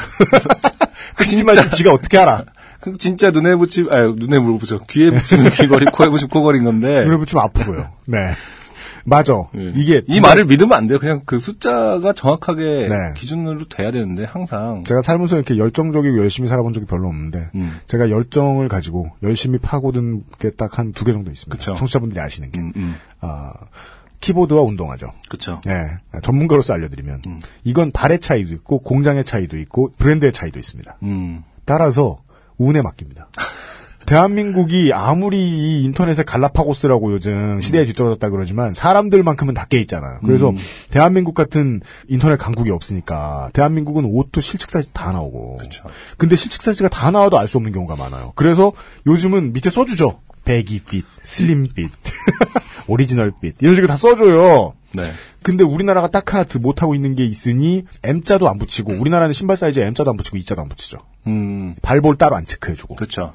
그 1.16 1.24
진짜 1.24 1.68
지가 1.70 1.92
어떻게 1.92 2.18
알아? 2.18 2.44
그 2.80 2.96
진짜 2.96 3.30
눈에 3.30 3.56
붙이, 3.56 3.84
아 3.90 4.02
눈에 4.16 4.38
물 4.38 4.58
붙여. 4.58 4.78
귀에 4.88 5.10
붙이면 5.10 5.50
귀걸이, 5.56 5.86
코에 5.86 6.08
붙이면 6.08 6.28
코걸이인 6.30 6.64
건데. 6.64 7.04
눈에 7.04 7.16
붙이면 7.16 7.44
아프고요. 7.44 7.88
네. 8.06 8.18
맞아. 9.04 9.32
예. 9.56 9.72
이게 9.74 10.02
이 10.06 10.20
말을 10.20 10.44
믿으면 10.44 10.74
안 10.74 10.86
돼요. 10.86 10.98
그냥 10.98 11.22
그 11.24 11.38
숫자가 11.38 12.12
정확하게 12.12 12.88
네. 12.90 12.94
기준으로 13.16 13.64
돼야 13.68 13.90
되는데 13.90 14.24
항상 14.24 14.84
제가 14.86 15.00
살면서 15.00 15.36
이렇게 15.36 15.56
열정적이고 15.56 16.18
열심히 16.18 16.46
살아본 16.46 16.74
적이 16.74 16.84
별로 16.86 17.08
없는데 17.08 17.48
음. 17.54 17.78
제가 17.86 18.10
열정을 18.10 18.68
가지고 18.68 19.10
열심히 19.22 19.58
파고든 19.58 20.24
게 20.38 20.50
딱 20.50 20.78
한 20.78 20.92
두 20.92 21.06
개 21.06 21.12
정도 21.12 21.30
있습니다. 21.30 21.56
그쵸. 21.56 21.74
청취자분들이 21.76 22.20
아시는 22.20 22.52
게 22.52 22.60
음, 22.60 22.72
음. 22.76 22.96
아, 23.22 23.52
키보드와 24.20 24.62
운동화죠. 24.62 25.12
그렇죠. 25.28 25.60
네. 25.64 25.98
전문가로서 26.22 26.72
알려드리면 26.74 27.22
이건 27.64 27.90
발의 27.92 28.18
차이도 28.20 28.52
있고 28.54 28.80
공장의 28.80 29.24
차이도 29.24 29.56
있고 29.58 29.92
브랜드의 29.98 30.32
차이도 30.32 30.58
있습니다. 30.58 30.98
음. 31.04 31.44
따라서 31.64 32.18
운에 32.56 32.82
맡깁니다. 32.82 33.28
대한민국이 34.06 34.90
아무리 34.94 35.38
이 35.38 35.84
인터넷의 35.84 36.24
갈라파고스라고 36.24 37.12
요즘 37.12 37.60
시대에 37.60 37.84
뒤떨어졌다 37.84 38.30
그러지만 38.30 38.72
사람들만큼은 38.72 39.52
다깨 39.52 39.78
있잖아요. 39.82 40.20
그래서 40.24 40.50
대한민국 40.90 41.34
같은 41.34 41.82
인터넷 42.08 42.38
강국이 42.38 42.70
없으니까 42.70 43.50
대한민국은 43.52 44.06
옷도 44.06 44.40
실측 44.40 44.70
사이즈 44.70 44.88
다 44.94 45.12
나오고. 45.12 45.58
그쵸. 45.58 45.84
근데 46.16 46.36
실측 46.36 46.62
사이즈가 46.62 46.88
다 46.88 47.10
나와도 47.10 47.38
알 47.38 47.48
수 47.48 47.58
없는 47.58 47.72
경우가 47.72 47.96
많아요. 47.96 48.32
그래서 48.34 48.72
요즘은 49.06 49.52
밑에 49.52 49.68
써주죠. 49.68 50.20
baggy 50.48 50.80
fit, 50.80 51.04
slim 51.24 51.62
fit, 51.62 51.90
original 52.88 53.32
fit 53.38 53.56
이런 53.60 53.74
식으로 53.74 53.86
다 53.86 53.98
써줘요. 53.98 54.72
네. 54.94 55.12
근데 55.42 55.62
우리나라가 55.62 56.08
딱 56.08 56.32
하나 56.32 56.44
더 56.44 56.58
못하고 56.58 56.94
있는 56.94 57.14
게 57.14 57.26
있으니 57.26 57.84
M자도 58.02 58.48
안 58.48 58.58
붙이고 58.58 58.94
우리나라는 58.94 59.34
신발 59.34 59.58
사이즈에 59.58 59.84
M자도 59.84 60.10
안 60.10 60.16
붙이고 60.16 60.38
E자도 60.38 60.62
안 60.62 60.70
붙이죠. 60.70 61.00
음. 61.26 61.74
발볼 61.82 62.16
따로 62.16 62.34
안 62.34 62.46
체크해주고. 62.46 62.94
그렇죠. 62.96 63.34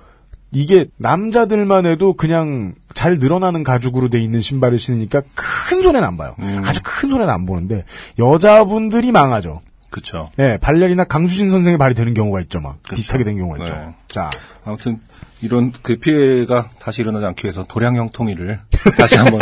이게 0.51 0.87
남자들만 0.97 1.85
해도 1.85 2.13
그냥 2.13 2.73
잘 2.95 3.19
늘어나는 3.19 3.63
가죽으로 3.63 4.09
돼 4.09 4.19
있는 4.19 4.41
신발을 4.41 4.79
신으니까 4.79 5.21
큰 5.35 5.83
손해는 5.83 6.07
안 6.07 6.17
봐요. 6.17 6.35
음. 6.39 6.61
아주 6.65 6.79
큰 6.83 7.09
손해는 7.09 7.31
안 7.31 7.45
보는데 7.45 7.85
여자분들이 8.17 9.11
망하죠. 9.11 9.61
그렇죠. 9.91 10.31
예, 10.39 10.57
발레리나 10.59 11.03
강수진 11.03 11.51
선생의 11.51 11.77
발이 11.77 11.93
되는 11.93 12.15
경우가 12.15 12.41
있죠, 12.41 12.59
막 12.59 12.81
비슷하게 12.81 13.23
된 13.23 13.37
경우가 13.37 13.59
있죠. 13.59 13.71
네. 13.71 13.93
자, 14.07 14.31
아무튼 14.65 14.99
이런 15.43 15.73
그 15.81 15.97
피해가 15.97 16.69
다시 16.79 17.01
일어나지 17.01 17.25
않기 17.25 17.45
위해서 17.45 17.65
도량형 17.67 18.11
통일을 18.11 18.59
다시 18.97 19.17
한번 19.17 19.41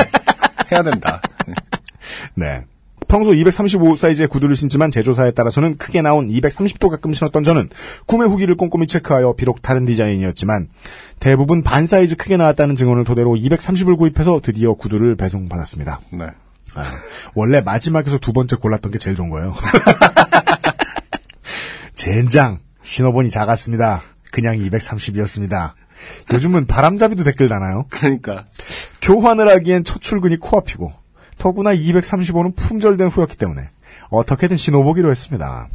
해야 0.72 0.82
된다. 0.82 1.22
네. 1.46 1.54
네. 2.34 2.66
평소 3.08 3.34
235 3.34 3.96
사이즈의 3.98 4.28
구두를 4.28 4.56
신지만 4.56 4.90
제조사에 4.90 5.32
따라서는 5.32 5.78
크게 5.78 6.02
나온 6.02 6.28
230도 6.28 6.90
가끔 6.90 7.14
신었던 7.14 7.44
저는 7.44 7.70
구매 8.06 8.26
후기를 8.26 8.56
꼼꼼히 8.56 8.88
체크하여 8.88 9.34
비록 9.34 9.62
다른 9.62 9.86
디자인이었지만 9.86 10.70
대부분 11.20 11.62
반 11.62 11.86
사이즈 11.86 12.16
크게 12.16 12.38
나왔다는 12.38 12.76
증언을 12.76 13.04
토대로 13.04 13.32
230을 13.32 13.98
구입해서 13.98 14.40
드디어 14.42 14.74
구두를 14.74 15.16
배송받았습니다. 15.18 16.00
네. 16.14 16.26
아, 16.74 16.84
원래 17.36 17.62
마지막에서 17.62 18.18
두 18.18 18.34
번째 18.34 18.56
골랐던 18.56 18.92
게 18.92 18.98
제일 18.98 19.16
좋은 19.16 19.30
거예요. 19.30 19.54
젠장 21.94 22.60
신어보니 22.82 23.30
작았습니다. 23.30 24.02
그냥 24.32 24.56
230이었습니다. 24.58 25.74
요즘은 26.34 26.66
바람잡이도 26.66 27.24
댓글 27.24 27.48
다나요? 27.50 27.86
그러니까 27.90 28.46
교환을 29.02 29.50
하기엔 29.50 29.84
첫 29.84 30.02
출근이 30.02 30.38
코앞이고 30.38 30.92
더구나 31.38 31.76
235는 31.76 32.56
품절된 32.56 33.10
후였기 33.10 33.38
때문에 33.38 33.70
어떻게든 34.10 34.58
신어보기로 34.58 35.12
했습니다. 35.12 35.68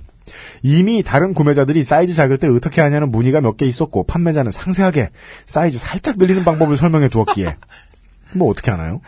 이미 0.62 1.02
다른 1.04 1.34
구매자들이 1.34 1.84
사이즈 1.84 2.14
작을 2.14 2.38
때 2.38 2.48
어떻게 2.48 2.80
하냐는 2.80 3.10
문의가 3.12 3.40
몇 3.40 3.56
개 3.56 3.66
있었고 3.66 4.04
판매자는 4.04 4.50
상세하게 4.50 5.10
사이즈 5.46 5.78
살짝 5.78 6.18
늘리는 6.18 6.42
방법을 6.44 6.76
설명해 6.76 7.08
두었기에 7.08 7.56
뭐 8.32 8.50
어떻게 8.50 8.72
하나요? 8.72 9.00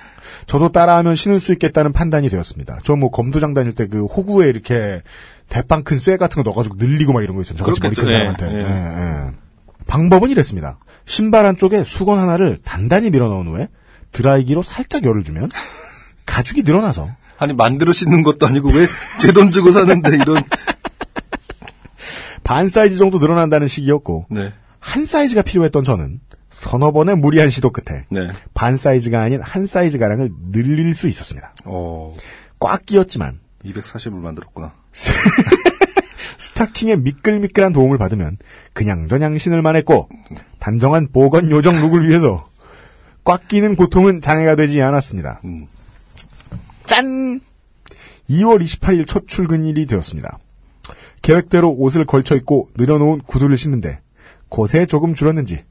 저도 0.46 0.70
따라하면 0.70 1.16
신을 1.16 1.40
수 1.40 1.52
있겠다는 1.52 1.92
판단이 1.92 2.30
되었습니다. 2.30 2.78
저 2.84 2.94
뭐 2.94 3.10
검도장 3.10 3.52
다닐 3.54 3.72
때 3.72 3.86
그 3.86 4.04
호구에 4.04 4.48
이렇게 4.48 5.02
대빵 5.48 5.82
큰 5.84 5.98
쇠 5.98 6.16
같은 6.16 6.42
거 6.42 6.48
넣어가지고 6.48 6.76
늘리고 6.78 7.12
막 7.12 7.22
이런 7.22 7.34
거 7.36 7.42
있잖아요. 7.42 7.58
저같이 7.64 7.80
머리 7.82 7.94
큰 7.96 8.04
그렇겠죠. 8.04 8.40
사람한테. 8.46 8.54
예, 8.54 9.28
예. 9.28 9.32
방법은 9.86 10.30
이랬습니다. 10.30 10.78
신발 11.06 11.46
한쪽에 11.46 11.84
수건 11.84 12.18
하나를 12.18 12.58
단단히 12.64 13.10
밀어 13.10 13.28
넣은 13.28 13.46
후에 13.46 13.68
드라이기로 14.12 14.62
살짝 14.62 15.04
열을 15.04 15.24
주면 15.24 15.48
가죽이 16.26 16.62
늘어나서 16.62 17.08
아니 17.38 17.52
만들어 17.54 17.92
신는 17.92 18.22
것도 18.22 18.46
아니고 18.46 18.68
왜 18.70 18.86
제 19.18 19.32
돈 19.32 19.50
주고 19.50 19.72
사는데 19.72 20.16
이런 20.16 20.42
반 22.44 22.68
사이즈 22.68 22.96
정도 22.96 23.18
늘어난다는 23.18 23.68
식이었고 23.68 24.26
네. 24.30 24.52
한 24.80 25.04
사이즈가 25.04 25.42
필요했던 25.42 25.84
저는 25.84 26.20
서너 26.50 26.92
번의 26.92 27.16
무리한 27.16 27.50
시도 27.50 27.70
끝에 27.70 28.04
네. 28.10 28.28
반 28.54 28.76
사이즈가 28.76 29.20
아닌 29.22 29.40
한 29.42 29.66
사이즈 29.66 29.98
가량을 29.98 30.30
늘릴 30.50 30.94
수 30.94 31.08
있었습니다. 31.08 31.54
어. 31.64 32.14
꽉 32.58 32.84
끼었지만 32.86 33.40
240을 33.64 34.12
만들었구나. 34.14 34.72
스타킹의 36.38 36.98
미끌미끌한 36.98 37.72
도움을 37.72 37.98
받으면 37.98 38.36
그냥 38.72 39.08
저냥 39.08 39.38
신을만 39.38 39.76
했고 39.76 40.08
단정한 40.58 41.08
보건 41.12 41.50
요정 41.50 41.80
룩을 41.80 42.08
위해서 42.08 42.48
꽉 43.24 43.48
끼는 43.48 43.76
고통은 43.76 44.20
장애가 44.20 44.56
되지 44.56 44.80
않았습니다. 44.82 45.40
음. 45.44 45.66
짠! 46.86 47.40
2월 48.30 48.62
28일 48.62 49.06
첫 49.06 49.26
출근일이 49.26 49.86
되었습니다. 49.86 50.38
계획대로 51.22 51.70
옷을 51.70 52.04
걸쳐 52.06 52.36
입고 52.36 52.70
늘어놓은 52.76 53.22
구두를 53.26 53.56
신는데 53.56 54.00
고새 54.48 54.86
조금 54.86 55.14
줄었는지 55.14 55.64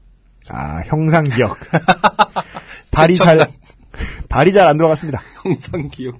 아 0.48 0.80
형상 0.86 1.24
기억 1.24 1.56
발이 2.90 3.14
잘 3.14 3.46
발이 4.28 4.52
잘 4.52 4.66
안 4.68 4.76
들어갔습니다. 4.76 5.20
형상 5.42 5.88
기억. 5.90 6.18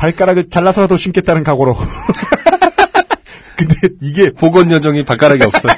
발가락을 0.00 0.46
잘라서라도 0.48 0.96
신겠다는 0.96 1.44
각오로. 1.44 1.76
근데 3.56 3.74
이게 4.00 4.30
보건 4.30 4.70
여정이 4.70 5.04
발가락이 5.04 5.44
없어요. 5.44 5.74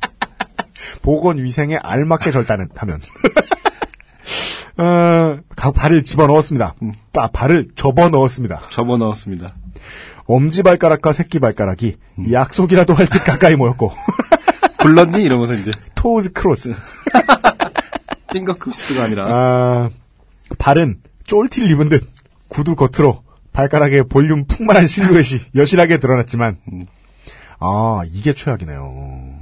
보건 1.00 1.38
위생에 1.42 1.76
알맞게 1.76 2.30
절단은 2.30 2.68
하면. 2.76 3.00
어, 4.76 5.38
각 5.56 5.72
발을 5.74 6.04
집어 6.04 6.26
넣었습니다. 6.26 6.74
아, 7.16 7.28
발을 7.28 7.68
접어 7.74 8.10
넣었습니다. 8.10 8.60
접어 8.68 8.98
넣었습니다. 8.98 9.48
엄지 10.26 10.62
발가락과 10.62 11.12
새끼 11.14 11.38
발가락이 11.38 11.96
약속이라도 12.30 12.94
할 12.94 13.06
듯 13.06 13.24
가까이 13.24 13.56
모였고 13.56 13.92
불렀니? 14.78 15.22
이러면서 15.22 15.54
이제 15.54 15.70
toes 15.94 16.32
cross. 16.32 16.74
Finger 18.32 18.54
cross가 18.54 19.02
아니라 19.04 19.26
아, 19.28 19.90
발은 20.58 21.00
쫄티를 21.24 21.70
입은 21.70 21.88
듯 21.88 22.06
구두 22.50 22.76
겉으로 22.76 23.22
발가락에 23.52 24.02
볼륨 24.02 24.44
풍만한 24.44 24.86
실루엣이 24.86 25.40
여실하게 25.56 25.98
드러났지만 25.98 26.58
아 27.58 28.02
이게 28.06 28.34
최악이네요. 28.34 29.40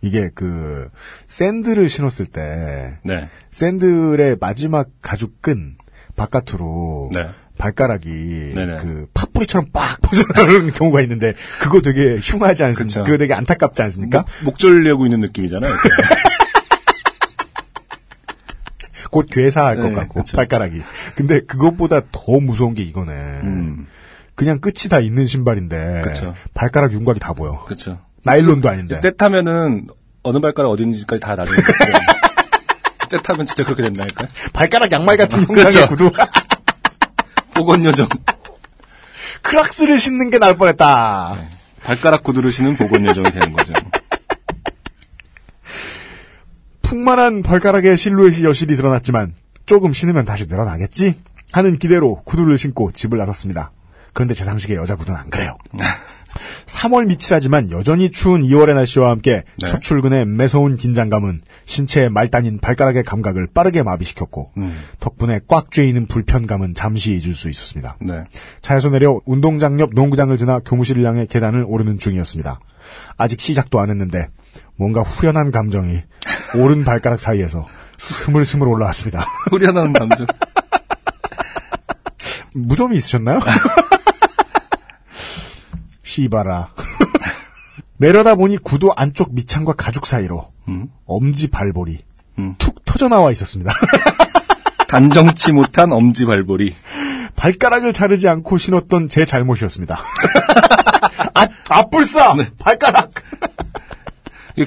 이게 0.00 0.30
그 0.34 0.88
샌들을 1.28 1.88
신었을 1.88 2.26
때 2.26 2.94
네. 3.04 3.28
샌들의 3.50 4.36
마지막 4.40 4.88
가죽끈 5.00 5.76
바깥으로 6.16 7.10
네. 7.14 7.28
발가락이 7.58 8.08
네네. 8.54 8.78
그 8.78 9.06
파뿌리처럼 9.14 9.70
빡 9.72 10.00
벗어나는 10.02 10.72
경우가 10.74 11.00
있는데 11.02 11.34
그거 11.60 11.80
되게 11.80 12.18
흉하지 12.20 12.64
않습니까? 12.64 13.04
그거 13.04 13.18
되게 13.18 13.34
안타깝지 13.34 13.82
않습니까? 13.82 14.24
목 14.44 14.58
졸려고 14.58 15.06
있는 15.06 15.20
느낌이잖아요. 15.20 15.70
곧 19.12 19.26
괴사할 19.30 19.76
것 19.76 19.88
네, 19.90 19.94
같고 19.94 20.22
그쵸. 20.22 20.36
발가락이. 20.38 20.80
근데 21.16 21.40
그것보다 21.40 22.00
더 22.10 22.40
무서운 22.40 22.72
게 22.72 22.82
이거네. 22.82 23.12
음. 23.12 23.86
그냥 24.34 24.58
끝이 24.58 24.88
다 24.90 25.00
있는 25.00 25.26
신발인데 25.26 26.00
그쵸. 26.02 26.34
발가락 26.54 26.92
윤곽이 26.94 27.20
다 27.20 27.34
보여. 27.34 27.62
그렇죠. 27.64 28.00
나일론도 28.24 28.68
아닌데. 28.70 29.00
때 29.00 29.14
타면은 29.14 29.86
어느 30.22 30.40
발가락 30.40 30.70
어딘지까지 30.70 31.20
다 31.20 31.34
나중에 31.36 31.60
때 33.10 33.18
타면 33.22 33.44
진짜 33.44 33.64
그렇게 33.64 33.82
된다니까요. 33.82 34.28
발가락 34.54 34.90
양말 34.90 35.18
같은. 35.18 35.44
형상의 35.46 35.88
구두. 35.88 36.10
보건 37.52 37.84
여정. 37.84 38.08
크락스를 39.42 40.00
신는 40.00 40.30
게 40.30 40.38
나을 40.38 40.56
뻔했다. 40.56 41.36
발가락 41.84 42.22
구두를 42.22 42.50
신은 42.50 42.76
보건 42.76 43.04
여정이 43.04 43.30
되는 43.30 43.52
거죠. 43.52 43.74
풍만한 46.92 47.42
발가락의 47.42 47.96
실루엣이 47.96 48.44
여실히 48.44 48.76
드러났지만 48.76 49.32
조금 49.64 49.94
신으면 49.94 50.26
다시 50.26 50.46
늘어나겠지? 50.46 51.14
하는 51.50 51.78
기대로 51.78 52.20
구두를 52.24 52.58
신고 52.58 52.92
집을 52.92 53.16
나섰습니다. 53.16 53.72
그런데 54.12 54.34
제 54.34 54.44
상식의 54.44 54.76
여자 54.76 54.94
구두는 54.94 55.18
안 55.18 55.30
그래요. 55.30 55.56
3월 56.66 57.06
미칠하지만 57.06 57.70
여전히 57.70 58.10
추운 58.10 58.42
2월의 58.42 58.74
날씨와 58.74 59.08
함께 59.08 59.42
네. 59.58 59.66
첫 59.66 59.80
출근의 59.80 60.26
매서운 60.26 60.76
긴장감은 60.76 61.40
신체의 61.64 62.10
말단인 62.10 62.58
발가락의 62.58 63.04
감각을 63.04 63.48
빠르게 63.54 63.82
마비시켰고 63.82 64.50
음. 64.58 64.78
덕분에 65.00 65.40
꽉 65.48 65.70
쬐이는 65.70 66.10
불편감은 66.10 66.74
잠시 66.74 67.12
잊을 67.12 67.32
수 67.32 67.48
있었습니다. 67.48 67.96
네. 68.02 68.24
차에서 68.60 68.90
내려 68.90 69.18
운동장 69.24 69.80
옆 69.80 69.94
농구장을 69.94 70.36
지나 70.36 70.58
교무실을 70.58 71.06
향해 71.06 71.24
계단을 71.24 71.64
오르는 71.66 71.96
중이었습니다. 71.96 72.60
아직 73.16 73.40
시작도 73.40 73.80
안 73.80 73.88
했는데 73.88 74.28
뭔가 74.76 75.02
후련한 75.02 75.50
감정이 75.52 76.02
오른 76.54 76.84
발가락 76.84 77.20
사이에서 77.20 77.66
스물스물 77.98 78.68
올라왔습니다. 78.68 79.26
후련한 79.50 79.92
감정. 79.92 80.26
무좀이 82.54 82.96
있으셨나요? 82.96 83.40
시바라. 86.02 86.68
내려다 87.96 88.34
보니 88.34 88.58
구두 88.58 88.92
안쪽 88.94 89.34
밑창과 89.34 89.74
가죽 89.74 90.06
사이로 90.06 90.50
음. 90.68 90.88
엄지 91.06 91.48
발볼이 91.48 91.98
음. 92.38 92.54
툭 92.58 92.84
터져 92.84 93.08
나와 93.08 93.30
있었습니다. 93.30 93.72
단정치 94.88 95.52
못한 95.52 95.92
엄지 95.92 96.26
발볼이. 96.26 96.74
발가락을 97.36 97.92
자르지 97.92 98.28
않고 98.28 98.58
신었던 98.58 99.08
제 99.08 99.24
잘못이었습니다. 99.24 99.98
아, 101.34 101.48
아뿔싸! 101.70 102.34
발가락! 102.58 103.10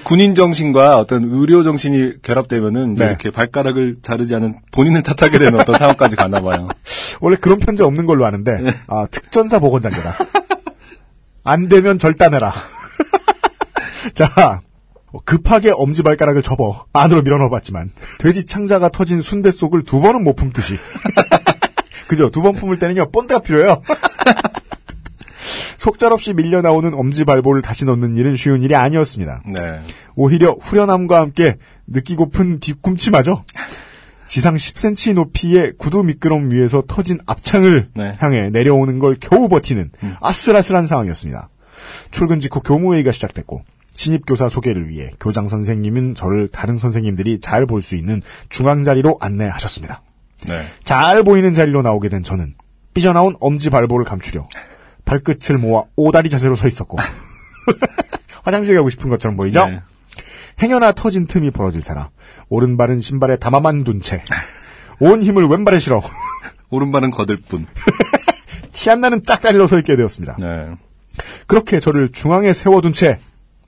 군인 0.03 0.33
정신과 0.35 0.97
어떤 0.97 1.23
의료 1.23 1.63
정신이 1.63 2.21
결합되면은 2.21 2.95
네. 2.95 3.05
이렇게 3.05 3.29
발가락을 3.29 3.97
자르지 4.01 4.33
않은 4.35 4.55
본인을 4.71 5.03
탓하게 5.03 5.37
되는 5.37 5.59
어떤 5.59 5.77
상황까지 5.77 6.15
가나 6.15 6.41
봐요. 6.41 6.67
원래 7.21 7.35
그런 7.35 7.59
편지 7.59 7.83
없는 7.83 8.05
걸로 8.05 8.25
아는데, 8.25 8.57
아, 8.87 9.05
특전사 9.09 9.59
보건장교다. 9.59 10.15
안 11.43 11.69
되면 11.69 11.99
절단해라. 11.99 12.53
자, 14.15 14.61
급하게 15.23 15.71
엄지발가락을 15.71 16.41
접어 16.41 16.85
안으로 16.91 17.21
밀어넣어봤지만, 17.21 17.91
돼지 18.19 18.45
창자가 18.45 18.89
터진 18.89 19.21
순대 19.21 19.51
속을 19.51 19.83
두 19.83 20.01
번은 20.01 20.23
못 20.23 20.35
품듯이. 20.35 20.77
그죠? 22.07 22.29
두 22.29 22.41
번 22.41 22.53
품을 22.53 22.77
때는요, 22.79 23.09
본드가 23.11 23.39
필요해요. 23.41 23.81
속절없이 25.77 26.33
밀려 26.33 26.61
나오는 26.61 26.93
엄지 26.93 27.25
발볼을 27.25 27.61
다시 27.61 27.85
넣는 27.85 28.17
일은 28.17 28.35
쉬운 28.35 28.63
일이 28.63 28.75
아니었습니다. 28.75 29.43
네. 29.45 29.81
오히려 30.15 30.55
후련함과 30.59 31.19
함께 31.19 31.55
느끼고픈 31.87 32.59
뒤꿈치마저 32.59 33.43
지상 34.27 34.55
10cm 34.55 35.13
높이의 35.13 35.73
구두 35.77 36.03
미끄럼 36.03 36.51
위에서 36.51 36.83
터진 36.87 37.19
앞창을 37.25 37.89
네. 37.93 38.15
향해 38.19 38.49
내려오는 38.49 38.97
걸 38.99 39.17
겨우 39.19 39.47
버티는 39.49 39.91
아슬아슬한 40.19 40.87
상황이었습니다. 40.87 41.49
출근 42.11 42.39
직후 42.39 42.61
교무회의가 42.61 43.11
시작됐고 43.11 43.63
신입교사 43.93 44.49
소개를 44.49 44.89
위해 44.89 45.11
교장 45.19 45.47
선생님은 45.47 46.15
저를 46.15 46.47
다른 46.47 46.77
선생님들이 46.77 47.39
잘 47.39 47.65
볼 47.65 47.81
수 47.81 47.95
있는 47.95 48.21
중앙 48.49 48.83
자리로 48.83 49.17
안내하셨습니다. 49.21 50.01
네. 50.47 50.61
잘 50.83 51.23
보이는 51.23 51.53
자리로 51.53 51.81
나오게 51.81 52.09
된 52.09 52.23
저는 52.23 52.55
삐져나온 52.93 53.35
엄지 53.39 53.69
발볼을 53.69 54.05
감추려 54.05 54.47
발끝을 55.05 55.57
모아 55.57 55.83
오다리 55.95 56.29
자세로 56.29 56.55
서 56.55 56.67
있었고 56.67 56.97
화장실 58.43 58.75
가고 58.75 58.89
싶은 58.89 59.09
것처럼 59.09 59.37
보이죠? 59.37 59.65
네. 59.67 59.81
행여나 60.61 60.93
터진 60.93 61.27
틈이 61.27 61.51
벌어질 61.51 61.81
사라 61.81 62.09
오른발은 62.49 63.01
신발에 63.01 63.37
담아만 63.37 63.83
둔 63.83 64.01
채 64.01 64.23
온 64.99 65.21
힘을 65.23 65.45
왼발에 65.47 65.79
실어 65.79 66.01
오른발은 66.69 67.11
거들 67.11 67.37
뿐. 67.37 67.65
티 68.71 68.89
안 68.89 69.01
나는 69.01 69.23
짝다리로 69.25 69.67
서 69.67 69.77
있게 69.79 69.95
되었습니다. 69.95 70.37
네. 70.39 70.69
그렇게 71.47 71.79
저를 71.79 72.11
중앙에 72.13 72.53
세워둔 72.53 72.93
채 72.93 73.19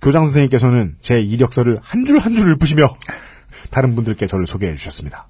교장 0.02 0.24
선생님께서는 0.26 0.96
제 1.02 1.20
이력서를 1.22 1.80
한 1.82 2.06
줄 2.06 2.20
한줄 2.20 2.52
읊으시며 2.54 2.96
다른 3.72 3.96
분들께 3.96 4.28
저를 4.28 4.48
소개해 4.48 4.76
주셨습니다. 4.76 5.28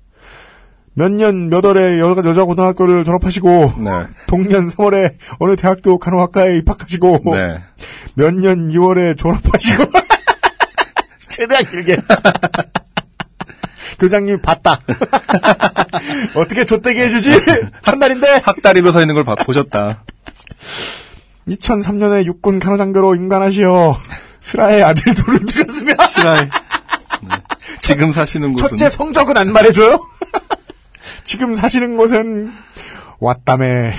몇 0.98 1.12
년 1.12 1.50
몇 1.50 1.64
월에 1.64 2.00
여, 2.00 2.16
여자 2.26 2.44
고등학교를 2.44 3.06
졸업하시고 3.06 3.74
네. 3.86 3.92
동년 4.28 4.68
3월에 4.70 5.14
어느 5.40 5.56
대학교 5.56 6.00
간호학과에 6.00 6.58
입학하시고 6.58 7.22
네. 7.36 7.60
몇년 8.16 8.70
2월에 8.70 9.16
졸업하시고 9.16 9.86
최대한 11.30 11.64
길게 11.66 11.98
교장님 14.00 14.42
봤다 14.42 14.80
어떻게 16.36 16.66
좆되게 16.66 17.04
해주지 17.04 17.32
첫날인데 17.84 18.42
학다리로 18.44 18.92
서 18.92 19.02
있는 19.02 19.14
걸 19.16 19.24
봐- 19.24 19.36
보셨다. 19.36 20.04
2003년에 21.48 22.26
육군 22.26 22.60
간호장교로 22.60 23.16
임관하시어 23.16 23.98
슬아의 24.42 24.84
아들 24.84 25.14
둘을 25.14 25.46
두셨으며 25.46 25.94
스라이. 26.08 26.40
네. 26.42 27.36
지금 27.80 28.12
사시는 28.12 28.54
곳은 28.54 28.70
첫째 28.78 28.90
성적은 28.90 29.38
안 29.38 29.52
말해줘요? 29.54 30.00
지금 31.28 31.58
사시는 31.58 31.98
곳은 31.98 32.54
왔다매 33.20 33.94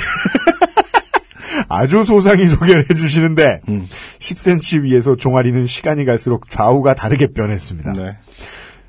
아주 1.68 2.03
소상히 2.03 2.47
소개를 2.47 2.87
해주시는데 2.89 3.61
음. 3.68 3.87
10cm 4.18 4.85
위에서 4.85 5.14
종아리는 5.14 5.66
시간이 5.66 6.07
갈수록 6.07 6.49
좌우가 6.49 6.95
다르게 6.95 7.26
변했습니다. 7.26 7.93
네. 7.93 8.16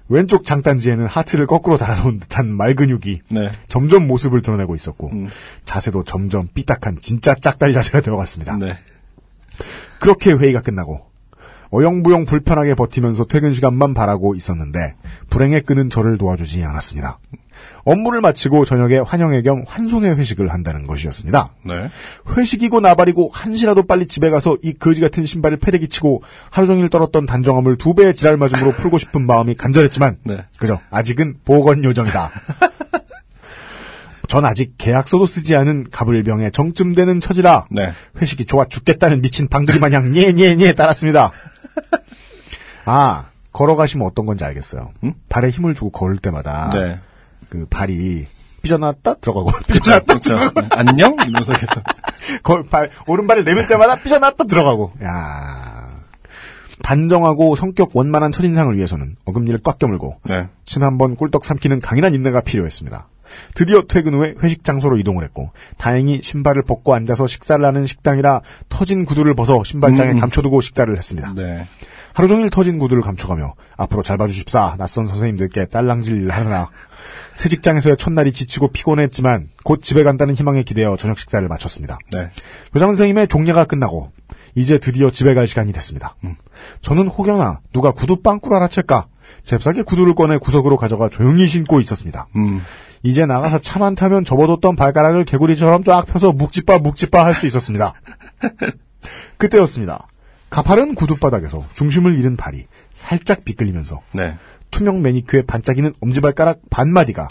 왼쪽 0.08 0.46
장단지에는 0.46 1.06
하트를 1.06 1.48
거꾸로 1.48 1.78
달아놓은 1.78 2.22
듯한 2.22 2.48
말근육이 2.48 3.22
네. 3.28 3.50
점점 3.68 4.08
모습을 4.08 4.42
드러내고 4.42 4.74
있었고 4.74 5.10
음. 5.12 5.28
자세도 5.66 6.06
점점 6.06 6.48
삐딱한 6.54 7.00
진짜 7.02 7.36
짝다리 7.36 7.74
자세가 7.74 8.00
되어갔습니다. 8.00 8.56
네. 8.56 8.78
그렇게 10.00 10.32
회의가 10.32 10.62
끝나고 10.62 11.09
어영부영 11.72 12.26
불편하게 12.26 12.76
버티면서 12.76 13.26
퇴근 13.26 13.54
시간만 13.54 13.94
바라고 13.94 14.36
있었는데 14.36 14.96
불행에 15.30 15.62
끄는 15.62 15.90
저를 15.90 16.18
도와주지 16.18 16.64
않았습니다. 16.64 17.20
업무를 17.84 18.22
마치고 18.22 18.66
저녁에 18.66 19.00
환영회 19.00 19.42
겸 19.42 19.64
환송회 19.68 20.10
회식을 20.12 20.52
한다는 20.52 20.88
것이었습니다. 20.88 21.54
네. 21.66 21.90
회식이고 22.36 22.80
나발이고 22.80 23.30
한시라도 23.34 23.84
빨리 23.84 24.08
집에 24.08 24.30
가서 24.30 24.58
이 24.62 24.74
거지 24.74 25.02
같은 25.02 25.26
신발을 25.26 25.58
패대기 25.58 25.90
치고 25.90 26.24
하루 26.50 26.68
종일 26.68 26.90
떨었던 26.90 27.26
단정함을 27.26 27.78
두 27.78 27.94
배의 27.94 28.16
지랄 28.16 28.38
맞음으로 28.38 28.72
풀고 28.72 28.98
싶은 28.98 29.26
마음이 29.26 29.56
간절했지만 29.56 30.18
네. 30.24 30.46
그죠 30.58 30.80
아직은 30.90 31.40
보건 31.46 31.84
요정이다. 31.84 32.30
전 34.28 34.46
아직 34.46 34.76
계약서도 34.78 35.26
쓰지 35.26 35.56
않은 35.56 35.88
가불병에 35.92 36.52
정쯤 36.52 36.94
되는 36.94 37.20
처지라 37.20 37.66
네. 37.72 37.92
회식이 38.22 38.46
좋아 38.46 38.66
죽겠다는 38.66 39.22
미친 39.22 39.48
방들이 39.48 39.80
마냥 39.80 40.12
녜녜녜 40.12 40.76
따랐습니다. 40.76 41.32
아 42.90 43.26
걸어가시면 43.52 44.06
어떤 44.08 44.26
건지 44.26 44.44
알겠어요. 44.44 44.92
음? 45.04 45.14
발에 45.30 45.50
힘을 45.50 45.76
주고 45.76 45.92
걸을 45.92 46.18
때마다 46.18 46.70
네. 46.74 47.00
그 47.50 47.66
발이 47.70 48.28
삐져나왔다 48.64 49.16
들어가고 49.16 49.52
삐져나왔다 49.72 50.20
그렇죠. 50.20 50.38
안녕? 50.72 51.14
이러면서 51.14 51.54
계속. 51.54 51.84
걸, 52.44 52.64
발, 52.64 52.90
오른발을 53.08 53.44
내밀 53.46 53.68
때마다 53.68 53.96
삐져나왔다 53.96 54.44
들어가고. 54.46 54.94
야 55.04 55.90
단정하고 56.82 57.56
성격 57.56 57.92
원만한 57.94 58.32
첫인상을 58.32 58.76
위해서는 58.76 59.18
어금니를 59.26 59.60
꽉 59.64 59.78
깨물고 59.78 60.22
네. 60.24 60.48
지난번 60.66 61.16
꿀떡 61.16 61.46
삼키는 61.46 61.80
강인한 61.80 62.14
인내가 62.14 62.42
필요했습니다. 62.42 63.08
드디어 63.54 63.84
퇴근 63.88 64.16
후에 64.16 64.34
회식 64.42 64.64
장소로 64.64 64.98
이동을 64.98 65.24
했고 65.24 65.52
다행히 65.78 66.22
신발을 66.24 66.64
벗고 66.64 66.94
앉아서 66.96 67.28
식사를 67.28 67.64
하는 67.64 67.86
식당이라 67.86 68.42
터진 68.70 69.06
구두를 69.06 69.36
벗어 69.36 69.64
신발장에 69.64 70.14
음. 70.14 70.20
감춰두고 70.20 70.62
식사를 70.62 70.96
했습니다. 70.96 71.34
네. 71.36 71.68
하루 72.14 72.28
종일 72.28 72.50
터진 72.50 72.80
구두를 72.80 73.02
감춰가며 73.04 73.54
앞으로 73.78 74.04
잘 74.04 74.18
봐주십사 74.18 74.76
낯선 74.78 75.06
선생님들께 75.06 75.66
딸랑질 75.68 76.30
하느라 76.32 76.70
새 77.36 77.50
직장에서의 77.50 77.98
첫날이 77.98 78.32
지치고 78.34 78.70
피곤했지만 78.70 79.50
곧 79.64 79.82
집에 79.82 80.04
간다는 80.04 80.36
희망에 80.36 80.64
기대어 80.64 80.98
저녁 80.98 81.20
식사를 81.20 81.48
마쳤습니다. 81.48 81.98
네. 82.12 82.30
교장 82.74 82.90
선생님의 82.90 83.28
종례가 83.28 83.66
끝나고 83.66 84.12
이제 84.56 84.78
드디어 84.80 85.12
집에 85.12 85.34
갈 85.34 85.48
시간이 85.48 85.72
됐습니다. 85.72 86.16
저는 86.82 87.08
혹여나 87.08 87.62
누가 87.72 87.92
구두 87.92 88.22
빵꾸를 88.22 88.58
알아챌까 88.58 89.08
잽싸게 89.46 89.84
구두를 89.84 90.16
꺼내 90.16 90.38
구석으로 90.38 90.76
가져가 90.78 91.08
조용히 91.08 91.46
신고 91.46 91.80
있었습니다. 91.80 92.28
음. 92.36 92.62
이제 93.04 93.26
나가서 93.26 93.60
차만 93.60 93.96
타면 93.96 94.26
접어뒀던 94.26 94.76
발가락을 94.76 95.24
개구리처럼 95.24 95.84
쫙 95.84 96.06
펴서 96.06 96.34
묵지빠 96.34 96.80
묵지빠 96.80 97.24
할 97.24 97.34
수 97.34 97.48
있었습니다. 97.48 97.94
그때였습니다. 99.38 100.08
가파른 100.50 100.96
구두바닥에서 100.96 101.66
중심을 101.76 102.18
잃은 102.18 102.36
발이 102.36 102.66
살짝 102.94 103.46
비끌리면서 103.46 104.02
네. 104.14 104.38
투명 104.72 105.02
매니큐어에 105.02 105.44
반짝이는 105.44 105.94
엄지발가락 106.00 106.62
반마디가 106.70 107.28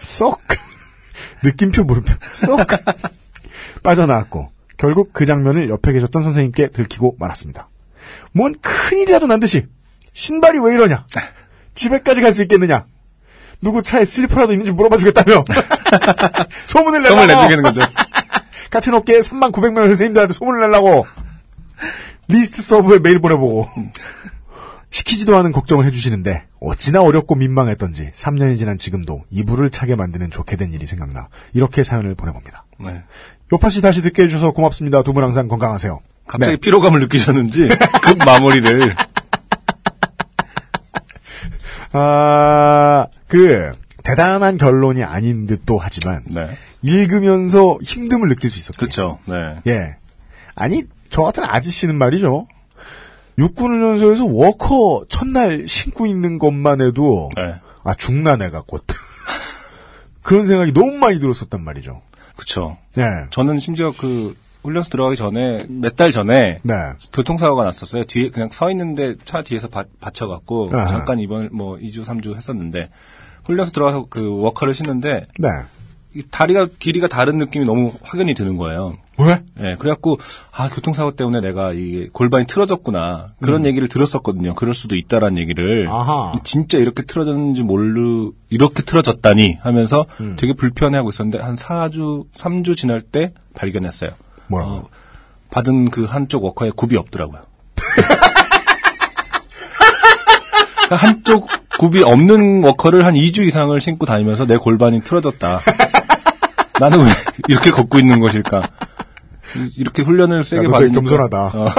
쏙 0.00 0.40
느낌표 1.44 1.84
물음표 1.84 2.14
쏙 2.34 2.60
빠져나왔고 3.82 4.50
결국 4.76 5.12
그 5.12 5.26
장면을 5.26 5.68
옆에 5.68 5.92
계셨던 5.92 6.22
선생님께 6.22 6.68
들키고 6.70 7.16
말았습니다. 7.18 7.68
뭔 8.32 8.54
큰일이라도 8.60 9.26
난 9.26 9.38
듯이 9.40 9.66
신발이 10.12 10.58
왜 10.58 10.74
이러냐 10.74 11.06
집에까지 11.74 12.20
갈 12.20 12.32
수 12.32 12.42
있겠느냐 12.42 12.86
누구 13.60 13.82
차에 13.82 14.04
슬리퍼라도 14.04 14.52
있는지 14.52 14.72
물어봐 14.72 14.96
주겠다며 14.98 15.44
소문을 16.66 17.02
내려고 17.02 17.20
성을 17.20 17.26
내주겠는 17.34 17.62
거죠. 17.62 17.82
같은 18.70 18.94
업계에 18.94 19.20
3만 19.20 19.52
900명 19.52 19.86
선생님들한테 19.86 20.34
소문을 20.34 20.60
내려고 20.60 21.06
리스트 22.32 22.62
서브에 22.62 22.98
메일 22.98 23.18
보내보고 23.18 23.68
시키지도 24.90 25.36
않은 25.38 25.52
걱정을 25.52 25.86
해주시는데 25.86 26.44
어찌나 26.60 27.00
어렵고 27.02 27.34
민망했던지 27.34 28.10
3년이 28.14 28.58
지난 28.58 28.76
지금도 28.76 29.24
이불을 29.30 29.70
차게 29.70 29.96
만드는 29.96 30.30
좋게 30.30 30.56
된 30.56 30.72
일이 30.72 30.86
생각나 30.86 31.28
이렇게 31.54 31.82
사연을 31.84 32.14
보내봅니다. 32.14 32.64
네. 32.84 33.02
요파 33.52 33.70
씨 33.70 33.80
다시 33.80 34.02
듣게 34.02 34.24
해주셔서 34.24 34.52
고맙습니다. 34.52 35.02
두 35.02 35.12
분 35.12 35.24
항상 35.24 35.48
건강하세요. 35.48 36.00
갑자기 36.26 36.52
네. 36.52 36.56
피로감을 36.58 37.00
느끼셨는지 37.00 37.68
급 38.02 38.18
마무리를 38.18 38.94
아, 41.92 43.06
그 43.28 43.72
대단한 44.02 44.58
결론이 44.58 45.04
아닌 45.04 45.46
듯도 45.46 45.78
하지만 45.78 46.22
네. 46.26 46.50
읽으면서 46.82 47.78
힘듦을 47.82 48.28
느낄 48.28 48.50
수 48.50 48.58
있었고 48.58 48.78
그렇죠. 48.78 49.18
네. 49.26 49.56
예. 49.66 49.96
아니, 50.54 50.84
저 51.12 51.22
같은 51.22 51.44
아저씨는 51.44 51.96
말이죠. 51.96 52.48
육군훈련소에서 53.38 54.26
워커 54.26 55.04
첫날 55.08 55.66
신고 55.68 56.06
있는 56.06 56.38
것만 56.38 56.80
해도, 56.80 57.30
네. 57.36 57.54
아, 57.84 57.94
내가 58.36 58.62
곧. 58.66 58.84
그런 60.22 60.46
생각이 60.46 60.72
너무 60.72 60.92
많이 60.92 61.20
들었었단 61.20 61.62
말이죠. 61.62 62.02
그렇죠. 62.36 62.78
예. 62.98 63.04
저는 63.30 63.58
심지어 63.58 63.92
그 63.96 64.34
훈련소 64.62 64.90
들어가기 64.90 65.16
전에 65.16 65.66
몇 65.68 65.96
달 65.96 66.10
전에 66.12 66.60
네. 66.62 66.74
교통사고가 67.12 67.64
났었어요. 67.64 68.04
뒤에 68.04 68.30
그냥 68.30 68.48
서 68.50 68.70
있는데 68.70 69.16
차 69.24 69.42
뒤에서 69.42 69.68
바, 69.68 69.84
받쳐갖고 70.00 70.70
아하. 70.72 70.86
잠깐 70.86 71.18
입원 71.18 71.48
뭐 71.52 71.76
2주 71.76 72.04
3주 72.04 72.34
했었는데 72.36 72.90
훈련소 73.44 73.72
들어가서 73.72 74.06
그 74.08 74.40
워커를 74.40 74.74
신는데 74.74 75.26
네. 75.38 75.48
이 76.14 76.22
다리가 76.30 76.68
길이가 76.78 77.08
다른 77.08 77.38
느낌이 77.38 77.64
너무 77.64 77.92
확연히 78.02 78.34
드는 78.34 78.56
거예요. 78.56 78.94
왜? 79.22 79.42
예, 79.60 79.76
그래갖고 79.78 80.18
아 80.52 80.68
교통사고 80.68 81.16
때문에 81.16 81.40
내가 81.40 81.72
이 81.72 82.08
골반이 82.12 82.46
틀어졌구나 82.46 83.28
그런 83.40 83.64
얘기를 83.66 83.88
들었었거든요. 83.88 84.54
그럴 84.54 84.74
수도 84.74 84.96
있다라는 84.96 85.38
얘기를 85.38 85.86
음. 85.86 85.92
아하. 85.92 86.32
진짜 86.44 86.78
이렇게 86.78 87.02
틀어졌는지 87.02 87.62
모르 87.62 88.30
이렇게 88.50 88.82
틀어졌다니 88.82 89.58
하면서 89.60 90.04
음. 90.20 90.36
되게 90.38 90.52
불편해하고 90.52 91.10
있었는데 91.10 91.38
한 91.38 91.56
4주 91.56 92.26
3주 92.34 92.76
지날 92.76 93.00
때 93.00 93.32
발견했어요. 93.54 94.10
뭐라고? 94.48 94.72
어, 94.72 94.88
받은 95.50 95.90
그 95.90 96.04
한쪽 96.04 96.44
워커에 96.44 96.70
굽이 96.74 96.96
없더라고요. 96.96 97.42
한쪽 100.90 101.48
굽이 101.78 102.02
없는 102.02 102.62
워커를 102.64 103.06
한 103.06 103.14
2주 103.14 103.46
이상을 103.46 103.78
신고 103.80 104.06
다니면서 104.06 104.46
내 104.46 104.56
골반이 104.56 105.02
틀어졌다. 105.02 105.60
나는 106.78 107.00
왜 107.00 107.10
이렇게 107.48 107.70
걷고 107.70 107.98
있는 107.98 108.20
것일까? 108.20 108.68
이렇게 109.78 110.02
훈련을 110.02 110.44
세게 110.44 110.68
받는 110.68 110.92
겸손하다. 110.92 111.48
거- 111.48 111.64
어. 111.64 111.68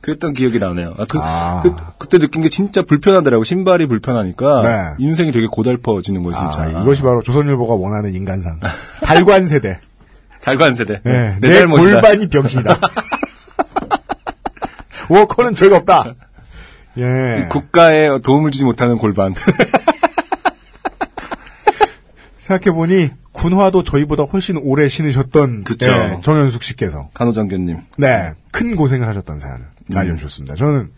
그랬던 0.00 0.32
기억이 0.32 0.58
나네요. 0.58 0.94
아, 0.98 1.04
그, 1.06 1.18
아. 1.20 1.62
그, 1.98 2.08
때 2.08 2.18
느낀 2.18 2.40
게 2.40 2.48
진짜 2.48 2.80
불편하더라고. 2.80 3.44
신발이 3.44 3.86
불편하니까 3.86 4.62
네. 4.62 4.94
인생이 5.04 5.32
되게 5.32 5.46
고달퍼지는 5.46 6.22
거지 6.22 6.38
진짜. 6.38 6.62
아, 6.62 6.68
이것이 6.82 7.02
바로 7.02 7.22
조선일보가 7.22 7.74
원하는 7.74 8.14
인간상. 8.14 8.58
달관 9.04 9.46
세대. 9.46 9.78
달관 10.40 10.72
세대. 10.72 11.02
예. 11.04 11.36
내내 11.40 11.52
잘못이다. 11.52 12.00
골반이 12.00 12.28
병신이다. 12.28 12.78
워커는 15.10 15.54
죄가 15.54 15.76
없다. 15.78 16.14
예. 16.96 17.46
국가에 17.50 18.08
도움을 18.22 18.50
주지 18.50 18.64
못하는 18.64 18.96
골반. 18.96 19.34
생각해보니 22.48 23.10
군화도 23.32 23.84
저희보다 23.84 24.24
훨씬 24.24 24.56
오래 24.56 24.88
신으셨던 24.88 25.64
그쵸. 25.64 25.90
예, 25.92 26.18
정현숙 26.22 26.62
씨께서 26.62 27.10
간호장교님. 27.14 27.76
네, 27.98 28.32
큰 28.50 28.74
고생을 28.74 29.06
하셨던 29.06 29.38
사연을 29.38 29.66
음. 29.92 29.96
알려주셨습니다. 29.96 30.56
저는 30.56 30.90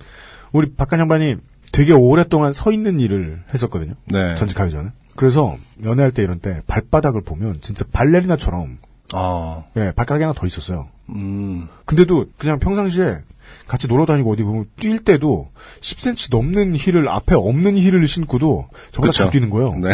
우리 0.53 0.73
박간 0.75 1.01
양반이 1.01 1.37
되게 1.73 1.93
오랫동안 1.93 2.53
서 2.53 2.73
있는 2.73 3.01
일을 3.01 3.43
했었거든요. 3.53 3.95
네. 4.07 4.35
전직하기 4.37 4.71
전에. 4.71 4.91
그래서 5.17 5.57
연애할 5.85 6.13
때 6.13 6.23
이런 6.23 6.41
때 6.41 6.63
발바닥을 6.67 7.23
보면 7.23 7.59
진짜 7.61 7.85
발레리나처럼 7.93 8.79
아, 9.13 9.65
예, 9.77 9.93
발가락이 9.95 10.23
하나 10.23 10.33
더 10.35 10.47
있었어요. 10.47 10.89
음, 11.11 11.69
근데도 11.85 12.27
그냥 12.39 12.59
평상시에 12.61 13.19
같이 13.67 13.89
놀러 13.89 14.07
다니고 14.07 14.33
어디 14.33 14.43
보면 14.45 14.67
뛸 14.79 15.05
때도 15.05 15.51
10cm 15.81 16.31
넘는 16.31 16.77
힐을 16.77 17.09
앞에 17.09 17.35
없는 17.35 17.77
힐을 17.77 18.07
신고도 18.07 18.69
저보다 18.93 19.13
잘 19.13 19.27
그쵸. 19.27 19.33
뛰는 19.33 19.51
거예요. 19.51 19.75
네. 19.75 19.91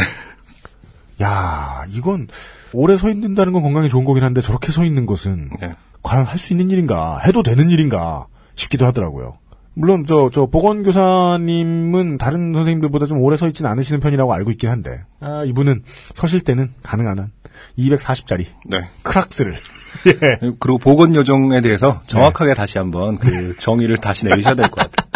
야, 1.22 1.84
이건 1.90 2.28
오래 2.72 2.96
서 2.98 3.08
있는다는 3.08 3.52
건 3.52 3.62
건강에 3.62 3.88
좋은 3.88 4.04
거긴 4.04 4.22
한데 4.22 4.40
저렇게 4.42 4.72
서 4.72 4.84
있는 4.84 5.06
것은 5.06 5.50
네. 5.60 5.74
과연 6.02 6.24
할 6.24 6.38
수 6.38 6.52
있는 6.52 6.70
일인가, 6.70 7.18
해도 7.26 7.42
되는 7.42 7.70
일인가 7.70 8.26
싶기도 8.54 8.86
하더라고요. 8.86 9.38
물론 9.74 10.06
저, 10.06 10.30
저 10.32 10.46
보건교사님은 10.46 12.16
다른 12.18 12.54
선생님들보다 12.54 13.06
좀 13.06 13.20
오래 13.20 13.36
서 13.36 13.46
있지는 13.48 13.70
않으시는 13.70 14.00
편이라고 14.00 14.32
알고 14.32 14.50
있긴 14.52 14.70
한데, 14.70 15.04
아, 15.20 15.44
이분은 15.46 15.82
서실 16.14 16.40
때는 16.40 16.72
가능한 16.82 17.18
한 17.18 17.30
240짜리 17.78 18.46
네. 18.66 18.80
크락스를 19.02 19.54
예. 20.06 20.50
그리고 20.60 20.78
보건 20.78 21.14
요정에 21.14 21.60
대해서 21.60 22.00
정확하게 22.06 22.54
다시 22.54 22.78
한번 22.78 23.16
그 23.18 23.56
정의를 23.58 23.96
다시 23.98 24.24
내리셔야 24.26 24.54
될 24.54 24.68
것 24.68 24.76
같아요. 24.90 25.06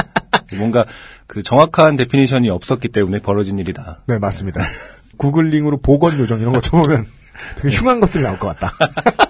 뭔가 0.59 0.85
그 1.27 1.43
정확한 1.43 1.97
definition이 1.97 2.51
없었기 2.51 2.89
때문에 2.89 3.21
벌어진 3.21 3.59
일이다. 3.59 4.03
네, 4.07 4.19
맞습니다. 4.19 4.61
googling으로 5.21 5.77
보건 5.79 6.19
요정 6.19 6.41
이런 6.41 6.53
거 6.55 6.61
쳐보면 6.61 7.05
되게 7.61 7.75
흉한 7.77 8.01
것들이 8.01 8.25
나올 8.25 8.39
것 8.39 8.49
같다. 8.59 8.73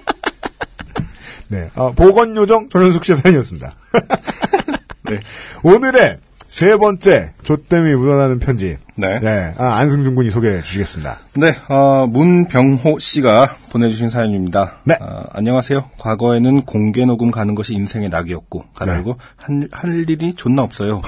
네. 1.49 1.69
아, 1.75 1.93
보건 1.97 2.37
요정 2.37 2.69
전현숙 2.69 3.05
씨의 3.05 3.17
사연이었습니다. 3.17 3.75
네. 5.11 5.21
오늘의 5.65 6.19
세 6.49 6.77
번째 6.77 7.33
좆됨이 7.43 7.95
묻어나는 7.95 8.39
편지. 8.39 8.77
네. 8.97 9.19
네. 9.21 9.53
아, 9.59 9.75
안승준 9.79 10.15
군이 10.15 10.31
소개해 10.31 10.61
주시겠습니다. 10.63 11.19
네, 11.35 11.55
어, 11.69 12.07
문병호 12.09 12.99
씨가 13.01 13.49
보내주신 13.73 14.11
사연입니다. 14.11 14.73
네. 14.85 14.97
어, 15.01 15.25
안녕하세요. 15.33 15.91
과거에는 15.99 16.63
공개 16.63 17.05
녹음 17.05 17.31
가는 17.33 17.55
것이 17.57 17.75
인생의 17.75 18.09
낙이었고, 18.11 18.65
가다고 18.75 19.17
한, 19.37 19.69
할 19.73 20.09
일이 20.09 20.35
존나 20.35 20.63
없어요. 20.63 21.03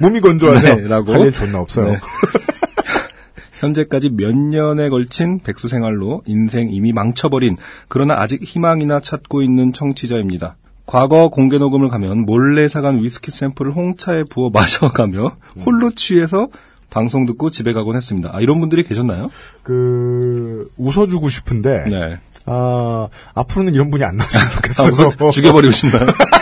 몸이 0.00 0.20
건조하세요. 0.20 0.76
네, 0.76 0.88
라고. 0.88 1.12
할 1.12 1.20
일 1.22 1.32
존나 1.32 1.60
없어요. 1.60 1.92
네. 1.92 1.98
현재까지 3.62 4.10
몇 4.10 4.36
년에 4.36 4.88
걸친 4.88 5.38
백수 5.40 5.68
생활로 5.68 6.22
인생 6.26 6.68
이미 6.70 6.92
망쳐버린 6.92 7.56
그러나 7.88 8.14
아직 8.20 8.42
희망이나 8.42 9.00
찾고 9.00 9.42
있는 9.42 9.72
청취자입니다. 9.72 10.56
과거 10.84 11.28
공개 11.28 11.58
녹음을 11.58 11.88
가면 11.88 12.26
몰래 12.26 12.66
사간 12.68 13.02
위스키 13.02 13.30
샘플을 13.30 13.72
홍차에 13.72 14.24
부어 14.24 14.50
마셔가며 14.50 15.36
홀로 15.64 15.90
취해서 15.92 16.48
방송 16.90 17.24
듣고 17.24 17.50
집에 17.50 17.72
가곤 17.72 17.96
했습니다. 17.96 18.30
아, 18.34 18.40
이런 18.40 18.60
분들이 18.60 18.82
계셨나요? 18.82 19.30
그 19.62 20.68
웃어주고 20.76 21.28
싶은데 21.28 21.84
네. 21.88 22.20
아 22.44 23.08
앞으로는 23.34 23.72
이런 23.72 23.90
분이 23.90 24.02
안 24.04 24.16
나왔으면 24.16 24.46
아, 24.48 24.50
좋겠어요. 24.56 24.92
우선 24.92 25.30
죽여버리고 25.30 25.72
싶나요? 25.72 26.06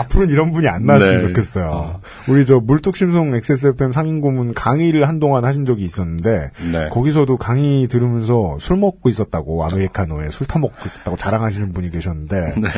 앞으로는 0.00 0.32
이런 0.32 0.52
분이 0.52 0.68
안 0.68 0.86
나왔으면 0.86 1.20
네. 1.20 1.28
좋겠어요. 1.28 1.70
어. 1.70 2.00
우리 2.28 2.46
저 2.46 2.60
물뚝심송 2.60 3.34
XSFM 3.34 3.92
상인고문 3.92 4.54
강의를 4.54 5.08
한동안 5.08 5.44
하신 5.44 5.66
적이 5.66 5.84
있었는데 5.84 6.50
네. 6.72 6.88
거기서도 6.90 7.36
강의 7.36 7.86
들으면서 7.88 8.56
술 8.60 8.76
먹고 8.76 9.08
있었다고 9.08 9.64
아메리카노에 9.64 10.30
술 10.30 10.46
타먹고 10.46 10.74
있었다고 10.84 11.16
자랑하시는 11.16 11.72
분이 11.72 11.90
계셨는데 11.90 12.54
네. 12.60 12.68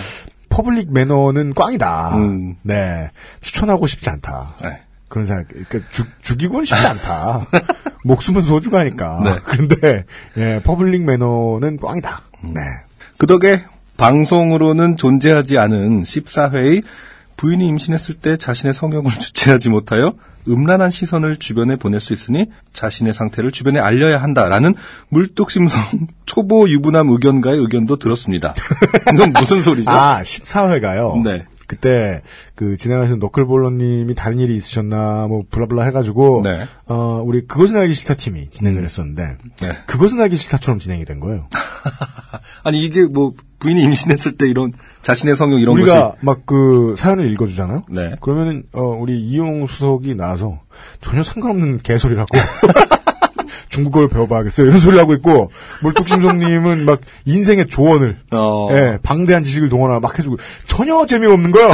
public 0.48 0.92
매너는 0.92 1.54
꽝이다. 1.54 2.16
음. 2.16 2.56
네 2.62 3.10
추천하고 3.40 3.86
싶지 3.86 4.10
않다. 4.10 4.54
네. 4.62 4.82
그런 5.12 5.26
생각, 5.26 5.48
그러니까 5.48 5.78
죽, 5.90 6.06
죽이고는 6.22 6.64
싶지 6.64 6.86
않다. 6.86 7.46
목숨은 8.02 8.42
소중하니까. 8.42 9.20
네. 9.22 9.34
그런데, 9.44 10.04
예, 10.38 10.58
public 10.64 11.02
매너는 11.02 11.76
꽝이다. 11.76 12.22
음. 12.44 12.54
네. 12.54 12.62
그 13.18 13.26
덕에 13.26 13.60
방송으로는 13.98 14.96
존재하지 14.96 15.58
않은 15.58 16.02
14회의 16.02 16.82
부인이 17.36 17.66
임신했을 17.66 18.16
때 18.16 18.36
자신의 18.36 18.74
성욕을 18.74 19.10
주체하지 19.18 19.68
못하여 19.68 20.14
음란한 20.48 20.90
시선을 20.90 21.36
주변에 21.36 21.76
보낼 21.76 22.00
수 22.00 22.12
있으니 22.12 22.46
자신의 22.72 23.12
상태를 23.12 23.52
주변에 23.52 23.78
알려야 23.78 24.20
한다라는 24.22 24.74
물뚝심송 25.08 26.08
초보 26.26 26.68
유부남 26.68 27.10
의견가의 27.10 27.58
의견도 27.58 27.96
들었습니다. 27.96 28.54
이건 29.12 29.32
무슨 29.32 29.62
소리죠? 29.62 29.90
아, 29.90 30.22
14회가요. 30.22 31.22
네. 31.22 31.46
그때, 31.72 32.20
그, 32.54 32.76
진행하시는 32.76 33.18
너클볼러님이 33.18 34.14
다른 34.14 34.38
일이 34.40 34.54
있으셨나, 34.56 35.26
뭐, 35.26 35.42
블라블라 35.50 35.84
해가지고, 35.84 36.42
네. 36.44 36.66
어, 36.84 37.22
우리 37.24 37.46
그것은 37.46 37.76
알기 37.76 37.94
싫다 37.94 38.16
팀이 38.16 38.50
진행을 38.50 38.84
했었는데, 38.84 39.38
네. 39.62 39.68
그것은 39.86 40.20
알기 40.20 40.36
싫다처럼 40.36 40.78
진행이 40.78 41.06
된 41.06 41.18
거예요. 41.18 41.48
아니 42.62 42.84
이게 42.84 43.06
뭐 43.12 43.32
부인이 43.58 43.82
임신했을 43.82 44.36
때 44.36 44.46
이런 44.46 44.72
자신의 45.00 45.34
성욕 45.34 45.60
이런 45.60 45.76
우리가 45.76 46.10
것이 46.10 46.18
막그 46.20 46.96
사연을 46.98 47.32
읽어주잖아요? 47.32 47.84
네. 47.88 48.16
그러면은, 48.20 48.64
어, 48.72 48.82
우리 48.82 49.18
이용 49.18 49.66
수석이 49.66 50.14
나와서 50.14 50.60
전혀 51.00 51.22
상관없는 51.22 51.78
개소리라고. 51.78 52.36
중국어를 53.72 54.08
배워봐야겠어요. 54.08 54.68
이런 54.68 54.80
소리를 54.80 55.00
하고 55.00 55.14
있고, 55.14 55.50
물뚝심송님은 55.82 56.84
막 56.84 57.00
인생의 57.24 57.66
조언을, 57.66 58.18
어. 58.30 58.68
예, 58.72 58.98
방대한 59.02 59.42
지식을 59.42 59.68
동원하고 59.70 60.00
막 60.00 60.18
해주고, 60.18 60.36
전혀 60.66 61.04
재미없는 61.06 61.50
거요. 61.50 61.70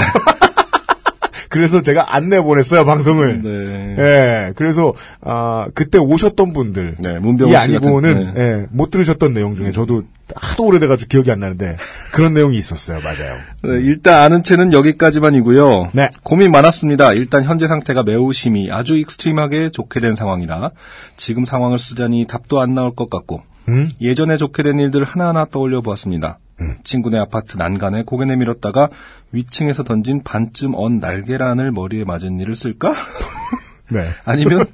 그래서 1.48 1.80
제가 1.82 2.14
안 2.14 2.28
내 2.28 2.40
보냈어요, 2.40 2.84
방송을. 2.84 3.40
네. 3.40 3.96
예, 3.98 4.52
그래서, 4.54 4.92
아, 5.22 5.66
그때 5.74 5.96
오셨던 5.98 6.52
분들. 6.52 6.96
네, 6.98 7.18
문병호 7.18 7.54
이씨 7.54 7.68
같은- 7.68 7.76
아니고는, 7.76 8.34
네. 8.34 8.40
예, 8.42 8.66
못 8.70 8.90
들으셨던 8.90 9.32
내용 9.32 9.54
중에 9.54 9.72
저도 9.72 10.02
하도 10.34 10.64
오래돼가지고 10.66 11.08
기억이 11.08 11.30
안 11.30 11.40
나는데, 11.40 11.76
그런 12.12 12.34
내용이 12.34 12.58
있었어요, 12.58 12.98
맞아요. 13.02 13.36
네, 13.62 13.82
일단 13.82 14.22
아는 14.22 14.42
채는 14.42 14.72
여기까지만이고요. 14.74 15.90
네. 15.92 16.10
고민 16.22 16.50
많았습니다. 16.52 17.14
일단 17.14 17.44
현재 17.44 17.66
상태가 17.66 18.02
매우 18.02 18.32
심히 18.34 18.70
아주 18.70 18.96
extreme하게 18.98 19.70
좋게 19.70 20.00
된 20.00 20.14
상황이라 20.14 20.72
지금 21.16 21.44
상황을 21.46 21.78
쓰자니 21.78 22.26
답도 22.26 22.60
안 22.60 22.74
나올 22.74 22.94
것 22.94 23.08
같고 23.08 23.42
음? 23.68 23.88
예전에 24.00 24.36
좋게 24.36 24.62
된 24.62 24.78
일들 24.78 25.04
하나하나 25.04 25.46
떠올려 25.46 25.80
보았습니다. 25.80 26.38
친구네 26.82 27.18
아파트 27.18 27.56
난간에 27.56 28.02
고개 28.02 28.24
내밀었다가 28.24 28.88
위층에서 29.32 29.84
던진 29.84 30.22
반쯤 30.22 30.72
언 30.74 30.98
날계란을 30.98 31.72
머리에 31.72 32.04
맞은 32.04 32.40
일을 32.40 32.54
쓸까? 32.54 32.92
네. 33.90 34.06
아니면 34.24 34.66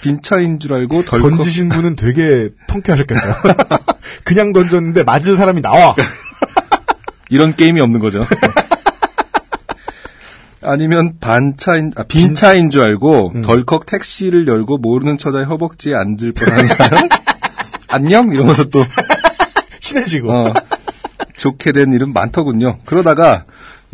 빈차인 0.00 0.58
줄 0.58 0.74
알고 0.74 1.04
덜컥 1.04 1.30
던지신 1.30 1.68
분은 1.68 1.96
되게 1.96 2.50
통쾌하셨겠어요. 2.68 3.34
그냥 4.24 4.52
던졌는데 4.52 5.04
맞은 5.04 5.36
사람이 5.36 5.62
나와. 5.62 5.94
이런 7.28 7.54
게임이 7.54 7.80
없는 7.80 8.00
거죠. 8.00 8.24
아니면 10.64 11.16
반차인, 11.20 11.92
아, 11.96 12.04
빈차인 12.04 12.70
줄 12.70 12.82
알고 12.82 13.42
덜컥 13.42 13.86
택시를 13.86 14.46
열고 14.46 14.78
모르는 14.78 15.18
처자의 15.18 15.44
허벅지에 15.46 15.94
앉을 15.94 16.32
뻔한 16.32 16.66
사람? 16.66 17.08
안녕? 17.88 18.30
이러면서 18.30 18.64
또, 18.64 18.84
친해지고. 19.80 20.32
어, 20.32 20.54
좋게 21.42 21.72
된 21.72 21.92
일은 21.92 22.12
많더군요. 22.12 22.78
그러다가 22.84 23.44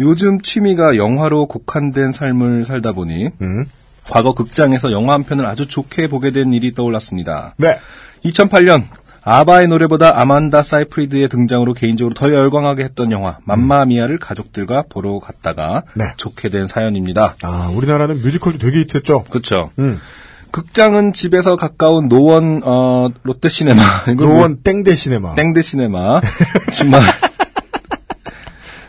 요즘 0.00 0.42
취미가 0.42 0.96
영화로 0.96 1.46
국한된 1.46 2.12
삶을 2.12 2.66
살다 2.66 2.92
보니 2.92 3.30
음. 3.40 3.64
과거 4.10 4.34
극장에서 4.34 4.92
영화 4.92 5.14
한 5.14 5.24
편을 5.24 5.46
아주 5.46 5.66
좋게 5.66 6.08
보게 6.08 6.30
된 6.30 6.52
일이 6.52 6.74
떠올랐습니다. 6.74 7.54
네. 7.56 7.78
2008년 8.24 8.82
아바의 9.22 9.68
노래보다 9.68 10.20
아만다 10.20 10.60
사이프리드의 10.62 11.30
등장으로 11.30 11.72
개인적으로 11.72 12.14
더 12.14 12.30
열광하게 12.32 12.84
했던 12.84 13.10
영화 13.12 13.38
맘마미아를 13.44 14.18
가족들과 14.18 14.84
보러 14.90 15.18
갔다가 15.18 15.84
네. 15.94 16.04
좋게 16.18 16.50
된 16.50 16.66
사연입니다. 16.66 17.34
아, 17.42 17.72
우리나라는 17.74 18.20
뮤지컬도 18.20 18.58
되게 18.58 18.80
히트했죠. 18.80 19.24
그렇죠. 19.24 19.70
음. 19.78 19.98
극장은 20.50 21.14
집에서 21.14 21.56
가까운 21.56 22.08
노원 22.08 22.60
어, 22.64 23.08
롯데시네마 23.22 23.82
노원 24.16 24.62
땡대 24.62 24.94
시네마. 24.94 25.34
땡드 25.34 25.62
시네마 25.62 26.20
주말 26.72 27.02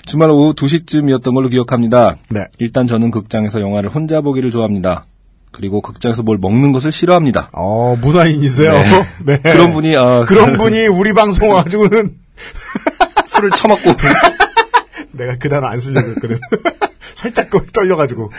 주말 0.09 0.31
오후 0.31 0.53
2시쯤이었던 0.53 1.33
걸로 1.35 1.49
기억합니다. 1.49 2.15
네. 2.29 2.45
일단 2.57 2.87
저는 2.87 3.11
극장에서 3.11 3.61
영화를 3.61 3.91
혼자 3.91 4.21
보기를 4.21 4.49
좋아합니다. 4.49 5.05
그리고 5.51 5.81
극장에서 5.81 6.23
뭘 6.23 6.37
먹는 6.39 6.71
것을 6.71 6.91
싫어합니다. 6.91 7.49
어, 7.53 7.95
문화인이세요. 8.01 8.73
네. 9.25 9.37
그런 9.45 9.73
분이 9.73 9.95
어, 9.95 10.25
그런 10.27 10.57
분이 10.57 10.87
우리 10.87 11.13
방송 11.13 11.49
와가지고는 11.51 12.15
술을 13.25 13.51
처먹고 13.51 13.91
내가 15.13 15.35
그 15.37 15.47
단어 15.47 15.67
안 15.67 15.79
쓰려고 15.79 16.09
했거든. 16.09 16.39
살짝 17.15 17.49
그 17.49 17.65
떨려가지고. 17.67 18.31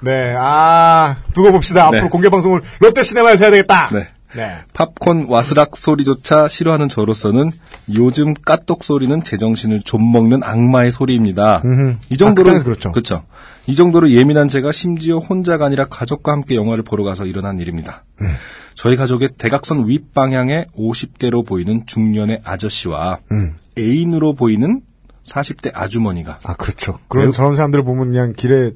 네, 0.00 0.34
아, 0.38 1.16
두고 1.32 1.52
봅시다. 1.52 1.88
네. 1.90 1.98
앞으로 1.98 2.10
공개 2.10 2.28
방송을 2.28 2.60
롯데 2.80 3.02
시네마에서 3.02 3.44
해야 3.44 3.50
되겠다. 3.50 3.88
네. 3.92 4.08
네. 4.36 4.56
팝콘 4.72 5.26
와스락 5.28 5.76
소리조차 5.76 6.48
싫어하는 6.48 6.88
저로서는 6.88 7.50
요즘 7.94 8.34
까똑 8.34 8.82
소리는 8.82 9.22
제정신을 9.22 9.82
좀 9.82 10.12
먹는 10.12 10.42
악마의 10.42 10.90
소리입니다. 10.92 11.62
음흠. 11.64 11.96
이 12.10 12.16
정도로 12.16 12.50
아, 12.50 12.62
그렇죠. 12.62 12.92
그렇죠. 12.92 13.24
이 13.66 13.74
정도로 13.74 14.10
예민한 14.10 14.48
제가 14.48 14.72
심지어 14.72 15.18
혼자가 15.18 15.66
아니라 15.66 15.86
가족과 15.86 16.32
함께 16.32 16.54
영화를 16.56 16.84
보러 16.84 17.04
가서 17.04 17.24
일어난 17.24 17.58
일입니다. 17.60 18.04
음. 18.20 18.26
저희 18.74 18.96
가족의 18.96 19.30
대각선 19.38 19.88
윗방향에 19.88 20.66
50대로 20.76 21.46
보이는 21.46 21.84
중년의 21.86 22.42
아저씨와 22.44 23.20
음. 23.32 23.54
애인으로 23.78 24.34
보이는 24.34 24.82
40대 25.24 25.70
아주머니가 25.74 26.38
아, 26.44 26.54
그렇죠. 26.54 26.98
그런 27.08 27.32
저런 27.32 27.56
사람들을 27.56 27.84
보면 27.84 28.10
그냥 28.10 28.32
길에 28.36 28.72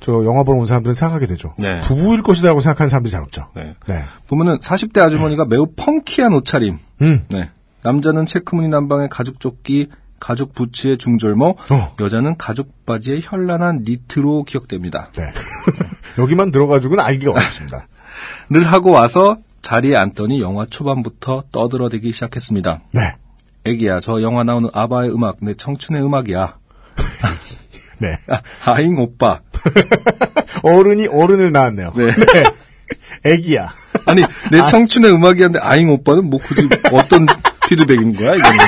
저 0.00 0.24
영화 0.24 0.42
보러 0.42 0.58
온 0.58 0.66
사람들은 0.66 0.94
생각하게 0.94 1.26
되죠. 1.26 1.54
네. 1.58 1.80
부부일 1.80 2.22
것이라고 2.22 2.60
생각하는 2.60 2.90
사람들이 2.90 3.12
잘 3.12 3.22
없죠. 3.22 3.48
네. 3.54 3.74
네. 3.86 4.02
보면은 4.26 4.58
40대 4.58 4.98
아주머니가 4.98 5.46
매우 5.46 5.66
펑키한 5.76 6.32
옷차림. 6.34 6.78
음. 7.02 7.24
네. 7.28 7.50
남자는 7.82 8.26
체크무늬 8.26 8.68
남방의 8.68 9.08
가죽 9.08 9.40
조끼, 9.40 9.88
가죽 10.20 10.54
부츠의 10.54 10.98
중절모, 10.98 11.56
어. 11.70 11.94
여자는 11.98 12.36
가죽 12.36 12.86
바지의 12.86 13.20
현란한 13.22 13.82
니트로 13.84 14.44
기억됩니다. 14.44 15.10
네. 15.16 15.24
여기만 16.18 16.52
들어가지고는 16.52 17.02
알기가 17.02 17.32
어렵습니다. 17.32 17.86
를 18.50 18.62
하고 18.64 18.90
와서 18.90 19.36
자리에 19.62 19.96
앉더니 19.96 20.40
영화 20.40 20.66
초반부터 20.66 21.44
떠들어대기 21.50 22.12
시작했습니다. 22.12 22.80
네. 22.92 23.14
애기야, 23.64 24.00
저 24.00 24.20
영화 24.22 24.42
나오는 24.42 24.68
아바의 24.72 25.10
음악, 25.14 25.36
내 25.40 25.54
청춘의 25.54 26.02
음악이야. 26.04 26.56
네. 27.98 28.18
아, 28.28 28.40
아잉 28.72 28.98
오빠. 28.98 29.40
어른이 30.64 31.06
어른을 31.06 31.52
낳았네요. 31.52 31.92
네. 31.94 32.10
애기야. 33.30 33.72
아니, 34.06 34.24
내 34.50 34.64
청춘의 34.64 35.12
음악이었는데 35.12 35.64
아잉 35.64 35.90
오빠는 35.90 36.28
뭐 36.28 36.40
굳이 36.40 36.68
어떤 36.92 37.26
피드백인 37.68 38.14
거야, 38.16 38.34
이거는. 38.34 38.58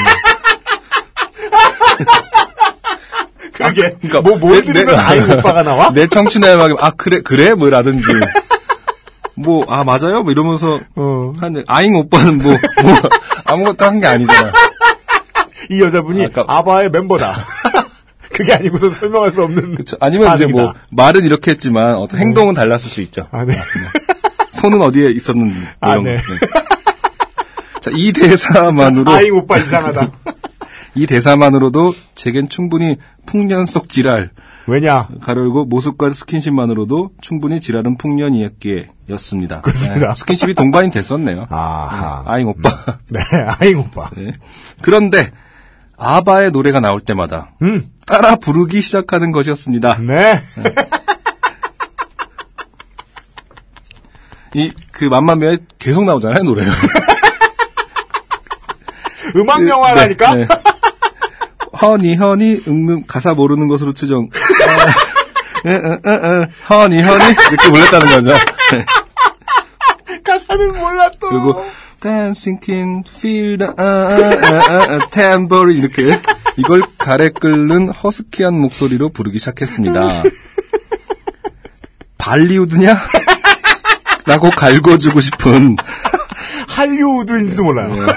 그게 3.52 3.94
그러니까 4.02 4.20
뭐뭘 4.20 4.64
내- 4.64 4.72
들으면 4.72 4.94
내- 4.96 5.00
아이 5.00 5.20
오빠가 5.20 5.62
나와? 5.62 5.92
내 5.92 6.06
청춘의 6.08 6.54
음악이 6.54 6.74
아 6.80 6.90
그래 6.90 7.20
그래 7.22 7.54
뭐라든지 7.54 8.06
뭐 9.36 9.64
아 9.68 9.84
맞아요 9.84 10.22
뭐 10.22 10.32
이러면서 10.32 10.80
어. 10.96 11.32
하는데 11.38 11.62
아잉 11.68 11.94
오빠는 11.96 12.38
뭐, 12.38 12.50
뭐 12.52 12.94
아무것도 13.44 13.84
한 13.84 14.00
게 14.00 14.06
아니잖아. 14.06 14.52
이 15.70 15.80
여자분이 15.80 16.24
아까- 16.26 16.44
아바의 16.46 16.90
멤버다. 16.90 17.34
그게 18.32 18.52
아니고서 18.52 18.90
설명할 18.90 19.30
수 19.30 19.42
없는. 19.44 19.76
그쵸. 19.76 19.96
아니면 20.00 20.34
이제 20.34 20.46
뭐 20.46 20.62
반응이다. 20.66 20.86
말은 20.90 21.24
이렇게 21.24 21.52
했지만 21.52 21.94
어떤 21.96 22.18
행동은 22.20 22.54
달랐을 22.54 22.90
수 22.90 23.00
있죠. 23.02 23.26
아, 23.30 23.44
네. 23.44 23.54
손은 24.50 24.80
어디에 24.82 25.10
있었는지 25.10 25.54
뭐 25.54 25.66
아, 25.80 25.96
네. 25.98 26.16
거. 26.16 26.22
자, 27.80 27.90
이 27.94 28.12
대사만으로 28.12 29.10
아이 29.12 29.30
오빠 29.30 29.58
이상하다. 29.58 30.10
이 30.96 31.06
대사만으로도 31.06 31.94
제겐 32.14 32.48
충분히 32.48 32.96
풍년 33.26 33.66
속 33.66 33.88
지랄 33.88 34.30
왜냐? 34.66 35.08
가르고 35.20 35.66
모습과 35.66 36.12
스킨십만으로도 36.14 37.10
충분히 37.20 37.60
지랄은 37.60 37.98
풍년이었기였습니다. 37.98 39.60
그렇습니다. 39.60 40.08
네, 40.08 40.14
스킨십이 40.16 40.54
동반이 40.54 40.90
됐었네요. 40.90 41.46
아하. 41.50 42.22
아잉 42.26 42.48
오빠. 42.48 42.70
네, 43.10 43.20
아이 43.60 43.74
오빠. 43.74 44.08
네. 44.16 44.32
그런데 44.80 45.28
아바의 46.04 46.50
노래가 46.50 46.80
나올 46.80 47.00
때마다 47.00 47.52
음. 47.62 47.90
따라 48.06 48.36
부르기 48.36 48.82
시작하는 48.82 49.32
것이었습니다. 49.32 49.98
네. 50.00 50.42
이그 54.54 55.06
만만면에 55.06 55.56
계속 55.78 56.04
나오잖아요 56.04 56.44
노래가. 56.44 56.70
음악 59.34 59.66
영화라니까? 59.66 60.34
네, 60.34 60.46
네. 60.46 60.54
허니 61.82 62.14
허니 62.14 62.62
응응 62.68 63.04
가사 63.06 63.34
모르는 63.34 63.66
것으로 63.66 63.92
추정. 63.92 64.28
어, 65.64 65.68
에, 65.68 65.76
허니 66.70 67.02
허니 67.02 67.24
이렇게 67.50 67.70
불렀다는 67.70 68.06
거죠. 68.08 68.32
네. 68.70 68.86
가사는 70.22 70.78
몰라 70.78 71.10
또. 71.18 71.28
그리고 71.30 71.64
Dancing 72.08 72.60
Feel 73.08 73.56
the 73.56 73.70
uh, 73.70 73.80
uh, 73.80 74.92
uh, 74.92 75.10
Tambourine 75.10 75.78
이렇게 75.82 76.20
이걸 76.58 76.82
가래 76.98 77.30
끓는 77.30 77.88
허스키한 77.88 78.52
목소리로 78.60 79.08
부르기 79.08 79.38
시작했습니다. 79.38 80.22
발리우드냐? 82.18 82.94
라고 84.26 84.50
갈궈주고 84.50 85.20
싶은 85.20 85.76
할리우드인지도 86.68 87.64
몰라요. 87.64 87.94
네. 87.94 88.12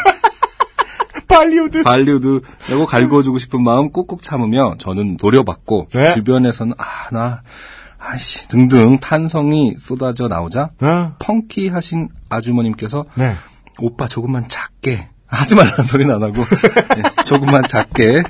발리우드. 1.30 1.84
발리우드라고 1.84 2.86
갈궈주고 2.86 3.38
싶은 3.38 3.64
마음 3.64 3.92
꾹꾹 3.92 4.22
참으며 4.22 4.76
저는 4.80 5.18
노려봤고 5.22 5.88
네. 5.94 6.14
주변에서는 6.14 6.74
아 6.78 7.10
나 7.12 7.42
아씨 8.00 8.48
등등 8.50 9.00
탄성이 9.00 9.76
쏟아져 9.80 10.28
나오자 10.28 10.70
어? 10.82 11.14
펑키하신 11.20 12.10
아주머님께서 12.30 13.06
네. 13.16 13.36
오빠 13.80 14.08
조금만 14.08 14.48
작게 14.48 15.08
하지 15.28 15.56
말라는 15.56 15.84
소리는 15.84 16.14
안 16.14 16.24
하고 16.24 16.44
네, 16.96 17.24
조금만 17.26 17.64
작게 17.68 18.24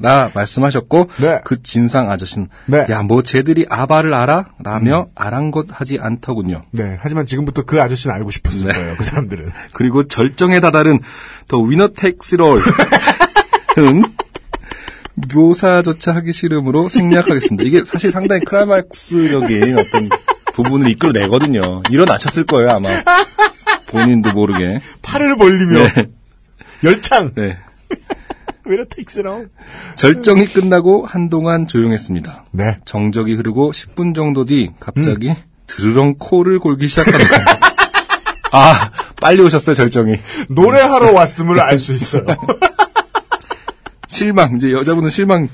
라 0.00 0.30
말씀하셨고 0.32 1.10
네. 1.16 1.40
그 1.44 1.60
진상 1.60 2.08
아저씨는 2.08 2.48
네. 2.66 2.86
야뭐 2.88 3.22
쟤들이 3.22 3.66
아바를 3.68 4.14
알아? 4.14 4.44
라며 4.62 5.08
아랑곳하지 5.16 5.98
않더군요. 6.00 6.62
네. 6.70 6.96
하지만 7.00 7.26
지금부터 7.26 7.62
그 7.64 7.82
아저씨는 7.82 8.14
알고 8.14 8.30
싶었을 8.30 8.68
네. 8.68 8.74
거예요. 8.74 8.94
그 8.96 9.02
사람들은. 9.02 9.50
그리고 9.74 10.06
절정에 10.06 10.60
다다른 10.60 11.00
더 11.48 11.58
위너 11.58 11.88
텍스롤 11.88 12.60
은 13.78 14.04
묘사조차 15.34 16.14
하기 16.14 16.32
싫음으로 16.32 16.88
생략하겠습니다. 16.88 17.64
이게 17.64 17.84
사실 17.84 18.12
상당히 18.12 18.44
크라이막스적인 18.44 19.78
어떤 19.80 20.08
부분을 20.54 20.90
이끌어내거든요. 20.90 21.82
일어나셨을 21.90 22.46
거예요 22.46 22.70
아마 22.70 22.88
본인도 23.88 24.32
모르게. 24.32 24.78
팔을 25.02 25.36
벌리며 25.36 25.88
네. 25.88 26.06
열창. 26.84 27.32
네. 27.34 27.56
왜이렇 28.64 28.84
텍스라고? 28.90 29.46
절정이 29.96 30.46
끝나고 30.48 31.06
한동안 31.06 31.66
조용했습니다. 31.66 32.44
네. 32.52 32.78
정적이 32.84 33.34
흐르고 33.34 33.70
10분 33.70 34.14
정도 34.14 34.44
뒤 34.44 34.70
갑자기 34.78 35.34
드르렁 35.66 36.16
코를 36.18 36.58
골기 36.58 36.86
거예요. 37.14 37.44
아, 38.52 38.90
빨리 39.20 39.42
오셨어요, 39.42 39.74
절정이. 39.74 40.16
노래하러 40.50 41.12
왔음을 41.12 41.60
알 41.60 41.78
수 41.78 41.94
있어요. 41.94 42.24
실망, 44.06 44.54
이제 44.56 44.72
여자분은 44.72 45.10
실망. 45.10 45.48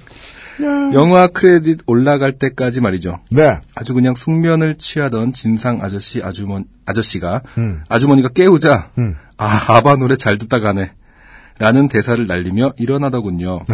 영화 0.61 1.27
크레딧 1.27 1.81
올라갈 1.87 2.33
때까지 2.33 2.81
말이죠. 2.81 3.21
네. 3.31 3.59
아주 3.75 3.95
그냥 3.95 4.15
숙면을 4.15 4.77
취하던 4.77 5.33
진상 5.33 5.81
아저씨 5.83 6.23
아주머 6.23 6.63
아저씨가 6.87 7.43
음. 7.59 7.83
아주머니가 7.89 8.29
깨우자 8.29 8.91
음. 8.99 9.17
아 9.37 9.65
아바 9.69 9.97
노래 9.97 10.17
잘 10.17 10.39
듣다 10.39 10.61
가네 10.61 10.93
라는 11.59 11.89
대사를 11.89 12.25
날리며 12.27 12.73
일어나더군요. 12.79 13.65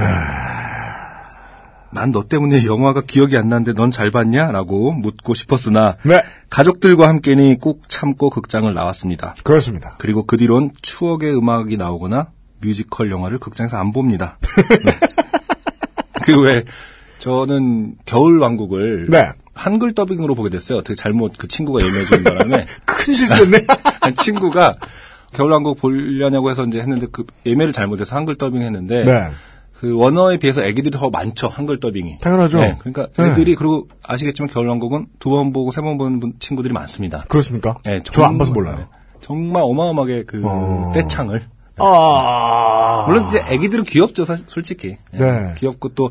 난 1.93 2.13
너 2.13 2.23
때문에 2.23 2.65
영화가 2.65 3.03
기억이 3.03 3.37
안 3.37 3.49
나는데 3.49 3.73
넌 3.73 3.91
잘 3.91 4.11
봤냐? 4.11 4.53
라고 4.53 4.93
묻고 4.93 5.35
싶었으나 5.35 5.97
네. 6.05 6.23
가족들과 6.49 7.09
함께니 7.09 7.59
꾹 7.61 7.89
참고 7.89 8.31
극장을 8.31 8.73
나왔습니다. 8.73 9.35
그렇습니다. 9.43 9.93
그리고 9.99 10.23
그 10.25 10.37
뒤론 10.37 10.71
추억의 10.83 11.37
음악이 11.37 11.77
나오거나 11.77 12.29
뮤지컬 12.61 13.11
영화를 13.11 13.39
극장에서 13.39 13.79
안 13.79 13.93
봅니다. 13.93 14.39
그외 16.33 16.65
저는 17.19 17.95
겨울 18.07 18.39
왕국을 18.39 19.07
네. 19.11 19.31
한글 19.55 19.93
더빙으로 19.95 20.35
보게 20.35 20.49
됐어요. 20.49 20.79
어떻게 20.79 20.95
잘못 20.95 21.33
그 21.37 21.47
친구가 21.49 21.85
예매해 21.85 22.05
주는 22.07 22.25
바람에 22.25 22.65
큰 22.87 23.15
실수했네. 23.15 23.67
한 24.01 24.15
친구가 24.15 24.75
겨울 25.33 25.53
왕국 25.53 25.79
보려냐고 25.79 26.51
해서 26.51 26.65
이제 26.65 26.79
했는데 26.81 27.07
그 27.13 27.25
예매를 27.45 27.73
잘못해서 27.73 28.17
한글 28.17 28.37
더빙 28.37 28.63
했는데 28.63 29.05
네. 29.05 29.29
그 29.75 29.95
원어에 29.97 30.39
비해서 30.39 30.63
애기들이 30.63 30.91
더 30.99 31.09
많죠 31.11 31.49
한글 31.49 31.79
더빙이. 31.79 32.19
당연하죠. 32.21 32.59
네, 32.59 32.77
그러니까 32.81 33.09
네. 33.17 33.31
애들이 33.31 33.55
그리고 33.55 33.89
아시겠지만 34.07 34.49
겨울 34.51 34.69
왕국은 34.69 35.07
두 35.19 35.31
번 35.31 35.53
보고 35.53 35.71
세 35.71 35.81
번 35.83 35.99
보는 35.99 36.21
분- 36.21 36.33
친구들이 36.39 36.73
많습니다. 36.73 37.25
그렇습니까? 37.29 37.77
네, 37.85 38.01
저 38.03 38.25
안 38.25 38.39
봐서 38.39 38.53
몰라요. 38.53 38.89
정말 39.21 39.63
어마어마하게 39.65 40.25
그 40.27 40.41
어. 40.45 40.93
떼창을 40.95 41.43
아. 41.81 43.05
물론 43.07 43.27
이제 43.29 43.43
애기들은 43.49 43.85
귀엽죠, 43.85 44.25
사실, 44.25 44.45
솔직히. 44.49 44.97
예, 45.15 45.19
네. 45.19 45.55
귀엽고 45.59 45.91
또 45.91 46.11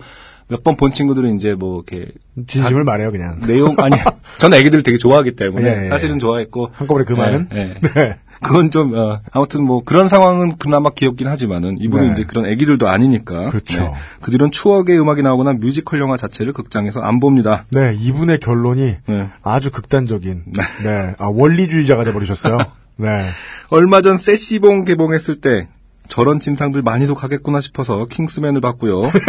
몇 0.51 0.63
번 0.63 0.75
본 0.75 0.91
친구들은 0.91 1.35
이제 1.35 1.53
뭐 1.53 1.83
이렇게 1.87 2.11
진심을 2.47 2.83
말해요, 2.83 3.11
그냥. 3.11 3.39
내용 3.45 3.75
아니 3.77 3.95
저는 4.39 4.57
애기들 4.57 4.81
되게 4.81 4.97
좋아하기 4.97 5.35
때문에 5.35 5.69
예, 5.69 5.83
예. 5.83 5.87
사실은 5.87 6.17
좋아했고 6.17 6.71
한꺼번에 6.73 7.05
그 7.05 7.13
말은? 7.13 7.49
예, 7.53 7.59
예. 7.59 7.73
네. 7.93 8.15
그건 8.41 8.71
좀 8.71 8.95
어, 8.97 9.19
아무튼 9.31 9.63
뭐 9.63 9.83
그런 9.83 10.07
상황은 10.09 10.57
그나마 10.57 10.89
귀엽긴 10.89 11.27
하지만은 11.27 11.77
이분은 11.79 12.05
네. 12.05 12.11
이제 12.13 12.23
그런 12.23 12.47
애기들도 12.47 12.87
아니니까 12.87 13.49
그렇죠. 13.51 13.93
그 14.21 14.31
뒤로는 14.31 14.49
추억의 14.51 14.99
음악이 14.99 15.21
나오거나 15.21 15.53
뮤지컬 15.53 15.99
영화 15.99 16.17
자체를 16.17 16.51
극장에서 16.53 17.01
안 17.01 17.19
봅니다. 17.19 17.65
네, 17.69 17.95
이분의 17.99 18.39
결론이 18.39 18.95
네. 19.05 19.27
아주 19.43 19.69
극단적인, 19.71 20.43
네, 20.83 21.15
아, 21.19 21.29
원리주의자가 21.31 22.05
돼버리셨어요. 22.05 22.57
네. 22.99 23.25
얼마 23.69 24.01
전 24.01 24.17
세시봉 24.17 24.85
개봉했을 24.85 25.39
때 25.41 25.67
저런 26.07 26.39
진상들 26.39 26.81
많이도 26.81 27.15
가겠구나 27.15 27.61
싶어서 27.61 28.05
킹스맨을 28.05 28.61
봤고요. 28.61 29.03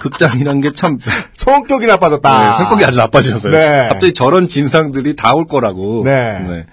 극장이란 0.00 0.60
게 0.62 0.70
참 0.72 0.98
성격이 1.36 1.86
나빠졌다. 1.86 2.50
네, 2.50 2.56
성격이 2.56 2.84
아주 2.84 2.98
나빠지셨어요. 2.98 3.52
네. 3.52 3.88
갑자기 3.88 4.14
저런 4.14 4.46
진상들이 4.48 5.14
다 5.16 5.34
올 5.34 5.46
거라고. 5.46 6.02
네. 6.04 6.66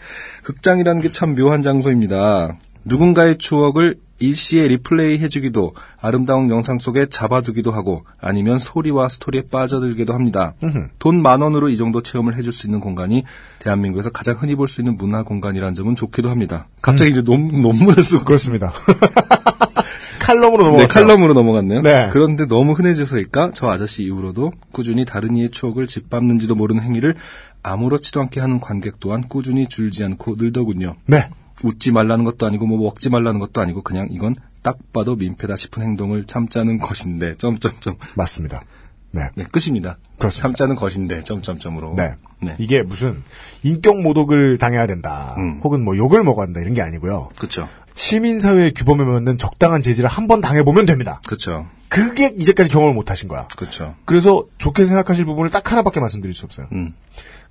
극장이라는 0.43 1.01
게참 1.01 1.35
묘한 1.35 1.61
장소입니다. 1.61 2.53
누군가의 2.87 3.37
추억을 3.37 3.95
일시에 4.19 4.67
리플레이 4.67 5.19
해주기도 5.19 5.75
아름다운 6.01 6.49
영상 6.49 6.79
속에 6.79 7.05
잡아두기도 7.05 7.69
하고 7.71 8.03
아니면 8.19 8.57
소리와 8.57 9.09
스토리에 9.09 9.43
빠져들기도 9.51 10.11
합니다. 10.13 10.55
돈 10.97 11.21
만 11.21 11.41
원으로 11.41 11.69
이 11.69 11.77
정도 11.77 12.01
체험을 12.01 12.35
해줄 12.35 12.51
수 12.51 12.65
있는 12.65 12.79
공간이 12.79 13.23
대한민국에서 13.59 14.09
가장 14.09 14.35
흔히 14.39 14.55
볼 14.55 14.67
수 14.67 14.81
있는 14.81 14.97
문화 14.97 15.21
공간이라는 15.21 15.75
점은 15.75 15.95
좋기도 15.95 16.29
합니다. 16.29 16.67
갑자기 16.81 17.11
이제 17.11 17.21
논, 17.21 17.61
논문을 17.61 18.03
쓰고 18.03 18.23
그렇습니다. 18.25 18.73
칼럼으로 20.19 20.63
네, 20.63 20.69
넘어갔어요. 20.71 20.87
칼럼으로 20.87 21.33
넘어갔네요. 21.33 21.81
네. 21.83 22.09
그런데 22.11 22.45
너무 22.47 22.73
흔해져서일까? 22.73 23.51
저 23.53 23.69
아저씨 23.69 24.03
이후로도 24.03 24.51
꾸준히 24.71 25.05
다른 25.05 25.35
이의 25.35 25.51
추억을 25.51 25.87
짓밟는지도 25.87 26.55
모르는 26.55 26.81
행위를 26.83 27.15
아무렇지도 27.63 28.19
않게 28.21 28.39
하는 28.41 28.59
관객 28.59 28.99
또한 28.99 29.23
꾸준히 29.27 29.67
줄지 29.67 30.03
않고 30.03 30.35
늘더군요. 30.37 30.95
네. 31.05 31.29
웃지 31.63 31.91
말라는 31.91 32.25
것도 32.25 32.45
아니고 32.45 32.65
뭐 32.67 32.77
먹지 32.77 33.09
말라는 33.09 33.39
것도 33.39 33.61
아니고 33.61 33.81
그냥 33.81 34.07
이건 34.11 34.35
딱 34.61 34.77
봐도 34.93 35.15
민폐다 35.15 35.55
싶은 35.55 35.83
행동을 35.83 36.25
참자는 36.25 36.77
것인데 36.77 37.35
점점점 37.35 37.95
맞습니다. 38.15 38.63
네. 39.11 39.21
네 39.35 39.45
끝입니다. 39.45 39.97
그렇습니다. 40.19 40.47
참자는 40.47 40.75
것인데 40.75 41.23
점점점으로 41.23 41.93
네. 41.95 42.13
네. 42.41 42.55
이게 42.59 42.83
무슨 42.83 43.23
인격 43.63 44.01
모독을 44.01 44.57
당해야 44.57 44.85
된다. 44.85 45.33
음. 45.37 45.59
혹은 45.63 45.83
뭐 45.83 45.95
욕을 45.97 46.23
먹어야 46.23 46.45
한다. 46.47 46.59
이런 46.59 46.73
게 46.73 46.81
아니고요. 46.81 47.29
그렇죠. 47.37 47.67
시민사회의 47.95 48.73
규범에 48.73 49.03
맞는 49.03 49.37
적당한 49.39 49.81
제지를 49.81 50.07
한 50.09 50.27
번 50.27 50.41
당해보면 50.41 50.85
됩니다. 50.85 51.19
그렇죠. 51.25 51.67
그게 51.89 52.33
이제까지 52.37 52.69
경험을 52.69 52.93
못 52.93 53.09
하신 53.09 53.27
거야. 53.29 53.47
그렇죠. 53.55 53.95
그래서 54.05 54.45
좋게 54.59 54.85
생각하실 54.85 55.25
부분을 55.25 55.49
딱 55.49 55.71
하나밖에 55.71 55.99
말씀드릴 56.01 56.35
수 56.35 56.45
없어요. 56.45 56.67
음. 56.73 56.93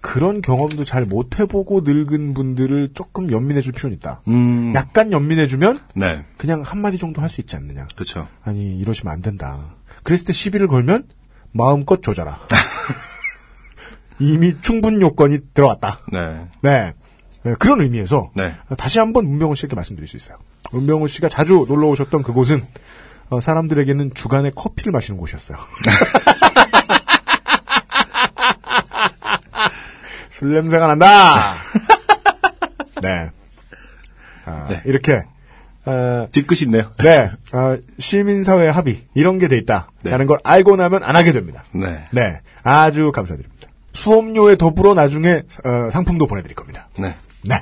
그런 0.01 0.41
경험도 0.43 0.85
잘 0.85 1.05
못 1.07 1.39
해보고 1.39 1.81
늙은 1.85 2.35
분들을 2.35 2.91
조금 2.95 3.31
연민해줄 3.31 3.73
필요는 3.73 3.97
있다. 3.97 4.23
음. 4.29 4.73
약간 4.75 5.13
연민해주면 5.13 5.81
네. 5.95 6.25
그냥 6.37 6.63
한마디 6.63 6.99
정도 6.99 7.21
할 7.23 7.29
수 7.31 7.41
있지 7.41 7.57
않느냐. 7.57 7.87
그렇죠. 7.95 8.29
아니 8.45 8.77
이러시면 8.79 9.13
안 9.13 9.23
된다. 9.23 9.75
그랬을 10.03 10.27
때 10.29 10.33
시비를 10.33 10.69
걸면 10.69 11.05
마음껏 11.53 12.01
조져라. 12.03 12.39
이미 14.19 14.55
충분 14.63 15.01
요건이 15.03 15.39
들어왔다. 15.55 16.01
네. 16.13 16.47
네. 16.63 16.95
네, 17.43 17.55
그런 17.59 17.81
의미에서 17.81 18.31
네. 18.35 18.55
다시 18.77 18.99
한번 18.99 19.27
문병호 19.27 19.55
씨에게 19.55 19.77
말씀드릴 19.77 20.09
수 20.09 20.17
있어요. 20.17 20.39
문병호 20.73 21.07
씨가 21.07 21.29
자주 21.29 21.65
놀러 21.69 21.89
오셨던 21.89 22.23
그곳은 22.23 22.61
어, 23.29 23.41
사람들에게는 23.41 24.13
주간에 24.15 24.51
커피를 24.51 24.93
마시는 24.93 25.19
곳이었어요. 25.19 25.59
술 30.39 30.53
냄새가 30.53 30.87
난다. 30.89 31.55
네. 33.03 33.31
아, 34.45 34.67
네. 34.69 34.83
이렇게 34.85 35.23
어, 35.87 36.29
뒤끝이 36.31 36.61
있네요. 36.67 36.93
네 36.99 37.31
어, 37.55 37.79
시민사회 37.99 38.69
합의 38.69 39.05
이런 39.15 39.39
게 39.39 39.49
돼 39.49 39.57
있다라는 39.57 39.89
네. 40.03 40.25
걸 40.27 40.39
알고 40.45 40.77
나면 40.77 41.03
안 41.05 41.17
하게 41.17 41.33
됩니다. 41.33 41.65
네. 41.73 42.01
네, 42.11 42.41
아주 42.63 43.13
감사드립니다. 43.13 43.69
수업료에 43.95 44.57
더불어 44.57 44.93
나중에 44.93 45.43
어, 45.65 45.91
상품도 45.91 46.27
보내드릴 46.27 46.55
겁니다. 46.55 46.89
네. 46.99 47.15
네. 47.43 47.55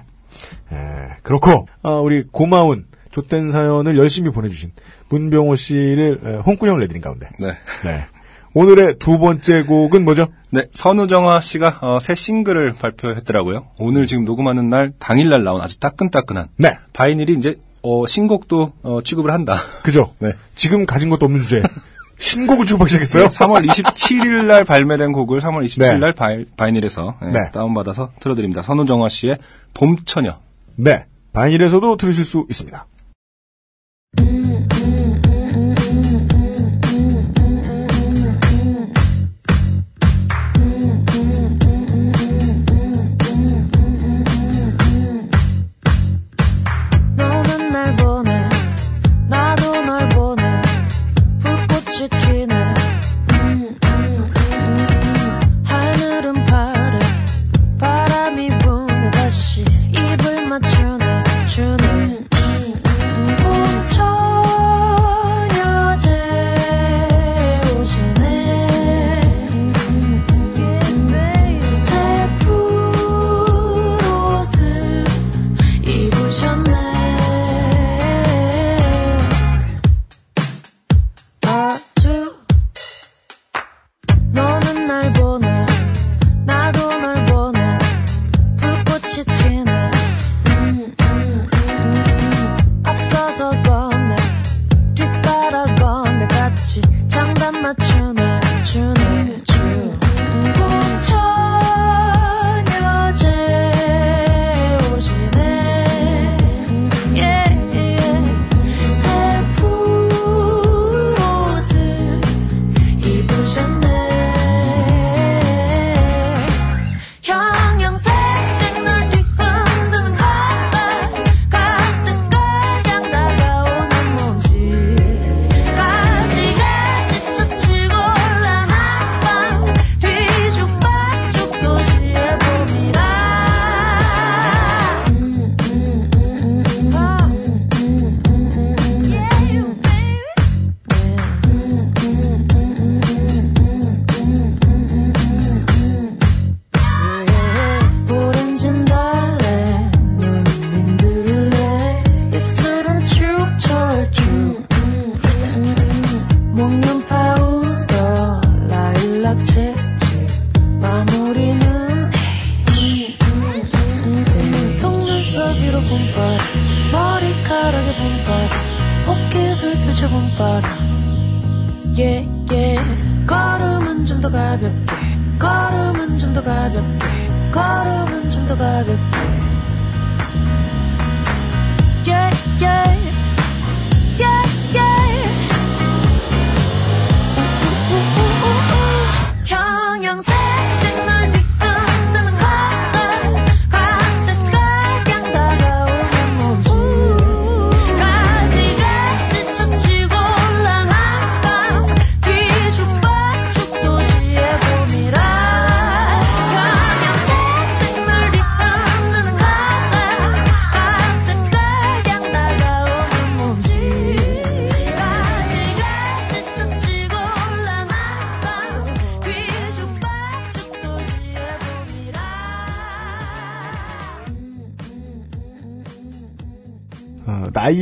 에, 0.72 1.16
그렇고 1.22 1.68
어, 1.82 2.00
우리 2.00 2.24
고마운 2.24 2.86
좆된 3.12 3.52
사연을 3.52 3.96
열심히 3.96 4.30
보내주신 4.32 4.72
문병호 5.10 5.54
씨를 5.54 6.20
에, 6.24 6.34
홍군형 6.38 6.80
내드린 6.80 7.00
가운데 7.00 7.28
네. 7.38 7.52
네. 7.84 8.00
오늘의 8.54 9.00
두 9.00 9.18
번째 9.18 9.64
곡은 9.64 10.04
뭐죠? 10.04 10.28
네, 10.50 10.66
선우정아 10.72 11.40
씨가 11.40 11.78
어, 11.80 11.98
새 12.00 12.14
싱글을 12.14 12.72
발표했더라고요. 12.74 13.66
오늘 13.78 14.06
지금 14.06 14.24
녹음하는 14.24 14.70
날 14.70 14.92
당일날 15.00 15.42
나온 15.42 15.60
아주 15.60 15.78
따끈따끈한 15.80 16.48
네, 16.56 16.78
바이닐이 16.92 17.34
이제 17.34 17.56
어, 17.82 18.06
신곡도 18.06 18.72
어, 18.84 19.00
취급을 19.02 19.32
한다. 19.32 19.56
그죠? 19.82 20.14
네. 20.20 20.32
지금 20.54 20.86
가진 20.86 21.10
것도 21.10 21.26
없는 21.26 21.42
주제에 21.42 21.62
신곡을 22.18 22.64
주고받기 22.64 22.92
시작했어요? 22.92 23.26
3월 23.26 23.68
27일 23.68 24.46
날 24.46 24.64
발매된 24.64 25.10
곡을 25.10 25.40
3월 25.40 25.64
27일 25.64 25.94
네. 25.94 25.98
날 25.98 26.12
바이, 26.12 26.44
바이닐에서 26.56 27.18
예, 27.22 27.26
네. 27.26 27.50
다운받아서 27.52 28.12
틀어드립니다. 28.20 28.62
선우정아 28.62 29.08
씨의 29.08 29.38
봄처녀. 29.74 30.38
네, 30.76 31.06
바이닐에서도 31.32 31.96
들으실 31.96 32.24
수 32.24 32.46
있습니다. 32.48 32.86
너 34.16 34.43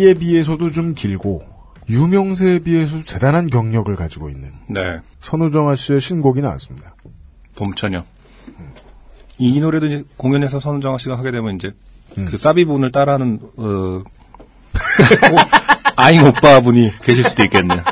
나이에 0.02 0.14
비해서도 0.14 0.72
좀 0.72 0.94
길고 0.94 1.42
유명세에 1.88 2.60
비해서도 2.60 3.04
대단한 3.04 3.48
경력을 3.48 3.94
가지고 3.94 4.28
있는 4.28 4.52
네. 4.68 5.00
선우정아 5.20 5.76
씨의 5.76 6.00
신곡이 6.00 6.40
나왔습니다. 6.40 6.94
봄처녀. 7.56 8.04
이 9.38 9.60
노래도 9.60 9.86
이제 9.86 10.04
공연에서 10.16 10.60
선우정아 10.60 10.98
씨가 10.98 11.18
하게 11.18 11.30
되면 11.30 11.54
이제 11.54 11.72
그 12.14 12.36
사비본을 12.36 12.92
따라하는 12.92 13.40
어 13.56 14.02
아잉 15.96 16.26
오빠분이 16.26 16.90
계실 17.02 17.24
수도 17.24 17.44
있겠네요. 17.44 17.82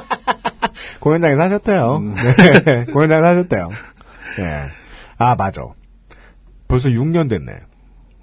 공연장에서 0.99 1.43
하셨대요. 1.43 1.97
음. 1.97 2.15
네, 2.65 2.85
공연장에서 2.93 3.27
하셨대요. 3.27 3.69
예. 4.41 4.65
아, 5.19 5.35
맞아. 5.35 5.63
벌써 6.69 6.89
6년 6.89 7.29
됐네. 7.29 7.53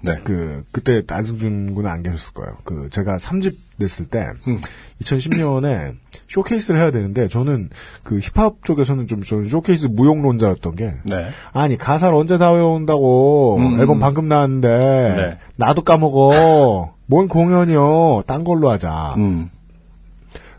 네. 0.00 0.16
그, 0.24 0.64
그때 0.72 1.02
안승준 1.08 1.74
군은 1.74 1.90
안 1.90 2.02
계셨을 2.02 2.32
거예요. 2.34 2.56
그, 2.64 2.88
제가 2.90 3.16
3집 3.16 3.54
냈을 3.78 4.06
때, 4.06 4.28
음. 4.46 4.60
2010년에 5.02 5.94
쇼케이스를 6.28 6.80
해야 6.80 6.90
되는데, 6.90 7.28
저는 7.28 7.70
그 8.04 8.18
힙합 8.20 8.64
쪽에서는 8.64 9.06
좀, 9.06 9.22
저는 9.22 9.46
쇼케이스 9.46 9.86
무용론자였던 9.86 10.76
게, 10.76 10.94
네. 11.04 11.28
아니, 11.52 11.76
가사를 11.76 12.14
언제 12.14 12.38
다 12.38 12.50
외운다고, 12.50 13.56
음, 13.58 13.80
앨범 13.80 13.96
음. 13.96 14.00
방금 14.00 14.28
나왔는데, 14.28 14.68
네. 14.68 15.38
나도 15.56 15.82
까먹어. 15.82 16.94
뭔 17.06 17.26
공연이요. 17.26 18.24
딴 18.26 18.44
걸로 18.44 18.70
하자. 18.70 19.14
음. 19.16 19.48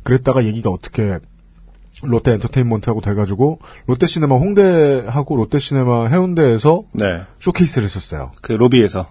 그랬다가 0.04 0.44
얘기가 0.46 0.72
어떻게 0.72 1.20
롯데 2.04 2.34
엔터테인먼트하고 2.34 3.02
돼가지고 3.02 3.60
롯데 3.86 4.08
시네마 4.08 4.36
홍대하고 4.36 5.36
롯데 5.36 5.60
시네마 5.60 6.08
해운대에서 6.08 6.84
네. 6.94 7.22
쇼케이스를 7.40 7.86
했었어요. 7.86 8.32
그 8.42 8.54
로비에서 8.54 9.08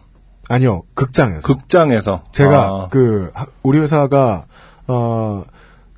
아니요 0.49 0.83
극장에서. 0.95 1.41
극장에서 1.43 2.25
제가 2.33 2.59
아, 2.67 2.89
그 2.91 3.31
하- 3.35 3.47
우리 3.63 3.79
회사가 3.79 4.47
어 4.89 5.45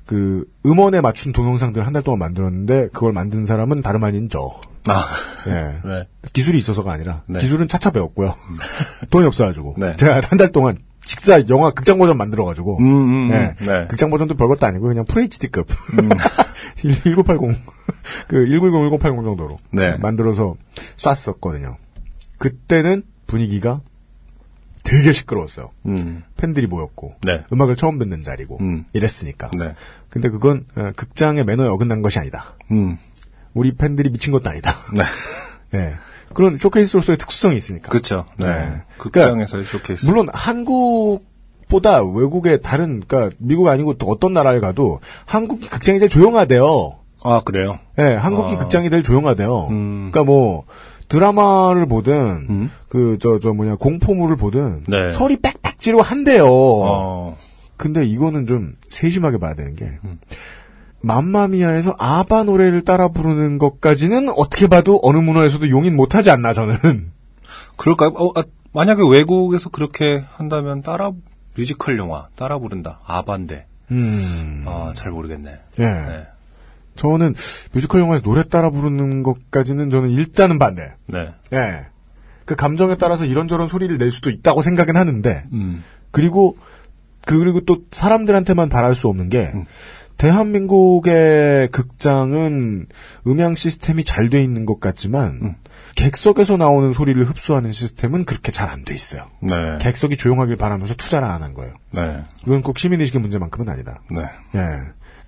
그 0.05 0.43
음원에 0.65 0.99
맞춘 0.99 1.31
동영상들 1.31 1.85
한 1.87 1.93
달 1.93 2.03
동안 2.03 2.19
만들었는데 2.19 2.89
그걸 2.91 3.13
만든 3.13 3.45
사람은 3.45 3.81
다름 3.81 4.03
아닌 4.03 4.27
저. 4.29 4.59
아, 4.87 5.05
예. 5.47 5.79
네. 5.87 6.07
기술이 6.33 6.57
있어서가 6.57 6.91
아니라 6.91 7.21
네. 7.27 7.39
기술은 7.39 7.69
차차 7.69 7.91
배웠고요. 7.91 8.35
돈이 9.09 9.25
없어가지고 9.25 9.75
네. 9.77 9.95
제가 9.95 10.19
한 10.25 10.37
달 10.37 10.51
동안 10.51 10.79
직사 11.05 11.41
영화 11.47 11.71
극장 11.71 11.97
버전 11.97 12.17
만들어가지고 12.17 12.79
음, 12.79 12.83
음, 12.85 13.31
음. 13.31 13.31
예. 13.31 13.55
네. 13.63 13.87
극장 13.87 14.09
버전도 14.09 14.35
별것도 14.35 14.65
아니고 14.65 14.87
그냥 14.87 15.05
FHD급 15.07 15.67
1980 16.81 17.37
그 18.27 18.45
1910, 18.47 18.89
1080 18.99 19.23
정도로 19.23 19.57
네. 19.71 19.95
만들어서 19.97 20.55
쐈었거든요. 20.97 21.77
그때는 22.37 23.03
분위기가 23.27 23.79
되게 24.83 25.13
시끄러웠어요. 25.13 25.71
음. 25.85 26.23
팬들이 26.37 26.67
모였고 26.67 27.15
네. 27.23 27.43
음악을 27.51 27.75
처음 27.75 27.99
듣는 27.99 28.23
자리고 28.23 28.57
음. 28.61 28.85
이랬으니까. 28.93 29.51
네. 29.57 29.75
근데 30.09 30.29
그건 30.29 30.65
어, 30.75 30.91
극장의 30.95 31.45
매너에 31.45 31.67
어긋난 31.67 32.01
것이 32.01 32.19
아니다. 32.19 32.55
음. 32.71 32.97
우리 33.53 33.75
팬들이 33.75 34.09
미친 34.09 34.31
것도 34.31 34.49
아니다. 34.49 34.75
네. 34.95 35.03
예. 35.79 35.93
그런 36.33 36.57
쇼케이스로서의 36.57 37.17
특수성이 37.17 37.57
있으니까. 37.57 37.89
그렇죠. 37.89 38.25
네. 38.37 38.47
네. 38.47 38.81
극장에서의 38.97 39.65
쇼케이스. 39.65 40.05
물론 40.05 40.29
한국 40.31 41.25
보다 41.67 42.03
외국의 42.03 42.61
다른 42.61 43.01
그러니까 43.07 43.35
미국 43.39 43.67
아니고 43.67 43.97
또 43.97 44.07
어떤 44.07 44.33
나라에 44.33 44.59
가도 44.59 44.99
한국이 45.25 45.69
극장이 45.69 45.99
제일 45.99 46.09
조용하대요. 46.09 46.99
아, 47.23 47.41
그래요? 47.45 47.77
예, 47.99 48.15
한국이 48.15 48.55
아. 48.55 48.57
극장이 48.57 48.89
제일 48.89 49.03
조용하대요. 49.03 49.67
음. 49.69 50.09
그러니까 50.11 50.23
뭐 50.23 50.65
드라마를 51.11 51.85
보든 51.87 52.47
음. 52.49 52.71
그저저 52.87 53.53
뭐냐 53.53 53.75
공포물을 53.75 54.37
보든 54.37 54.83
네. 54.87 55.13
소리 55.13 55.37
빽빽 55.37 55.81
지르고 55.81 56.01
한대요. 56.01 56.47
어. 56.47 57.37
근데 57.75 58.05
이거는 58.05 58.45
좀 58.45 58.73
세심하게 58.89 59.37
봐야 59.37 59.53
되는 59.53 59.75
게 59.75 59.85
음. 60.05 60.19
맘마미아에서 61.01 61.95
아바 61.97 62.43
노래를 62.43 62.83
따라 62.85 63.09
부르는 63.09 63.57
것까지는 63.57 64.29
어떻게 64.29 64.67
봐도 64.67 64.99
어느 65.03 65.17
문화에서도 65.17 65.69
용인 65.69 65.95
못하지 65.95 66.29
않나 66.29 66.53
저는. 66.53 67.11
그럴까요? 67.77 68.09
어, 68.15 68.39
아, 68.39 68.43
만약에 68.71 69.01
외국에서 69.09 69.69
그렇게 69.69 70.23
한다면 70.33 70.81
따라, 70.81 71.11
뮤지컬 71.57 71.97
영화, 71.97 72.27
따라 72.35 72.59
부른다. 72.59 73.01
아반데. 73.05 73.65
음. 73.89 74.63
아, 74.67 74.93
잘 74.95 75.11
모르겠네. 75.11 75.51
예. 75.79 75.83
네. 75.83 76.27
저는 77.01 77.33
뮤지컬 77.73 78.01
영화에서 78.01 78.23
노래 78.23 78.43
따라 78.43 78.69
부르는 78.69 79.23
것까지는 79.23 79.89
저는 79.89 80.11
일단은 80.11 80.59
반대. 80.59 80.93
네. 81.07 81.29
예. 81.53 81.85
그 82.45 82.55
감정에 82.55 82.95
따라서 82.95 83.25
이런저런 83.25 83.67
소리를 83.67 83.97
낼 83.97 84.11
수도 84.11 84.29
있다고 84.29 84.61
생각은 84.61 84.95
하는데, 84.97 85.43
음. 85.53 85.83
그리고, 86.11 86.57
그, 87.25 87.39
그리고 87.39 87.61
또 87.61 87.79
사람들한테만 87.91 88.69
바랄 88.69 88.93
수 88.95 89.07
없는 89.07 89.29
게, 89.29 89.51
음. 89.53 89.63
대한민국의 90.17 91.69
극장은 91.69 92.85
음향 93.25 93.55
시스템이 93.55 94.03
잘 94.03 94.29
돼 94.29 94.43
있는 94.43 94.65
것 94.65 94.79
같지만, 94.79 95.39
음. 95.41 95.55
객석에서 95.95 96.57
나오는 96.57 96.93
소리를 96.93 97.21
흡수하는 97.23 97.71
시스템은 97.71 98.25
그렇게 98.25 98.51
잘 98.51 98.69
안 98.69 98.83
돼 98.83 98.93
있어요. 98.93 99.27
네. 99.41 99.77
객석이 99.79 100.17
조용하길 100.17 100.55
바라면서 100.57 100.93
투자를 100.95 101.27
안 101.27 101.41
한 101.41 101.53
거예요. 101.53 101.73
네. 101.93 102.21
이건 102.45 102.61
꼭 102.61 102.77
시민의식의 102.77 103.19
문제만큼은 103.21 103.67
아니다. 103.69 104.01
네. 104.09 104.21
예. 104.55 104.67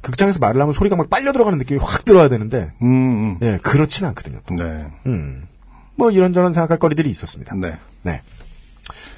극장에서 0.03 0.38
말을 0.39 0.61
하면 0.61 0.73
소리가 0.73 0.95
막 0.95 1.09
빨려 1.09 1.31
들어가는 1.31 1.57
느낌이 1.57 1.80
확 1.81 2.05
들어야 2.05 2.30
되는데, 2.30 2.71
음, 2.81 2.88
음. 2.88 3.38
예, 3.41 3.57
그렇진 3.63 4.05
않거든요. 4.07 4.41
네. 4.51 4.85
음. 5.07 5.47
뭐 5.95 6.11
이런저런 6.11 6.53
생각할 6.53 6.77
거리들이 6.77 7.09
있었습니다. 7.09 7.55
네. 7.55 7.77
네. 8.03 8.21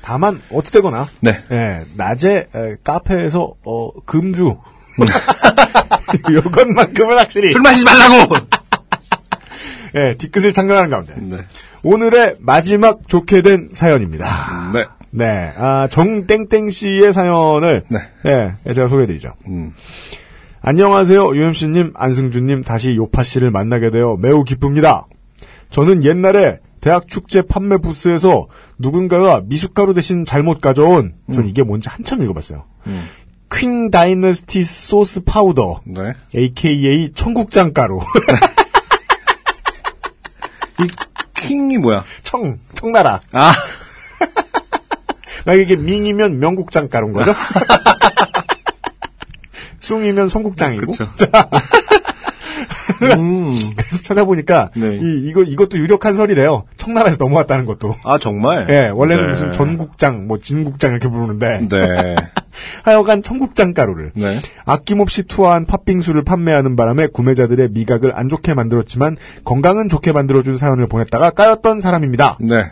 다만 0.01 0.41
어찌되거나 0.51 1.09
네. 1.21 1.39
예, 1.51 1.83
낮에 1.95 2.47
에, 2.53 2.75
카페에서 2.83 3.55
어, 3.65 3.91
금주 4.05 4.57
요것만큼은 6.31 7.17
확실히 7.17 7.51
술 7.51 7.61
마시지 7.61 7.85
말라고! 7.85 8.35
예, 9.95 10.15
뒤끝을 10.17 10.53
창간하는 10.53 10.89
가운데 10.91 11.15
네. 11.17 11.37
오늘의 11.83 12.35
마지막 12.39 13.07
좋게 13.07 13.41
된 13.41 13.69
사연입니다. 13.73 14.71
네. 14.73 14.85
네, 15.09 15.53
아, 15.57 15.87
정땡땡 15.89 16.69
씨의 16.69 17.13
사연을 17.13 17.85
네. 17.89 17.99
예, 18.67 18.73
제가 18.73 18.89
소개해드리죠. 18.89 19.33
음. 19.47 19.73
안녕하세요, 20.67 21.35
유엠씨님, 21.35 21.91
안승준님, 21.93 22.63
다시 22.63 22.95
요파 22.95 23.23
씨를 23.23 23.51
만나게 23.51 23.91
되어 23.91 24.17
매우 24.19 24.43
기쁩니다. 24.43 25.05
저는 25.69 26.03
옛날에 26.03 26.57
대학 26.81 27.07
축제 27.07 27.43
판매 27.43 27.77
부스에서 27.77 28.47
누군가가 28.79 29.43
미숫가루 29.45 29.93
대신 29.93 30.25
잘못 30.25 30.61
가져온, 30.61 31.13
전 31.31 31.47
이게 31.47 31.61
뭔지 31.61 31.89
한참 31.89 32.23
읽어봤어요. 32.23 32.63
음. 32.87 33.07
Qing 33.51 33.91
dynasty 33.91 34.63
sauce 34.63 35.23
powder, 35.23 35.81
네. 35.85 36.13
AKA 36.35 37.11
청국장 37.13 37.71
가루. 37.71 38.01
이 40.81 40.87
Qing이 41.35 41.77
뭐야? 41.77 42.03
청, 42.23 42.57
청나라. 42.73 43.19
아, 43.33 43.53
나 45.45 45.53
이게 45.53 45.75
밍이면 45.75 46.39
명국장 46.39 46.89
가루인 46.89 47.13
거죠? 47.13 47.31
숭이면 49.85 50.29
송국장이고. 50.29 50.91
음. 53.17 53.55
그래서 53.75 54.03
찾아보니까 54.03 54.71
네. 54.75 54.99
이 55.01 55.27
이거 55.27 55.43
이것도 55.43 55.77
유력한 55.77 56.15
설이래요. 56.15 56.63
청나라에서 56.77 57.17
넘어왔다는 57.23 57.65
것도. 57.65 57.95
아, 58.03 58.17
정말? 58.17 58.67
예, 58.69 58.87
원래는 58.89 59.23
네. 59.25 59.29
무슨 59.31 59.51
전국장, 59.51 60.27
뭐 60.27 60.39
진국장 60.39 60.91
이렇게 60.91 61.07
부르는데 61.07 61.67
네. 61.69 62.15
하여간 62.83 63.21
청국장 63.23 63.73
가루를 63.73 64.11
네. 64.15 64.39
아낌없이 64.65 65.23
투하한 65.23 65.65
팥빙수를 65.65 66.23
판매하는 66.23 66.75
바람에 66.75 67.07
구매자들의 67.07 67.69
미각을 67.71 68.17
안 68.17 68.29
좋게 68.29 68.53
만들었지만 68.53 69.17
건강은 69.43 69.89
좋게 69.89 70.11
만들어준 70.11 70.57
사연을 70.57 70.87
보냈다가 70.87 71.31
까였던 71.31 71.81
사람입니다. 71.81 72.37
네. 72.41 72.65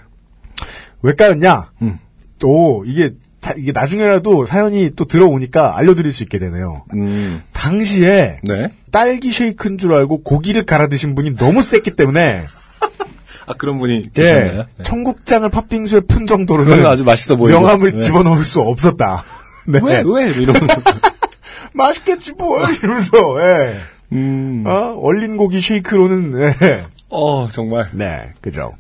왜 1.02 1.14
까였냐? 1.14 1.72
음. 1.82 1.98
또 2.40 2.84
이게 2.88 3.10
다- 3.10 3.16
이게 3.58 3.72
나중에라도 3.72 4.46
사연이 4.46 4.92
또 4.96 5.06
들어오니까 5.06 5.78
알려드릴 5.78 6.12
수 6.14 6.24
있게 6.24 6.40
되네요. 6.40 6.86
음. 6.94 7.44
당시에 7.54 8.40
네. 8.44 8.70
딸기 8.92 9.32
쉐이크인 9.32 9.78
줄 9.78 9.94
알고 9.94 10.24
고기를 10.24 10.66
갈아 10.66 10.88
드신 10.88 11.16
분이 11.16 11.36
너무 11.36 11.62
셌기 11.62 11.92
때문에 11.92 12.46
아, 13.46 13.54
그런 13.58 13.80
분이 13.80 14.14
계셨나요? 14.14 14.60
예, 14.60 14.66
네. 14.78 14.84
청국장을 14.84 15.50
팥빙수에 15.50 16.02
푼 16.02 16.26
정도로는 16.28 16.86
아주 16.86 17.04
맛있어 17.04 17.36
보이고. 17.36 17.60
명함을 17.60 17.92
네. 17.94 18.02
집어넣을 18.02 18.44
수 18.46 18.62
없었다. 18.62 19.24
네. 19.68 19.80
왜, 19.84 20.04
왜? 20.06 20.32
이러면서. 20.32 20.82
맛있겠지 21.74 22.34
뭐 22.34 22.64
이러면서 22.70 23.42
예. 23.42 23.76
음. 24.12 24.64
어, 24.68 24.96
얼린 25.02 25.38
고기 25.38 25.60
쉐이크로는 25.60 26.54
예. 26.62 26.86
어, 27.10 27.48
정말. 27.50 27.90
네 27.94 28.30
그죠. 28.42 28.74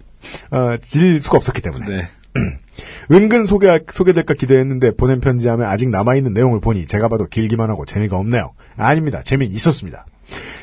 어, 0.51 0.77
질 0.81 1.19
수가 1.19 1.37
없었기 1.37 1.61
때문에 1.61 1.85
네. 1.87 2.09
은근 3.11 3.45
소개 3.45 3.79
소개될까 3.89 4.33
기대했는데 4.33 4.95
보낸 4.95 5.19
편지함에 5.19 5.65
아직 5.65 5.89
남아 5.89 6.15
있는 6.15 6.33
내용을 6.33 6.59
보니 6.59 6.87
제가 6.87 7.07
봐도 7.07 7.25
길기만 7.25 7.69
하고 7.69 7.85
재미가 7.85 8.17
없네요. 8.17 8.53
아닙니다. 8.77 9.21
재미 9.23 9.47
는 9.47 9.55
있었습니다. 9.55 10.05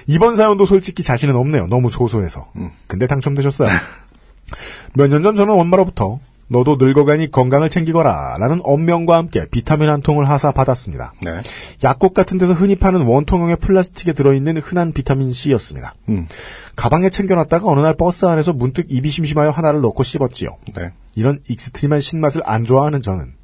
이번 0.06 0.34
사연도 0.36 0.66
솔직히 0.66 1.02
자신은 1.02 1.36
없네요. 1.36 1.66
너무 1.68 1.90
소소해서. 1.90 2.50
근데 2.88 3.06
당첨되셨어요. 3.06 3.68
몇 4.94 5.08
년 5.08 5.22
전 5.22 5.36
저는 5.36 5.54
엄마로부터 5.54 6.18
너도 6.48 6.74
늙어가니 6.80 7.30
건강을 7.30 7.68
챙기거라 7.68 8.36
라는 8.38 8.60
엄명과 8.64 9.16
함께 9.16 9.46
비타민 9.52 9.88
한 9.88 10.00
통을 10.02 10.28
하사 10.28 10.50
받았습니다. 10.50 11.12
네. 11.22 11.40
약국 11.84 12.12
같은 12.12 12.38
데서 12.38 12.54
흔히 12.54 12.74
파는 12.74 13.02
원통형의 13.02 13.56
플라스틱에 13.56 14.12
들어있는 14.14 14.56
흔한 14.56 14.92
비타민 14.92 15.32
C였습니다. 15.32 15.94
음. 16.08 16.26
가방에 16.74 17.08
챙겨놨다가 17.08 17.68
어느 17.68 17.78
날 17.78 17.94
버스 17.96 18.26
안에서 18.26 18.52
문득 18.52 18.86
입이 18.88 19.08
심심하여 19.10 19.50
하나를 19.50 19.80
넣고 19.82 20.02
씹었지요. 20.02 20.56
네. 20.74 20.90
이런 21.14 21.40
extreme한 21.48 22.00
신맛을 22.00 22.42
안 22.44 22.64
좋아하는 22.64 23.02
저는 23.02 23.34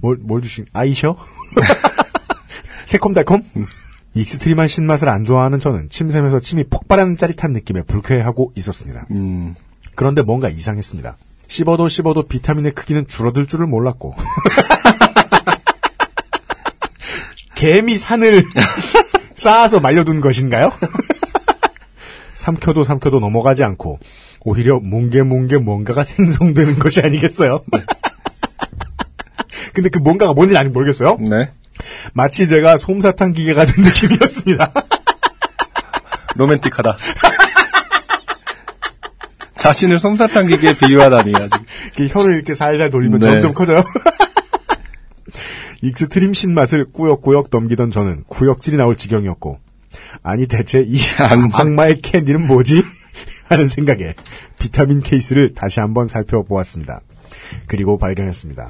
뭘, 0.00 0.16
뭘 0.20 0.42
주신 0.42 0.66
아이셔? 0.72 1.16
새콤달콤? 2.86 3.42
extreme한 4.14 4.68
신맛을 4.68 5.08
안 5.08 5.24
좋아하는 5.24 5.60
저는 5.60 5.88
침샘에서 5.90 6.40
침이 6.40 6.64
폭발하는 6.64 7.16
짜릿한 7.16 7.52
느낌에 7.52 7.82
불쾌해하고 7.82 8.52
있었습니다. 8.56 9.06
음. 9.10 9.54
그런데 9.94 10.22
뭔가 10.22 10.48
이상했습니다. 10.48 11.16
씹어도 11.48 11.88
씹어도 11.88 12.22
비타민의 12.24 12.72
크기는 12.72 13.06
줄어들 13.06 13.46
줄을 13.46 13.66
몰랐고. 13.66 14.14
개미 17.54 17.96
산을 17.96 18.44
쌓아서 19.34 19.80
말려둔 19.80 20.20
것인가요? 20.20 20.70
삼켜도 22.34 22.84
삼켜도 22.84 23.18
넘어가지 23.18 23.64
않고 23.64 23.98
오히려 24.46 24.78
뭉게뭉게 24.78 25.58
뭔가가 25.58 26.04
생성되는 26.04 26.78
것이 26.78 27.00
아니겠어요? 27.00 27.62
근데 29.74 29.90
그 29.90 29.98
뭔가가 29.98 30.32
뭔지 30.32 30.56
아직 30.56 30.70
모르겠어요. 30.70 31.18
네. 31.20 31.50
마치 32.14 32.48
제가 32.48 32.78
솜사탕 32.78 33.32
기계가 33.32 33.66
된 33.66 33.84
느낌이었습니다. 33.90 34.72
로맨틱하다. 36.36 36.96
자신을 39.56 39.98
솜사탕 39.98 40.46
기계에 40.46 40.74
비유하다니 40.74 41.34
아직. 41.34 41.60
이렇게 41.96 42.14
혀를 42.14 42.36
이렇게 42.36 42.54
살살 42.54 42.90
돌리면 42.90 43.18
네. 43.18 43.26
점점 43.32 43.52
커져요. 43.52 43.84
extreme 45.82 46.32
신맛을 46.32 46.92
꾸역꾸역 46.92 47.48
넘기던 47.50 47.90
저는 47.90 48.22
구역질이 48.28 48.76
나올 48.76 48.96
지경이었고 48.96 49.58
아니 50.22 50.46
대체 50.46 50.82
이 50.86 50.96
악마. 51.18 51.60
악마의 51.60 52.00
캔디는 52.00 52.46
뭐지? 52.46 52.82
하는 53.48 53.68
생각에 53.68 54.14
비타민 54.58 55.00
케이스를 55.00 55.54
다시 55.54 55.80
한번 55.80 56.08
살펴보았습니다. 56.08 57.00
그리고 57.66 57.98
발견했습니다. 57.98 58.68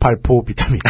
발포 0.00 0.44
비타민. 0.44 0.80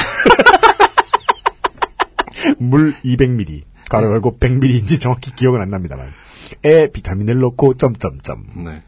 물 2.59 2.94
200ml. 3.05 3.62
가로 3.90 4.10
열고 4.12 4.38
100ml인지 4.38 5.00
정확히 5.00 5.34
기억은 5.34 5.60
안 5.60 5.70
납니다만. 5.70 6.12
에 6.64 6.88
비타민을 6.88 7.38
넣고 7.40 7.74
점점점. 7.74 8.44
네. 8.64 8.82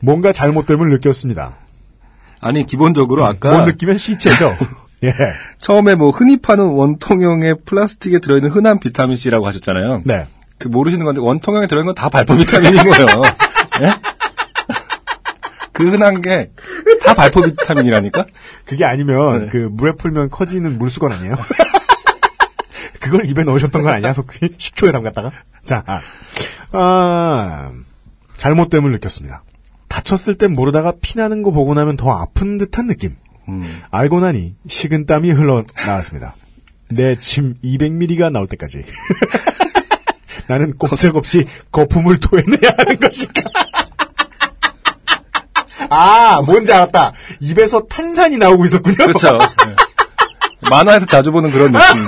뭔가 0.00 0.32
잘못됨을 0.32 0.88
느꼈습니다. 0.90 1.56
아니 2.40 2.66
기본적으로 2.66 3.24
아까 3.24 3.52
뭔 3.52 3.66
느낌은 3.66 3.98
시체죠. 3.98 4.56
예. 5.04 5.12
처음에 5.58 5.94
뭐 5.94 6.10
흔히 6.10 6.40
파는 6.40 6.64
원통형의 6.64 7.56
플라스틱에 7.64 8.18
들어있는 8.18 8.50
흔한 8.50 8.80
비타민 8.80 9.16
C라고 9.16 9.46
하셨잖아요. 9.46 10.02
네. 10.04 10.26
그 10.58 10.68
모르시는 10.68 11.04
건데 11.04 11.20
원통형에 11.20 11.66
들어있는 11.66 11.94
건 11.94 11.96
다 11.96 12.08
발포 12.08 12.36
비타민인 12.36 12.76
거예요. 12.84 13.06
예? 13.82 13.92
그 15.72 15.90
흔한 15.90 16.20
게 16.22 16.50
다 17.04 17.14
발포 17.14 17.42
비타민이라니까? 17.42 18.26
그게 18.64 18.84
아니면 18.84 19.40
네. 19.40 19.46
그 19.48 19.56
물에 19.72 19.92
풀면 19.92 20.30
커지는 20.30 20.78
물수건 20.78 21.10
아니에요? 21.12 21.36
그걸 23.00 23.26
입에 23.26 23.42
넣으셨던 23.42 23.82
건 23.82 23.92
아니야? 23.94 24.12
속 24.12 24.28
식초에 24.56 24.92
담갔다가? 24.92 25.32
자, 25.64 25.82
아, 25.86 26.00
아, 26.72 27.72
잘못됨을 28.36 28.92
느꼈습니다. 28.92 29.42
다쳤을 29.88 30.36
땐 30.36 30.52
모르다가 30.52 30.92
피나는 31.02 31.42
거 31.42 31.50
보고 31.50 31.74
나면 31.74 31.96
더 31.96 32.12
아픈 32.12 32.56
듯한 32.58 32.86
느낌. 32.86 33.16
음. 33.48 33.82
알고 33.90 34.20
나니 34.20 34.54
식은 34.68 35.06
땀이 35.06 35.32
흘러나왔습니다. 35.32 36.36
내 36.90 37.16
침 37.16 37.54
200ml가 37.64 38.30
나올 38.30 38.46
때까지. 38.46 38.84
나는 40.46 40.76
꼼짝없이 40.78 41.46
거품을 41.72 42.20
토해내야 42.20 42.74
하는 42.78 42.96
것일까? 43.00 43.42
아, 45.94 46.40
뭔지 46.42 46.72
알았다. 46.72 47.12
입에서 47.40 47.84
탄산이 47.86 48.38
나오고 48.38 48.64
있었군요. 48.64 48.96
그렇죠. 48.96 49.38
네. 49.38 49.76
만화에서 50.70 51.06
자주 51.06 51.32
보는 51.32 51.50
그런 51.50 51.72
느낌. 51.72 52.06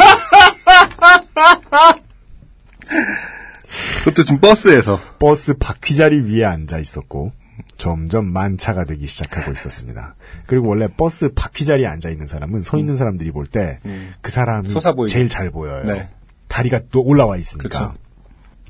그것도 4.05 4.24
좀 4.24 4.39
버스에서. 4.39 5.01
버스 5.19 5.55
바퀴자리 5.55 6.20
위에 6.20 6.44
앉아 6.44 6.78
있었고 6.78 7.32
점점 7.77 8.32
만차가 8.32 8.85
되기 8.85 9.06
시작하고 9.06 9.52
있었습니다. 9.52 10.15
그리고 10.47 10.69
원래 10.69 10.89
버스 10.89 11.32
바퀴자리에 11.35 11.86
앉아 11.86 12.09
있는 12.09 12.27
사람은 12.27 12.62
서 12.62 12.78
있는 12.78 12.97
사람들이 12.97 13.32
볼 13.32 13.47
때그 13.47 14.31
사람이. 14.31 14.69
제일 15.09 15.28
잘 15.28 15.51
보여요. 15.51 15.85
네. 15.85 16.09
다리가 16.48 16.81
또 16.90 17.02
올라와 17.02 17.36
있으니까. 17.36 17.69
그쵸. 17.69 17.94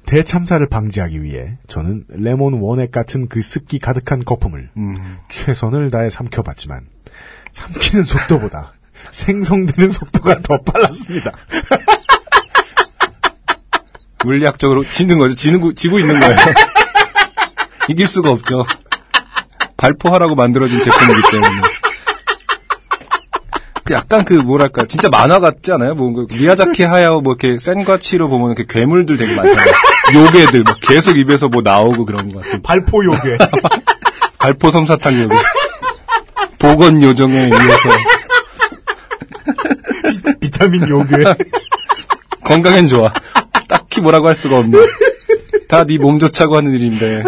대참사를 0.06 0.66
방지하기 0.68 1.22
위해 1.22 1.58
저는 1.66 2.04
레몬 2.08 2.54
원액 2.54 2.92
같은 2.92 3.28
그 3.28 3.42
습기 3.42 3.78
가득한 3.78 4.24
거품을 4.24 4.70
음. 4.76 5.18
최선을 5.28 5.90
다해 5.90 6.10
삼켜봤지만 6.10 6.86
삼키는 7.52 8.04
속도보다 8.04 8.72
생성되는 9.12 9.90
속도가 9.90 10.40
더 10.42 10.60
빨랐습니다. 10.62 11.32
물리학적으로 14.24 14.82
지는 14.82 15.18
거죠. 15.18 15.34
지는, 15.34 15.60
거- 15.60 15.74
지고 15.74 15.98
있는 15.98 16.18
거예요. 16.18 16.36
이길 17.88 18.06
수가 18.06 18.30
없죠. 18.30 18.64
발포하라고 19.76 20.34
만들어진 20.34 20.80
제품이기 20.80 21.20
때문에. 21.30 21.50
그 23.84 23.92
약간 23.92 24.24
그 24.24 24.32
뭐랄까 24.34 24.86
진짜 24.86 25.08
만화 25.10 25.40
같지 25.40 25.70
않아요? 25.72 25.94
뭐 25.94 26.26
미야자키 26.32 26.82
하야오 26.84 27.20
뭐 27.20 27.34
이렇게 27.38 27.58
센과치로 27.58 28.28
보면 28.28 28.52
이렇게 28.56 28.64
괴물들 28.66 29.16
되게 29.18 29.34
많잖아요. 29.34 29.72
요괴들 30.14 30.62
막 30.62 30.78
계속 30.80 31.18
입에서 31.18 31.48
뭐 31.48 31.60
나오고 31.62 32.06
그런 32.06 32.32
것 32.32 32.42
같은. 32.42 32.62
발포 32.62 33.04
요괴. 33.04 33.36
발포 34.38 34.70
솜사탕 34.70 35.20
요괴. 35.24 35.36
보건 36.58 37.02
요정에 37.02 37.34
의해서 37.34 37.90
비 40.40 40.50
타민 40.50 40.88
요괴. 40.88 41.16
건강엔 42.44 42.88
좋아. 42.88 43.12
딱히 43.68 44.00
뭐라고 44.00 44.28
할 44.28 44.34
수가 44.34 44.58
없네. 44.58 44.78
다 45.68 45.84
네 45.84 45.98
몸 45.98 46.18
좋자고 46.18 46.56
하는 46.56 46.72
일인데. 46.72 47.22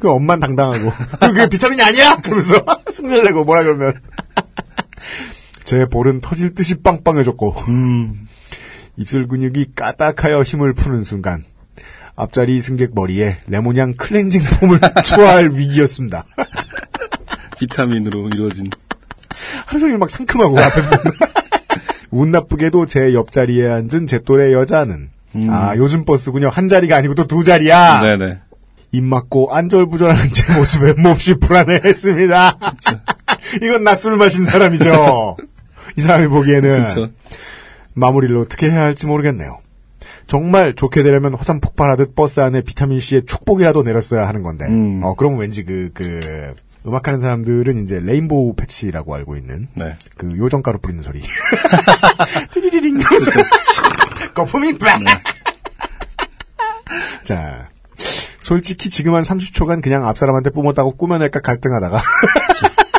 그 0.00 0.10
엄만 0.10 0.40
당당하고 0.40 0.92
그게 1.20 1.48
비타민이 1.48 1.80
아니야 1.80 2.16
그러면서 2.24 2.60
승질 2.92 3.22
내고 3.22 3.44
뭐라 3.44 3.62
그러면 3.62 3.94
제 5.64 5.86
볼은 5.86 6.20
터질 6.20 6.54
듯이 6.54 6.74
빵빵해졌고 6.76 7.54
입술 8.96 9.26
근육이 9.28 9.68
까딱하여 9.74 10.42
힘을 10.42 10.72
푸는 10.74 11.04
순간 11.04 11.44
앞자리 12.16 12.60
승객 12.60 12.90
머리에 12.94 13.38
레몬향 13.46 13.94
클렌징 13.94 14.42
폼을 14.60 14.78
투하할 15.04 15.50
위기였습니다. 15.54 16.24
비타민으로 17.58 18.28
이루어진. 18.28 18.68
하루 19.66 19.80
종일 19.80 19.98
막 19.98 20.10
상큼하고 20.10 20.58
앞에 20.58 20.82
보면 20.82 21.00
운 22.10 22.30
나쁘게도 22.30 22.84
제 22.86 23.14
옆자리에 23.14 23.68
앉은 23.68 24.06
제 24.06 24.18
또래 24.20 24.52
여자는 24.52 25.08
아 25.48 25.74
요즘 25.76 26.04
버스군요 26.04 26.50
한 26.50 26.68
자리가 26.68 26.96
아니고 26.96 27.14
또 27.14 27.26
두 27.26 27.42
자리야. 27.44 28.02
네네. 28.02 28.38
입 28.94 29.02
맞고 29.02 29.54
안절부절하는 29.54 30.32
제 30.34 30.52
모습에 30.54 30.92
몹시 31.00 31.34
불안해했습니다. 31.36 32.58
이건 33.62 33.84
나술 33.84 34.16
마신 34.16 34.46
사람이죠. 34.46 35.36
이 35.96 36.00
사람이 36.00 36.28
보기에는. 36.28 36.88
마무리를 37.94 38.34
어떻게 38.36 38.70
해야 38.70 38.82
할지 38.82 39.06
모르겠네요. 39.06 39.58
정말 40.26 40.72
좋게 40.74 41.02
되려면 41.02 41.34
화산 41.34 41.60
폭발하듯 41.60 42.14
버스 42.14 42.40
안에 42.40 42.62
비타민 42.62 43.00
C의 43.00 43.26
축복이라도 43.26 43.82
내렸어야 43.82 44.26
하는 44.26 44.42
건데. 44.42 44.64
음. 44.66 45.02
어 45.02 45.14
그러면 45.14 45.40
왠지 45.40 45.64
그 45.64 45.90
그 45.92 46.54
음악하는 46.86 47.20
사람들은 47.20 47.84
이제 47.84 48.00
레인보우 48.00 48.54
패치라고 48.54 49.14
알고 49.14 49.36
있는 49.36 49.68
네. 49.74 49.96
그 50.16 50.36
요정가루 50.36 50.78
뿌리는 50.78 51.02
소리. 51.02 51.22
띠리리링. 52.52 52.98
거품이 54.34 54.78
빡. 54.78 55.00
자. 57.22 57.68
솔직히 58.40 58.90
지금 58.90 59.14
한 59.14 59.22
30초간 59.22 59.80
그냥 59.82 60.06
앞사람한테 60.08 60.50
뿜었다고 60.50 60.96
꾸며낼까 60.96 61.40
갈등하다가 61.40 62.02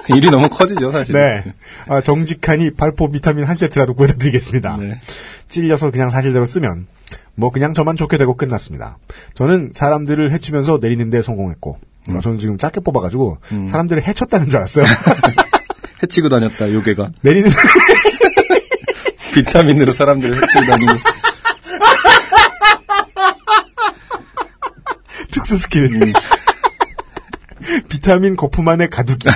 일이 0.15 0.29
너무 0.29 0.49
커지죠, 0.49 0.91
사실. 0.91 1.15
네 1.15 1.43
아, 1.87 2.01
정직하니 2.01 2.71
발포 2.71 3.11
비타민 3.11 3.45
한 3.45 3.55
세트라도 3.55 3.93
구해다 3.93 4.15
드리겠습니다. 4.17 4.77
네. 4.77 4.99
찔려서 5.47 5.91
그냥 5.91 6.09
사실대로 6.09 6.45
쓰면 6.45 6.87
뭐 7.35 7.51
그냥 7.51 7.73
저만 7.73 7.95
좋게 7.95 8.17
되고 8.17 8.35
끝났습니다. 8.35 8.97
저는 9.33 9.71
사람들을 9.73 10.31
해치면서 10.31 10.79
내리는데 10.81 11.21
성공했고 11.21 11.77
어, 12.09 12.19
저는 12.21 12.37
지금 12.37 12.57
짧게 12.57 12.81
뽑아가지고 12.81 13.37
사람들을 13.69 14.03
해쳤다는 14.03 14.49
줄 14.49 14.57
알았어요. 14.57 14.85
해치고 16.03 16.27
다녔다, 16.27 16.71
요괴가. 16.73 17.11
내리는 17.21 17.49
비타민으로 19.33 19.91
사람들을 19.93 20.35
해치고 20.41 20.65
다니고. 20.65 20.93
특수 25.31 25.57
스킬. 25.57 26.13
비타민 27.89 28.35
거품 28.35 28.67
안에 28.67 28.87
가두기. 28.87 29.29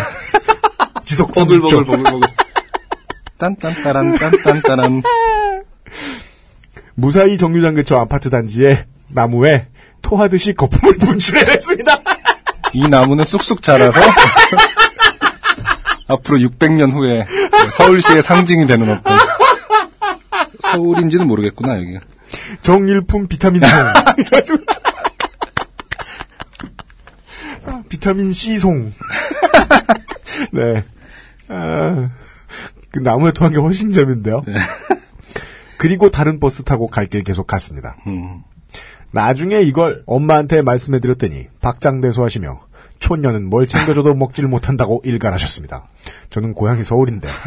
지속 1.07 1.31
3초. 1.31 1.35
버글버글, 1.61 1.85
버글버글. 1.85 2.19
딴딴따란, 3.39 4.17
딴딴따란. 4.17 5.03
무사히 6.95 7.37
정류장 7.37 7.75
근처 7.75 7.97
아파트 7.97 8.29
단지에 8.29 8.85
나무에 9.13 9.67
토하듯이 10.01 10.53
거품을 10.53 10.97
분출해냈습니다. 10.99 12.01
이 12.73 12.87
나무는 12.89 13.23
쑥쑥 13.23 13.61
자라서 13.61 14.01
앞으로 16.07 16.39
600년 16.39 16.91
후에 16.91 17.25
서울시의 17.71 18.21
상징이 18.21 18.67
되는 18.67 18.89
어떤 18.89 19.17
서울인지는 20.61 21.25
모르겠구나 21.25 21.77
여기. 21.77 21.99
정일품 22.61 23.27
비타민송. 23.27 23.69
아, 27.65 27.81
비타민 27.87 28.33
C송. 28.33 28.91
네. 30.51 30.83
아, 31.49 32.09
그 32.91 32.99
나무에 32.99 33.31
토한 33.31 33.53
게 33.53 33.59
훨씬 33.59 33.91
재밌는데요. 33.93 34.43
그리고 35.77 36.09
다른 36.09 36.39
버스 36.39 36.63
타고 36.63 36.87
갈 36.87 37.07
길 37.07 37.23
계속 37.23 37.45
갔습니다. 37.47 37.95
음. 38.07 38.41
나중에 39.11 39.61
이걸 39.61 40.03
엄마한테 40.05 40.61
말씀해 40.61 40.99
드렸더니 40.99 41.47
박장대소하시며 41.61 42.59
촌년은 42.99 43.49
뭘 43.49 43.67
챙겨줘도 43.67 44.13
먹지를 44.15 44.49
못한다고 44.49 45.01
일갈하셨습니다. 45.05 45.85
저는 46.29 46.53
고향이 46.53 46.83
서울인데 46.83 47.27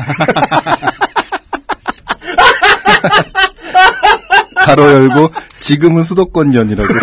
가로 4.64 4.90
열고 4.90 5.30
지금은 5.58 6.02
수도권년이라고. 6.02 6.94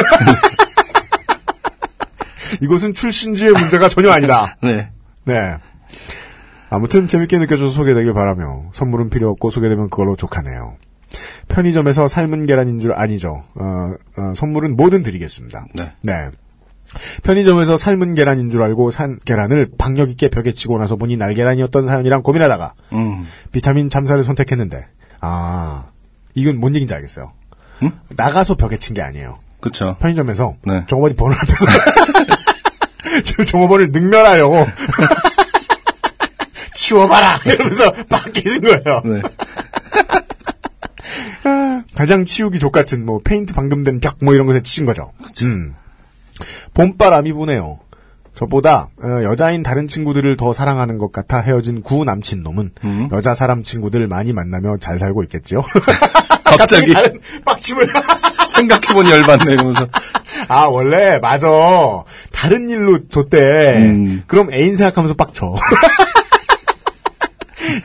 이것은 2.61 2.93
출신지의 2.93 3.51
문제가 3.51 3.89
전혀 3.89 4.11
아니다. 4.11 4.55
네. 4.61 4.89
네. 5.25 5.57
아무튼 6.69 7.07
재밌게 7.07 7.37
느껴져서 7.39 7.71
소개되길 7.71 8.13
바라며 8.13 8.65
선물은 8.73 9.09
필요 9.09 9.29
없고 9.31 9.51
소개되면 9.51 9.89
그걸로 9.89 10.15
족하네요. 10.15 10.75
편의점에서 11.47 12.07
삶은 12.07 12.45
계란인 12.45 12.79
줄 12.79 12.93
아니죠. 12.93 13.43
어, 13.55 13.93
어, 14.17 14.33
선물은 14.35 14.75
뭐든 14.75 15.03
드리겠습니다. 15.03 15.65
네. 16.01 16.29
편의점에서 17.23 17.77
삶은 17.77 18.15
계란인 18.15 18.49
줄 18.49 18.63
알고 18.63 18.91
산 18.91 19.19
계란을 19.25 19.71
박력 19.77 20.09
있게 20.09 20.29
벽에 20.29 20.51
치고 20.53 20.77
나서 20.77 20.95
보니 20.95 21.17
날계란이었던 21.17 21.87
사연이랑 21.87 22.23
고민하다가 22.23 22.73
음. 22.93 23.25
비타민 23.51 23.89
잠사를 23.89 24.21
선택했는데 24.23 24.87
아 25.21 25.87
이건 26.33 26.59
뭔 26.59 26.75
얘기인지 26.75 26.93
알겠어요. 26.93 27.31
음? 27.83 27.91
나가서 28.15 28.55
벽에 28.55 28.77
친 28.77 28.93
게 28.95 29.01
아니에요. 29.01 29.37
그쵸. 29.61 29.95
편의점에서 29.99 30.55
네. 30.65 30.83
종업원이 30.87 31.15
번호 31.15 31.33
앞에서 31.35 31.65
종업원을 33.45 33.91
능멸하려고 33.91 34.65
치워봐라 36.87 37.41
이러면서 37.45 37.91
빡 38.07 38.31
깨진 38.31 38.61
거예요. 38.61 39.01
네. 39.03 39.21
가장 41.95 42.25
치우기 42.25 42.59
좋 42.59 42.71
같은 42.71 43.05
뭐 43.05 43.19
페인트 43.23 43.53
방금 43.53 43.83
된 43.83 43.99
벽 43.99 44.17
뭐 44.21 44.33
이런 44.33 44.45
것에 44.47 44.61
치신 44.61 44.85
거죠. 44.85 45.11
음. 45.43 45.73
봄바람이 46.73 47.33
부네요. 47.33 47.79
저보다 48.35 48.89
어, 49.01 49.23
여자인 49.23 49.63
다른 49.63 49.87
친구들을 49.87 50.37
더 50.37 50.53
사랑하는 50.53 50.99
것 50.99 51.11
같아 51.11 51.39
헤어진 51.39 51.81
구 51.81 52.05
남친 52.05 52.43
놈은 52.43 52.71
음. 52.83 53.09
여자 53.11 53.33
사람 53.33 53.63
친구들 53.63 54.07
많이 54.07 54.31
만나며 54.31 54.77
잘 54.77 54.99
살고 54.99 55.23
있겠죠. 55.23 55.63
갑자기 56.45 56.93
빡침을 57.43 57.87
생각해보니 58.55 59.09
열받네 59.11 59.53
이러면서. 59.53 59.87
아 60.49 60.65
원래 60.65 61.17
맞아 61.19 61.47
다른 62.31 62.69
일로 62.69 63.07
줬대. 63.09 63.77
음. 63.77 64.23
그럼 64.27 64.53
애인 64.53 64.75
생각하면서 64.75 65.15
빡쳐. 65.15 65.55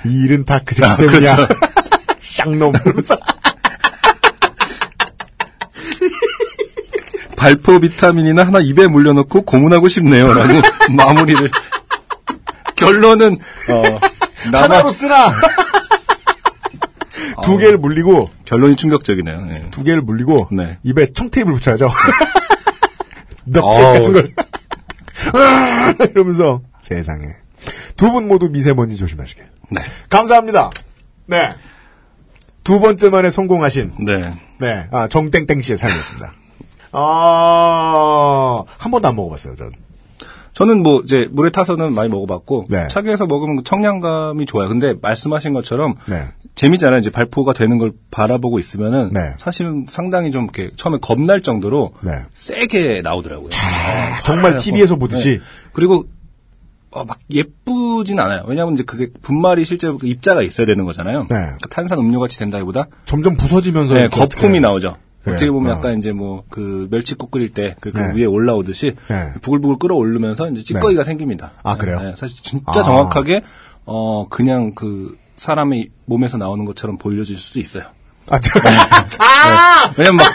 이 0.05 0.25
일은 0.25 0.45
다 0.45 0.61
그 0.65 0.75
새끼 0.75 0.89
아, 0.89 0.97
때문이야. 0.97 1.37
그렇죠. 1.37 1.55
쌍놈 2.23 2.73
발포 7.37 7.81
비타민이나 7.81 8.45
하나 8.47 8.61
입에 8.61 8.87
물려놓고 8.87 9.43
고문하고 9.43 9.89
싶네요 9.89 10.33
라고 10.33 10.61
마무리를. 10.97 11.51
결론은 12.77 13.35
어, 13.69 13.83
나만 14.51 14.71
하나로 14.71 14.93
쓰라. 14.93 15.33
두 17.45 17.59
개를 17.59 17.79
물리고 17.79 18.31
결론이 18.45 18.77
충격적이네요. 18.77 19.49
예. 19.55 19.71
두 19.71 19.83
개를 19.83 20.03
물리고 20.03 20.49
네. 20.53 20.79
입에 20.85 21.13
청테이프를 21.13 21.55
붙여야죠. 21.57 21.89
넉테이프 23.47 24.07
어우. 24.07 24.13
같은 24.13 24.13
걸 25.99 26.11
이러면서 26.11 26.63
세상에 26.83 27.25
두 27.97 28.11
분 28.13 28.29
모두 28.29 28.49
미세먼지 28.51 28.97
조심하시길. 28.97 29.45
네. 29.73 29.81
감사합니다. 30.09 30.71
네. 31.27 31.55
두 32.65 32.81
번째 32.81 33.09
만에 33.11 33.31
성공하신 33.31 33.93
네. 34.07 34.35
네, 34.59 34.87
아, 34.93 35.09
정땡땡 35.09 35.63
씨의 35.63 35.79
사연이었습니다. 35.79 36.33
아, 36.93 38.63
한 38.79 38.91
번도 38.91 39.09
안 39.09 39.17
먹어봤어요, 39.17 39.57
전. 39.57 39.73
저는 40.53 40.83
뭐 40.83 41.01
이제 41.03 41.27
물에 41.31 41.51
타서는 41.51 41.95
많이 41.95 42.11
먹어봤고 42.11 42.67
네. 42.69 42.87
차게해서 42.89 43.27
먹으면 43.27 43.57
그 43.57 43.63
청량감이 43.65 44.45
좋아요. 44.47 44.69
근데 44.69 44.95
말씀하신 45.01 45.55
것처럼 45.55 45.95
네. 46.09 46.29
재미잖아요. 46.55 46.99
이제 46.99 47.11
발포가 47.11 47.55
되는 47.55 47.79
걸 47.79 47.93
바라보고 48.11 48.59
있으면은 48.59 49.11
네. 49.13 49.21
사실은 49.39 49.87
상당히 49.89 50.31
좀 50.31 50.45
이렇게 50.45 50.71
처음에 50.77 50.99
겁날 51.01 51.41
정도로 51.41 51.95
네. 52.03 52.13
세게 52.35 53.01
나오더라고요. 53.03 53.49
아, 53.55 54.21
정말 54.25 54.55
아, 54.55 54.57
TV에서 54.59 54.95
어, 54.95 54.99
보듯이. 54.99 55.39
네. 55.39 55.41
그리고 55.73 56.05
어, 56.93 57.05
막 57.05 57.19
예쁘진 57.31 58.21
않아요. 58.21 58.43
왜냐하면 58.47 58.75
이제 58.75 58.83
그게 58.83 59.09
분말이 59.23 59.65
실제로 59.65 59.99
그 59.99 60.07
입자가 60.07 60.43
있어야 60.43 60.67
되는 60.67 60.85
거잖아요. 60.85 61.23
네. 61.23 61.27
그러니까 61.29 61.69
탄산 61.71 61.99
음료 61.99 62.21
같이 62.21 62.39
된다기보다 62.39 62.87
점점 63.07 63.37
부서지면서. 63.37 63.95
네, 63.95 64.09
거품이 64.09 64.61
나오죠. 64.61 64.97
그래요. 65.23 65.37
어떻게 65.37 65.51
보면 65.51 65.73
어. 65.73 65.77
약간 65.77 65.99
이제 65.99 66.13
뭐 66.13 66.43
그 66.51 66.87
멸치국 66.91 67.31
끓일 67.31 67.51
때그 67.55 67.93
네. 67.93 68.13
위에 68.15 68.25
올라오듯이 68.27 68.95
네. 69.09 69.33
부글부글 69.41 69.79
끓어오르면서 69.79 70.51
이제 70.51 70.63
찌꺼기가 70.63 71.03
생깁니다. 71.05 71.53
아, 71.63 71.77
그래요? 71.77 72.01
네, 72.01 72.15
사실 72.17 72.43
진짜 72.43 72.81
아. 72.81 72.83
정확하게 72.83 73.43
어 73.87 74.27
그냥 74.29 74.75
그 74.75 75.17
사람의 75.37 75.89
몸에서 76.05 76.37
나오는 76.37 76.65
것처럼 76.65 76.99
보여줄 76.99 77.37
수도 77.39 77.59
있어요. 77.59 77.85
아, 78.29 78.39
저, 78.39 78.61
왜냐면 79.99 80.17
막 80.17 80.27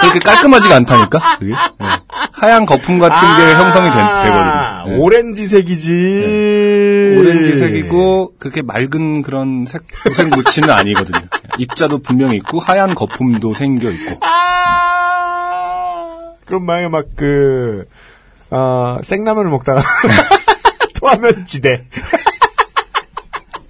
그렇게 0.00 0.18
깔끔하지가 0.18 0.76
않다니까. 0.76 1.38
그게? 1.38 1.52
네. 1.52 1.88
하얀 2.32 2.66
거품 2.66 2.98
같은 2.98 3.16
게 3.18 3.52
형성이 3.54 3.90
되, 3.90 3.98
아, 3.98 4.82
거든요 4.84 4.94
네. 4.94 5.02
오렌지색이지. 5.02 7.16
오렌지색이고 7.18 8.34
그렇게 8.38 8.62
맑은 8.62 9.22
그런 9.22 9.64
색 9.66 9.82
무색 10.04 10.28
무치는 10.28 10.70
아니거든요. 10.70 11.20
입자도 11.58 11.98
분명히 11.98 12.36
있고 12.36 12.60
하얀 12.60 12.94
거품도 12.94 13.54
생겨 13.54 13.90
있고. 13.90 14.24
아, 14.24 16.34
그럼 16.44 16.64
만약에 16.64 16.88
막 16.88 17.04
그, 17.16 17.84
아, 18.50 18.98
생라면을 19.02 19.50
먹다가 19.50 19.82
토하면 21.00 21.44
지대. 21.44 21.84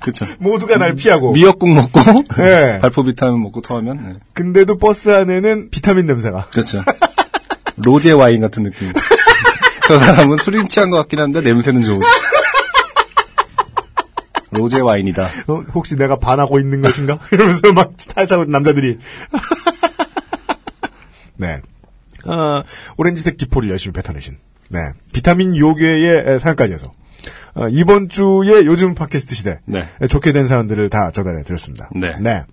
그렇죠. 0.09 0.27
모두가 0.39 0.79
날 0.79 0.95
피하고. 0.95 1.33
미역국 1.33 1.71
먹고 1.71 2.01
네. 2.37 2.79
발포 2.79 3.03
비타민 3.05 3.43
먹고 3.43 3.61
토하면 3.61 4.03
네. 4.03 4.13
근데도 4.33 4.79
버스 4.79 5.11
안에는 5.11 5.71
비타민 5.71 6.07
냄새가. 6.07 6.47
그렇죠. 6.51 6.83
로제 7.77 8.13
와인 8.13 8.41
같은 8.41 8.63
느낌. 8.63 8.93
저 9.87 9.99
사람은 9.99 10.39
술이 10.39 10.69
취한 10.69 10.91
것 10.91 10.97
같긴 10.99 11.21
한데 11.21 11.41
냄새는 11.41 11.83
좋은. 11.83 12.01
로제 14.51 14.81
와인이다. 14.81 15.25
어, 15.49 15.63
혹시 15.75 15.97
내가 15.97 16.17
반하고 16.19 16.59
있는 16.59 16.81
것인가? 16.81 17.19
이러면서 17.31 17.73
막 17.73 17.93
탈차고 18.15 18.47
남자들이. 18.47 18.99
네. 21.37 21.61
어, 22.25 22.63
오렌지색 22.97 23.37
기포를 23.37 23.71
열심히 23.71 23.93
뱉어내신. 23.93 24.39
네. 24.71 24.81
비타민 25.13 25.55
요괴의 25.57 26.41
사연까지 26.41 26.73
해서. 26.73 26.93
어, 27.55 27.69
이번 27.69 28.09
주에 28.09 28.65
요즘 28.67 28.95
팟캐스트 28.95 29.35
시대. 29.35 29.61
네. 29.65 29.89
좋게 30.09 30.33
된 30.33 30.47
사연들을 30.47 30.91
다 30.91 31.11
전달해 31.13 31.43
드렸습니다. 31.45 31.89
네. 31.95 32.45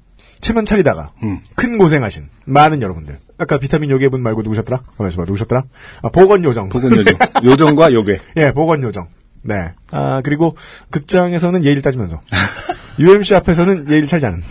체면 0.41 0.65
차리다가 0.65 1.11
음. 1.23 1.39
큰 1.55 1.77
고생하신 1.77 2.27
많은 2.45 2.81
여러분들. 2.81 3.17
아까 3.37 3.57
비타민 3.57 3.89
요괴분 3.89 4.21
말고 4.21 4.43
누구셨더라? 4.43 4.81
가만있어 4.97 5.17
봐. 5.17 5.23
누구셨더라? 5.25 5.63
아, 6.03 6.09
보건 6.09 6.43
요정. 6.43 6.69
보건 6.69 6.95
요정. 6.95 7.15
요정과 7.43 7.93
요괴. 7.93 8.19
예, 8.37 8.51
보건 8.51 8.83
요정. 8.83 9.07
네. 9.41 9.71
아, 9.91 10.21
그리고 10.23 10.55
극장에서는 10.91 11.63
예의를 11.63 11.81
따지면서. 11.81 12.21
UMC 12.99 13.35
앞에서는 13.35 13.89
예의를 13.89 14.07
차리지 14.07 14.25
않은. 14.27 14.43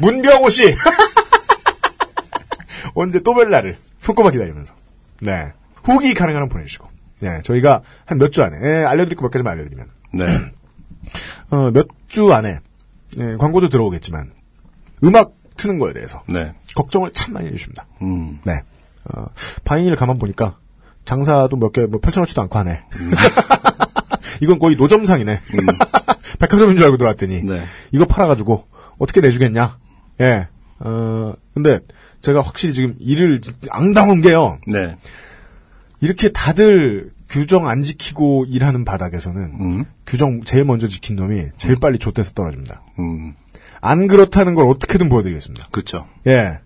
문병호 0.00 0.48
씨! 0.50 0.74
언제 2.94 3.20
또 3.20 3.34
뵐 3.34 3.50
날을 3.50 3.76
손꼽아 4.00 4.30
기다리면서. 4.30 4.74
네. 5.20 5.52
후기 5.84 6.14
가능하면 6.14 6.48
보내주시고. 6.48 6.88
네, 7.20 7.40
저희가 7.42 7.82
한 8.06 8.18
몇 8.18 8.32
주 8.32 8.42
안에, 8.42 8.56
예, 8.62 8.84
알려드릴 8.84 9.16
거 9.16 9.24
몇 9.24 9.30
가지만 9.30 9.52
알려드리면. 9.54 9.86
네. 10.14 10.26
어, 11.50 11.70
몇 11.70 11.88
주 12.08 12.32
안에, 12.32 12.58
예, 13.18 13.36
광고도 13.38 13.68
들어오겠지만, 13.68 14.32
음악 15.04 15.32
트는 15.56 15.78
거에 15.78 15.92
대해서 15.92 16.22
네. 16.28 16.54
걱정을 16.74 17.12
참 17.12 17.34
많이 17.34 17.46
해주십니다. 17.48 17.86
음. 18.02 18.38
네. 18.44 18.62
어, 19.04 19.26
바이닐 19.64 19.94
가만 19.96 20.18
보니까 20.18 20.56
장사도 21.04 21.56
몇 21.56 21.72
개 21.72 21.86
뭐 21.86 22.00
펼쳐놓지도 22.00 22.40
않고 22.42 22.58
하네. 22.58 22.82
이건 24.42 24.58
거의 24.58 24.76
노점상이네. 24.76 25.40
백화점인 26.38 26.76
줄 26.76 26.84
알고 26.86 26.96
들어왔더니 26.96 27.42
네. 27.42 27.62
이거 27.92 28.04
팔아가지고 28.06 28.64
어떻게 28.98 29.20
내주겠냐. 29.20 29.78
예. 30.20 30.48
어 30.78 31.34
근데 31.52 31.80
제가 32.22 32.40
확실히 32.40 32.72
지금 32.74 32.96
일을 32.98 33.40
앙당한 33.70 34.20
게요. 34.22 34.58
네. 34.66 34.96
이렇게 36.00 36.30
다들 36.30 37.10
규정 37.28 37.68
안 37.68 37.82
지키고 37.82 38.46
일하는 38.48 38.84
바닥에서는 38.84 39.42
음. 39.60 39.84
규정 40.06 40.42
제일 40.42 40.64
먼저 40.64 40.88
지킨 40.88 41.16
놈이 41.16 41.46
제일 41.56 41.76
빨리 41.76 41.98
좆돼서 41.98 42.32
떨어집니다. 42.32 42.82
음. 42.98 43.34
안 43.80 44.08
그렇다는 44.08 44.54
걸 44.54 44.66
어떻게든 44.66 45.08
보여드리겠습니다. 45.08 45.68
그렇죠. 45.70 46.06
예. 46.26 46.58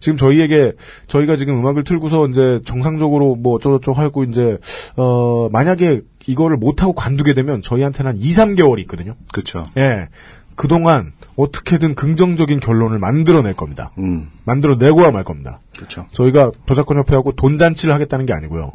지금 0.00 0.16
저희에게 0.16 0.72
저희가 1.06 1.36
지금 1.36 1.58
음악을 1.58 1.84
틀고서 1.84 2.28
이제 2.28 2.60
정상적으로 2.64 3.36
뭐 3.36 3.54
어쩌고저쩌고 3.56 4.00
하고 4.00 4.24
이제 4.24 4.56
어 4.96 5.50
만약에 5.50 6.00
이거를 6.26 6.56
못 6.56 6.82
하고 6.82 6.94
관두게 6.94 7.34
되면 7.34 7.60
저희한테는 7.60 8.12
한 8.12 8.18
2, 8.18 8.28
3개월이 8.28 8.80
있거든요. 8.80 9.14
그렇죠. 9.32 9.62
예. 9.76 10.08
그동안 10.60 11.10
어떻게든 11.36 11.94
긍정적인 11.94 12.60
결론을 12.60 12.98
만들어낼 12.98 13.54
겁니다. 13.54 13.92
음, 13.98 14.28
만들어내고야 14.44 15.10
말 15.10 15.24
겁니다. 15.24 15.60
그렇죠. 15.74 16.06
저희가 16.12 16.50
저작권협회하고 16.68 17.32
돈 17.32 17.56
잔치를 17.56 17.94
하겠다는 17.94 18.26
게 18.26 18.34
아니고요. 18.34 18.72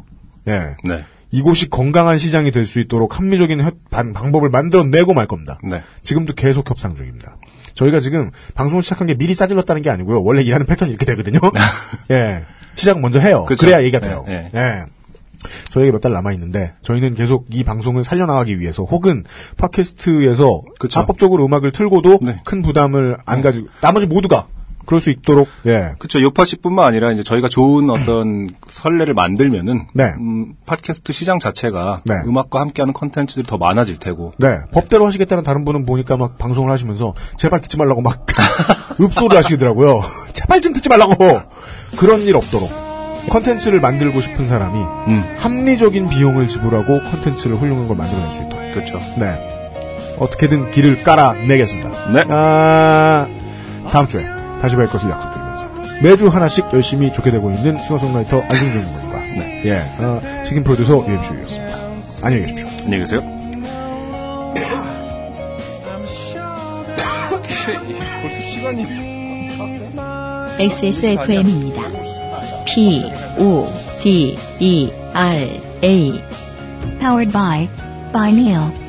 예. 0.48 0.74
네, 0.82 1.04
이곳이 1.30 1.70
건강한 1.70 2.18
시장이 2.18 2.50
될 2.50 2.66
수 2.66 2.80
있도록 2.80 3.16
합리적인 3.18 3.60
협- 3.60 3.88
반- 3.88 4.12
방법을 4.12 4.50
만들어내고 4.50 5.14
말 5.14 5.28
겁니다. 5.28 5.58
네, 5.62 5.80
지금도 6.02 6.34
계속 6.34 6.68
협상 6.68 6.96
중입니다. 6.96 7.36
저희가 7.74 8.00
지금 8.00 8.32
방송을 8.56 8.82
시작한 8.82 9.06
게 9.06 9.14
미리 9.14 9.32
싸질렀다는 9.34 9.82
게 9.82 9.90
아니고요. 9.90 10.24
원래 10.24 10.42
일하는 10.42 10.66
패턴이 10.66 10.90
이렇게 10.90 11.06
되거든요. 11.06 11.38
예. 12.10 12.44
시작은 12.74 13.00
먼저 13.00 13.20
해요. 13.20 13.44
그쵸. 13.46 13.64
그래야 13.64 13.80
얘기가 13.82 14.00
돼요. 14.00 14.24
네, 14.26 14.50
예. 14.54 14.84
저희에게 15.72 15.92
몇 15.92 16.00
달 16.00 16.12
남아 16.12 16.32
있는데, 16.32 16.72
저희는 16.82 17.14
계속 17.14 17.46
이 17.50 17.64
방송을 17.64 18.04
살려나가기 18.04 18.58
위해서, 18.60 18.82
혹은 18.84 19.24
팟캐스트에서 19.56 20.62
그쵸. 20.78 21.00
합법적으로 21.00 21.44
음악을 21.46 21.72
틀고도 21.72 22.20
네. 22.22 22.40
큰 22.44 22.62
부담을 22.62 23.16
안 23.26 23.40
가지고, 23.42 23.68
나머지 23.80 24.06
모두가 24.06 24.46
그럴 24.86 25.00
수 25.00 25.10
있도록, 25.10 25.48
예. 25.66 25.94
그렇죠. 25.98 26.22
요파씨뿐만 26.22 26.84
아니라 26.86 27.10
이제 27.10 27.24
저희가 27.24 27.48
좋은 27.48 27.90
어떤 27.90 28.48
선례를 28.68 29.14
만들면은 29.14 29.86
네. 29.94 30.12
음, 30.20 30.54
팟캐스트 30.64 31.12
시장 31.12 31.40
자체가 31.40 32.02
네. 32.04 32.14
음악과 32.24 32.60
함께하는 32.60 32.92
컨텐츠들이 32.94 33.48
더 33.48 33.58
많아질 33.58 33.98
테고. 33.98 34.34
네. 34.38 34.58
법대로 34.72 35.04
하시겠다는 35.06 35.42
다른 35.42 35.64
분은 35.64 35.86
보니까 35.86 36.16
막 36.16 36.38
방송을 36.38 36.70
하시면서, 36.70 37.14
제발 37.36 37.60
듣지 37.62 37.76
말라고 37.78 38.00
막, 38.00 38.26
읍소를 39.00 39.36
하시더라고요. 39.36 40.02
제발 40.32 40.60
좀 40.60 40.72
듣지 40.72 40.88
말라고! 40.88 41.16
그런 41.98 42.20
일 42.22 42.36
없도록. 42.36 42.85
컨텐츠를 43.30 43.80
만들고 43.80 44.20
싶은 44.20 44.46
사람이 44.48 44.78
음, 45.08 45.22
합리적인 45.38 46.08
비용을 46.08 46.48
지불하고 46.48 47.00
컨텐츠를 47.00 47.56
훌륭한 47.56 47.88
걸 47.88 47.96
만들어낼 47.96 48.30
수 48.32 48.42
있도록. 48.42 48.72
그렇죠. 48.72 48.98
네. 49.18 49.38
어떻게든 50.18 50.70
길을 50.70 51.02
깔아내겠습니다. 51.02 52.12
네. 52.12 52.24
아, 52.28 53.26
다음 53.90 54.06
주에 54.06 54.24
다시 54.62 54.76
뵐 54.76 54.86
것을 54.86 55.10
약속드리면서 55.10 55.68
매주 56.02 56.28
하나씩 56.28 56.66
열심히 56.72 57.12
좋게 57.12 57.30
되고 57.30 57.50
있는 57.50 57.78
싱어송라이터 57.78 58.42
안승준 58.42 58.84
군과 58.84 59.18
네. 59.18 59.62
예, 59.66 59.82
어, 60.02 60.20
책임 60.44 60.64
프로듀서 60.64 61.04
UMC였습니다. 61.06 61.76
안녕히 62.22 62.46
계십시오. 62.46 62.68
안녕히 62.84 62.98
계세요. 63.00 63.22
벌써 68.22 68.40
시간이 68.40 68.86
XSFM입니다. 70.58 72.05
P, 72.66 73.02
O, 73.38 73.66
D, 74.02 74.38
E, 74.60 74.90
R, 75.14 75.48
A. 75.82 76.24
Powered 77.00 77.32
by 77.32 77.68
Bineal. 78.12 78.85